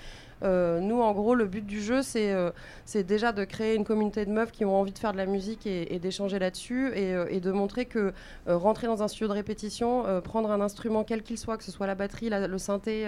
Euh, 0.43 0.81
nous, 0.81 1.01
en 1.01 1.13
gros, 1.13 1.35
le 1.35 1.47
but 1.47 1.65
du 1.67 1.81
jeu, 1.81 2.03
c'est 2.03 2.33
euh, 2.33 2.51
c'est 2.85 3.03
déjà 3.05 3.33
de 3.33 3.45
créer 3.45 3.75
une 3.75 3.85
communauté 3.85 4.25
de 4.25 4.31
meufs 4.31 4.53
qui 4.53 4.65
ont 4.65 4.75
envie 4.79 4.93
de 4.93 4.99
faire 4.99 5.13
de 5.13 5.17
la 5.17 5.27
musique 5.27 5.67
et, 5.67 5.99
d'échanger 5.99 6.39
là-dessus 6.39 6.93
et, 6.95 7.15
euh, 7.15 7.27
et 7.31 7.41
de 7.41 7.51
montrer 7.51 7.87
que 7.87 8.13
rentrer 8.47 8.87
dans 8.87 9.03
un 9.03 9.09
studio 9.09 9.29
de 9.29 9.33
répétition, 9.33 10.05
prendre 10.23 10.51
un 10.51 10.61
instrument 10.61 11.05
quel 11.05 11.23
qu'il 11.23 11.39
soit, 11.39 11.57
que 11.57 11.65
ce 11.65 11.71
soit 11.73 11.87
la 11.87 11.95
batterie, 11.95 12.31
le 12.31 12.59
synthé, 12.59 13.07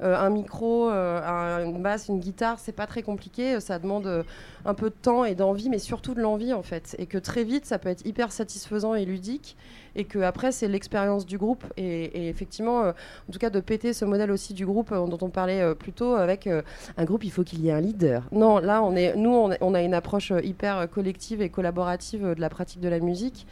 un 0.00 0.30
micro, 0.30 0.88
un- 0.88 1.64
une 1.64 1.82
basse, 1.82 2.08
une 2.08 2.18
guitare, 2.20 2.58
c'est 2.58 2.72
pas 2.72 2.86
très 2.86 3.02
compliqué. 3.02 3.60
Ça 3.60 3.78
demande 3.78 4.24
un 4.64 4.74
peu 4.74 4.90
de 4.90 4.94
temps 4.94 5.24
et 5.24 5.34
d'envie, 5.34 5.68
mais 5.68 5.78
surtout 5.78 6.14
de 6.14 6.20
l'envie 6.20 6.52
en 6.52 6.62
fait. 6.62 6.96
Et 6.98 7.06
que 7.06 7.18
très 7.18 7.44
vite, 7.44 7.66
ça 7.66 7.78
peut 7.78 7.88
être 7.88 8.06
hyper 8.06 8.32
satisfaisant 8.32 8.94
et 8.94 9.04
ludique. 9.04 9.56
Et 9.96 10.04
que 10.04 10.18
après, 10.18 10.52
c'est 10.52 10.68
l'expérience 10.68 11.26
du 11.26 11.38
groupe. 11.38 11.64
Et, 11.76 12.28
effectivement, 12.28 12.82
euh, 12.82 12.92
en 13.28 13.32
tout 13.32 13.38
cas, 13.38 13.50
de 13.50 13.60
péter 13.60 13.92
ce 13.92 14.04
modèle 14.04 14.30
aussi 14.30 14.54
du 14.54 14.66
groupe 14.66 14.92
euh, 14.92 15.06
dont 15.06 15.18
on 15.22 15.30
parlait 15.30 15.60
euh, 15.60 15.74
plus 15.74 15.92
tôt 15.92 16.14
avec 16.14 16.48
un 16.96 17.04
groupe, 17.04 17.24
il 17.24 17.30
faut 17.30 17.44
qu'il 17.44 17.60
y 17.60 17.68
ait 17.68 17.72
un 17.72 17.80
leader. 17.80 18.22
Non, 18.32 18.58
là, 18.58 18.82
on 18.82 18.94
est, 18.96 19.16
nous, 19.16 19.34
on, 19.34 19.50
on 19.60 19.74
a 19.74 19.82
une 19.82 19.94
approche 19.94 20.32
hyper 20.42 20.88
collective 20.90 21.42
et 21.42 21.48
collaborative 21.48 22.34
de 22.34 22.40
la 22.40 22.48
pratique 22.48 22.80
de 22.80 22.88
la 22.88 23.00
musique. 23.00 23.46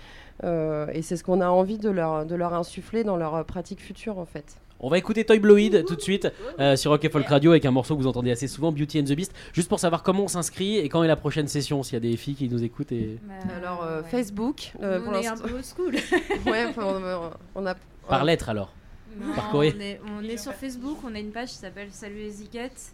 Et 0.44 1.02
c'est 1.02 1.16
ce 1.16 1.24
qu'on 1.24 1.40
a 1.40 1.48
envie 1.48 1.78
de 1.78 1.90
leur, 1.90 2.24
de 2.24 2.36
leur 2.36 2.54
insuffler 2.54 3.02
dans 3.02 3.16
leur 3.16 3.44
pratique 3.44 3.80
future, 3.80 4.18
en 4.18 4.24
fait. 4.24 4.58
On 4.80 4.88
va 4.88 4.98
écouter 4.98 5.24
Toy 5.24 5.40
Bloid 5.40 5.84
tout 5.84 5.96
de 5.96 6.00
suite 6.00 6.28
euh, 6.60 6.76
sur 6.76 6.92
Rock 6.92 7.04
and 7.04 7.10
Folk 7.10 7.26
Radio 7.26 7.50
avec 7.50 7.64
un 7.64 7.72
morceau 7.72 7.96
que 7.96 8.02
vous 8.02 8.06
entendez 8.06 8.30
assez 8.30 8.46
souvent, 8.46 8.70
Beauty 8.70 9.00
and 9.00 9.04
the 9.04 9.12
Beast. 9.12 9.34
Juste 9.52 9.68
pour 9.68 9.80
savoir 9.80 10.04
comment 10.04 10.24
on 10.24 10.28
s'inscrit 10.28 10.76
et 10.76 10.88
quand 10.88 11.02
est 11.02 11.08
la 11.08 11.16
prochaine 11.16 11.48
session, 11.48 11.82
s'il 11.82 11.94
y 11.94 11.96
a 11.96 12.00
des 12.00 12.16
filles 12.16 12.36
qui 12.36 12.48
nous 12.48 12.62
écoutent. 12.62 12.92
Et... 12.92 13.18
Bah, 13.24 13.34
Alors, 13.56 13.82
euh, 13.82 14.02
ouais. 14.02 14.08
Facebook, 14.08 14.72
euh, 14.80 15.00
on 15.04 15.14
est 15.14 15.26
un 15.26 15.36
peu 15.36 15.52
old 15.52 15.64
school. 15.64 15.94
ouais, 16.46 16.66
enfin, 16.66 16.84
on, 16.84 17.60
on 17.60 17.66
a. 17.66 17.74
Par 18.08 18.24
lettre 18.24 18.50
alors. 18.50 18.72
Non, 19.20 19.34
Par 19.34 19.50
courrier. 19.50 19.74
On 19.76 19.80
est, 19.80 20.00
on 20.20 20.22
est 20.22 20.36
sur 20.36 20.52
Facebook, 20.52 20.98
on 21.04 21.14
a 21.14 21.18
une 21.18 21.32
page 21.32 21.48
qui 21.48 21.56
s'appelle 21.56 21.88
Salut 21.90 22.18
les 22.18 22.30
Ziquettes, 22.30 22.92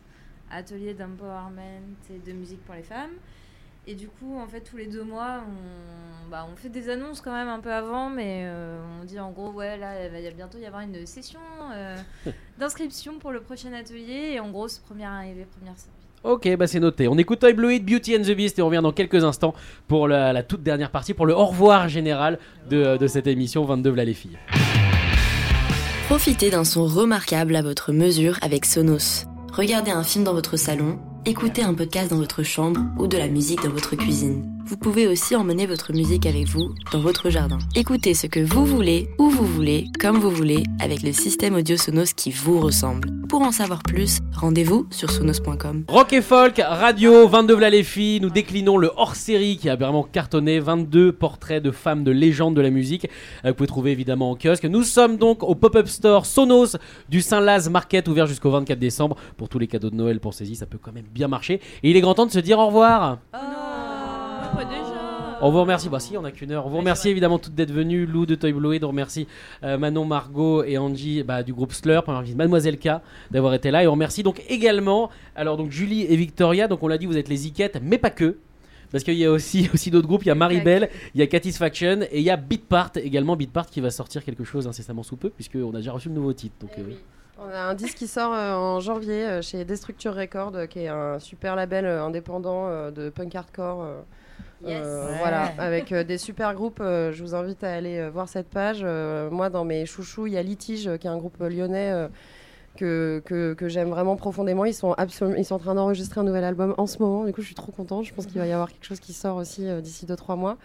atelier 0.51 0.95
d'empowerment 0.95 1.61
et 2.11 2.19
de 2.27 2.33
musique 2.33 2.65
pour 2.65 2.75
les 2.75 2.83
femmes. 2.83 3.13
Et 3.87 3.95
du 3.95 4.09
coup, 4.09 4.39
en 4.39 4.47
fait, 4.47 4.61
tous 4.61 4.79
les 4.79 4.87
deux 4.87 5.03
mois, 5.05 5.43
on, 5.47 6.31
bah, 6.31 6.47
on 6.51 6.57
fait 6.57 6.71
des 6.71 6.89
annonces 6.89 7.21
quand 7.21 7.33
même 7.33 7.49
un 7.49 7.61
peu 7.61 7.73
avant, 7.73 8.09
mais 8.09 8.45
euh, 8.45 8.81
on 9.01 9.05
dit 9.05 9.21
en 9.21 9.31
gros, 9.31 9.51
ouais, 9.51 9.77
là, 9.77 10.07
il 10.07 10.11
va 10.11 10.21
y 10.21 10.27
a 10.27 10.31
bientôt 10.31 10.57
y 10.59 10.65
avoir 10.65 10.81
une 10.83 11.05
session 11.05 11.41
euh, 11.73 11.97
d'inscription 12.59 13.19
pour 13.19 13.31
le 13.31 13.41
prochain 13.41 13.73
atelier. 13.75 14.33
Et 14.33 14.41
en 14.41 14.51
gros, 14.51 14.69
c'est 14.69 14.83
première 14.83 15.11
arrivée, 15.11 15.47
première 15.59 15.77
servie. 15.77 15.93
Ok, 16.23 16.57
bah 16.57 16.67
c'est 16.67 16.81
noté. 16.81 17.07
On 17.07 17.19
écoute 17.19 17.41
Toy 17.41 17.53
Bloid, 17.53 17.81
Beauty 17.81 18.17
and 18.17 18.23
the 18.23 18.31
Beast 18.31 18.59
et 18.59 18.63
on 18.63 18.67
revient 18.67 18.81
dans 18.83 18.93
quelques 18.93 19.23
instants 19.23 19.55
pour 19.89 20.09
la, 20.09 20.33
la 20.33 20.43
toute 20.43 20.63
dernière 20.63 20.91
partie, 20.91 21.13
pour 21.13 21.27
le 21.27 21.35
au 21.35 21.45
revoir 21.45 21.91
général 21.91 22.39
de, 22.71 22.97
de 22.97 23.07
cette 23.07 23.27
émission 23.27 23.63
22 23.67 23.91
V'là 23.91 24.07
les 24.07 24.15
filles. 24.15 24.39
Profitez 26.07 26.49
d'un 26.49 26.65
son 26.65 26.87
remarquable 26.87 27.55
à 27.57 27.61
votre 27.61 27.93
mesure 27.93 28.39
avec 28.41 28.65
Sonos. 28.65 29.27
Regardez 29.53 29.91
un 29.91 30.03
film 30.03 30.25
dans 30.25 30.33
votre 30.33 30.57
salon, 30.57 30.99
écoutez 31.27 31.63
un 31.63 31.75
podcast 31.75 32.11
dans 32.11 32.19
votre 32.19 32.43
chambre 32.43 32.81
ou 32.99 33.07
de 33.07 33.17
la 33.17 33.29
musique 33.29 33.63
dans 33.63 33.71
votre 33.71 33.97
cuisine. 33.97 34.54
Vous 34.67 34.77
pouvez 34.79 35.07
aussi 35.07 35.37
emmener 35.37 35.67
votre 35.67 35.93
musique 35.93 36.25
avec 36.25 36.47
vous 36.47 36.75
dans 36.91 37.01
votre 37.01 37.29
jardin. 37.29 37.59
Écoutez 37.75 38.15
ce 38.15 38.27
que 38.27 38.41
vous 38.41 38.65
voulez, 38.65 39.09
où 39.19 39.29
vous 39.29 39.45
voulez, 39.45 39.87
comme 40.01 40.19
vous 40.19 40.31
voulez, 40.31 40.63
avec 40.81 41.03
le 41.03 41.13
système 41.13 41.55
audio 41.55 41.77
Sonos 41.77 42.15
qui 42.17 42.31
vous 42.31 42.61
ressemble. 42.61 43.11
Pour 43.29 43.43
en 43.43 43.53
savoir 43.53 43.83
plus, 43.83 44.21
rendez-vous 44.35 44.87
sur 44.91 45.11
sonos.com. 45.11 45.85
Rock 45.89 46.13
et 46.15 46.23
folk, 46.23 46.63
radio, 46.65 47.29
22 47.29 47.55
v'là 47.55 47.71
les 47.71 47.83
filles, 47.83 48.21
nous 48.21 48.31
déclinons 48.31 48.79
le 48.79 48.91
hors-série 48.97 49.59
qui 49.59 49.69
a 49.69 49.77
vraiment 49.77 50.03
cartonné, 50.03 50.61
22 50.61 51.13
portraits 51.13 51.63
de 51.63 51.71
femmes 51.71 52.03
de 52.03 52.11
légende 52.11 52.57
de 52.57 52.63
la 52.63 52.71
musique, 52.71 53.07
euh, 53.45 53.49
vous 53.49 53.55
pouvez 53.55 53.67
trouver 53.67 53.93
évidemment 53.93 54.31
en 54.31 54.37
kiosque. 54.37 54.65
Nous 54.65 54.83
sommes 54.83 55.19
donc 55.19 55.43
au 55.43 55.55
pop-up 55.55 55.89
store 55.89 56.25
Sonos 56.25 56.77
du 57.11 57.21
Saint-Laz 57.21 57.69
Market, 57.69 58.09
ouvert 58.09 58.27
jusqu'au 58.27 58.51
24 58.51 58.79
décembre. 58.79 59.17
Pour 59.37 59.51
tous 59.51 59.59
les 59.59 59.67
cadeaux 59.67 59.91
de 59.91 59.97
Noël, 59.97 60.21
pensez-y, 60.21 60.57
ça 60.57 60.67
peut 60.67 60.79
quand 60.81 60.93
même 60.93 61.07
bien 61.13 61.29
marcher. 61.29 61.61
Et 61.83 61.91
il 61.91 61.97
est 61.97 62.01
grand 62.01 62.15
temps 62.15 62.27
de 62.27 62.33
se 62.33 62.41
dire 62.41 62.59
au 62.59 62.67
revoir. 62.67 63.19
Pas 64.55 64.65
déjà. 64.65 65.39
On 65.41 65.51
vous 65.51 65.61
remercie, 65.61 65.89
bah 65.89 66.01
si 66.01 66.17
on 66.17 66.25
a 66.25 66.31
qu'une 66.31 66.53
heure. 66.53 66.67
On 66.67 66.71
vous 66.71 66.79
remercie 66.79 67.09
évidemment 67.09 67.39
toutes 67.39 67.55
d'être 67.55 67.73
venues, 67.73 68.07
Lou 68.07 68.25
de 68.25 68.35
Toy 68.35 68.53
Blue, 68.53 68.79
on 68.83 68.89
remercie 68.89 69.27
euh, 69.63 69.77
Manon, 69.77 70.05
Margot 70.05 70.63
et 70.65 70.79
Angie 70.79 71.23
bah, 71.23 71.43
du 71.43 71.53
groupe 71.53 71.73
remercie 71.73 72.35
Mademoiselle 72.35 72.79
K 72.79 73.01
d'avoir 73.31 73.53
été 73.55 73.71
là 73.71 73.83
et 73.83 73.87
on 73.87 73.93
remercie 73.93 74.23
donc 74.23 74.43
également, 74.49 75.11
alors 75.35 75.57
donc 75.57 75.71
Julie 75.71 76.03
et 76.03 76.17
Victoria, 76.17 76.69
donc 76.69 76.83
on 76.83 76.89
l'a 76.89 76.99
dit 76.99 77.07
vous 77.07 77.19
êtes 77.19 77.29
les 77.29 77.47
Iquettes, 77.47 77.81
mais 77.83 77.99
pas 77.99 78.11
que. 78.11 78.39
Parce 78.93 79.03
qu'il 79.03 79.15
y 79.15 79.25
a 79.25 79.31
aussi, 79.31 79.69
aussi 79.75 79.91
d'autres 79.91 80.07
groupes, 80.07 80.23
il 80.23 80.29
y 80.29 80.31
a 80.31 80.37
Maribel, 80.37 80.89
il 81.15 81.21
y 81.21 81.23
a 81.23 81.27
Catisfaction 81.27 82.03
et 82.03 82.21
il 82.21 82.25
y 82.25 82.31
a 82.31 82.37
Beatpart 82.37 82.93
également, 82.97 83.37
Beatpart 83.37 83.67
qui 83.67 83.81
va 83.81 83.91
sortir 83.91 84.25
quelque 84.25 84.45
chose 84.45 84.69
incessamment 84.69 85.03
sous 85.03 85.17
peu 85.17 85.31
puisqu'on 85.31 85.75
a 85.75 85.79
déjà 85.79 85.93
reçu 85.93 86.09
le 86.09 86.15
nouveau 86.15 86.33
titre. 86.33 86.55
Donc, 86.61 86.71
euh, 86.79 86.93
On 87.39 87.49
a 87.49 87.63
un 87.63 87.75
disque 87.75 87.99
qui 87.99 88.07
sort 88.07 88.33
euh, 88.33 88.55
en 88.55 88.79
janvier 88.79 89.27
euh, 89.27 89.43
chez 89.43 89.65
Destructure 89.65 90.15
Records, 90.15 90.55
euh, 90.55 90.67
qui 90.67 90.81
est 90.81 90.89
un 90.89 91.19
super 91.19 91.57
label 91.57 91.85
indépendant 91.87 92.91
de 92.93 93.11
punk 93.11 93.35
hardcore. 93.35 93.87
Euh, 94.65 94.69
Yes. 94.69 94.83
euh, 94.85 95.11
Ouais. 95.13 95.19
Voilà, 95.19 95.53
avec 95.59 95.93
euh, 95.93 96.05
des 96.05 96.19
super 96.19 96.55
groupes. 96.55 96.81
euh, 96.81 97.13
je 97.13 97.23
vous 97.23 97.35
invite 97.35 97.63
à 97.65 97.73
aller 97.73 97.99
euh, 97.99 98.11
voir 98.11 98.29
cette 98.29 98.49
page. 98.49 98.81
Euh, 98.83 99.31
moi, 99.31 99.51
dans 99.51 99.65
mes 99.65 99.87
chouchous, 99.87 100.27
il 100.27 100.33
y 100.35 100.39
a 100.39 100.43
Litige, 100.43 100.87
euh, 100.89 100.97
qui 100.97 101.07
est 101.07 101.11
un 101.11 101.19
groupe 101.19 101.37
lyonnais. 101.41 101.91
euh, 101.93 102.09
que, 102.77 103.23
que, 103.25 103.55
que 103.55 103.69
j'aime 103.69 103.91
vraiment 103.91 104.17
profondément. 104.17 104.65
Ils 104.65 104.75
sont, 104.75 104.95
absolument, 104.95 105.37
ils 105.39 105.45
sont 105.45 105.55
en 105.55 105.59
train 105.61 105.77
d'enregistrer 105.77 106.21
un 106.21 106.25
nouvel 106.25 106.43
album 106.43 106.75
en 106.77 106.89
ce 106.89 106.99
moment. 106.99 107.25
Du 107.25 107.33
coup, 107.33 107.41
je 107.41 107.47
suis 107.47 107.55
trop 107.55 107.71
contente. 107.71 108.05
Je 108.05 108.13
pense 108.13 108.27
qu'il 108.27 108.41
va 108.41 108.49
y 108.49 108.53
avoir 108.53 108.69
quelque 108.69 108.85
chose 108.85 108.99
qui 108.99 109.13
sort 109.13 109.37
aussi 109.37 109.69
euh, 109.69 109.81
d'ici 109.81 110.07
2-3 110.07 110.37
mois. 110.37 110.57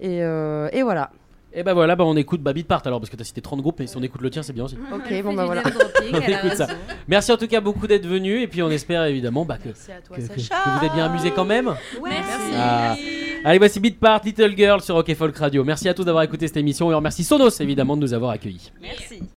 Et, 0.00 0.22
euh, 0.24 0.70
et 0.72 0.82
voilà. 0.82 1.10
Et 1.52 1.62
bah 1.64 1.74
voilà, 1.74 1.96
bah 1.96 2.04
on 2.04 2.16
écoute 2.16 2.40
bah, 2.40 2.52
Beatpart 2.52 2.82
alors 2.84 3.00
parce 3.00 3.10
que 3.10 3.16
t'as 3.16 3.24
cité 3.24 3.40
30 3.40 3.60
groupes, 3.60 3.80
mais 3.80 3.86
si 3.88 3.96
on 3.96 4.02
écoute 4.02 4.20
le 4.20 4.30
tien, 4.30 4.42
c'est 4.42 4.52
bien 4.52 4.64
aussi. 4.64 4.76
Ok, 4.94 5.22
bon 5.24 5.34
bah 5.34 5.46
voilà. 5.46 5.62
On 6.12 6.18
écoute 6.20 6.54
ça. 6.54 6.66
Merci 7.08 7.32
en 7.32 7.36
tout 7.36 7.46
cas 7.48 7.60
beaucoup 7.60 7.86
d'être 7.86 8.06
venus 8.06 8.42
et 8.42 8.46
puis 8.48 8.62
on 8.62 8.70
espère 8.70 9.04
évidemment 9.04 9.44
bah, 9.44 9.58
que, 9.62 9.68
à 9.68 10.00
toi, 10.00 10.16
que, 10.16 10.22
que- 10.22 10.40
Sacha. 10.40 10.54
que 10.64 10.78
vous 10.78 10.86
êtes 10.86 10.92
bien 10.94 11.06
amusés 11.06 11.30
quand 11.32 11.44
même. 11.44 11.74
Merci. 12.02 12.52
Ah. 12.56 12.96
Allez, 13.44 13.58
voici 13.58 13.80
Beatpart, 13.80 14.20
Little 14.24 14.56
Girl 14.56 14.80
sur 14.80 14.94
Rock 14.94 15.08
et 15.08 15.14
Folk 15.14 15.36
Radio. 15.36 15.64
Merci 15.64 15.88
à 15.88 15.94
tous 15.94 16.04
d'avoir 16.04 16.22
écouté 16.24 16.46
cette 16.46 16.56
émission 16.56 16.90
et 16.90 16.94
on 16.94 16.98
remercie 16.98 17.24
Sonos 17.24 17.60
évidemment 17.60 17.96
de 17.96 18.02
nous 18.02 18.14
avoir 18.14 18.30
accueillis. 18.32 18.70
Merci. 18.80 19.22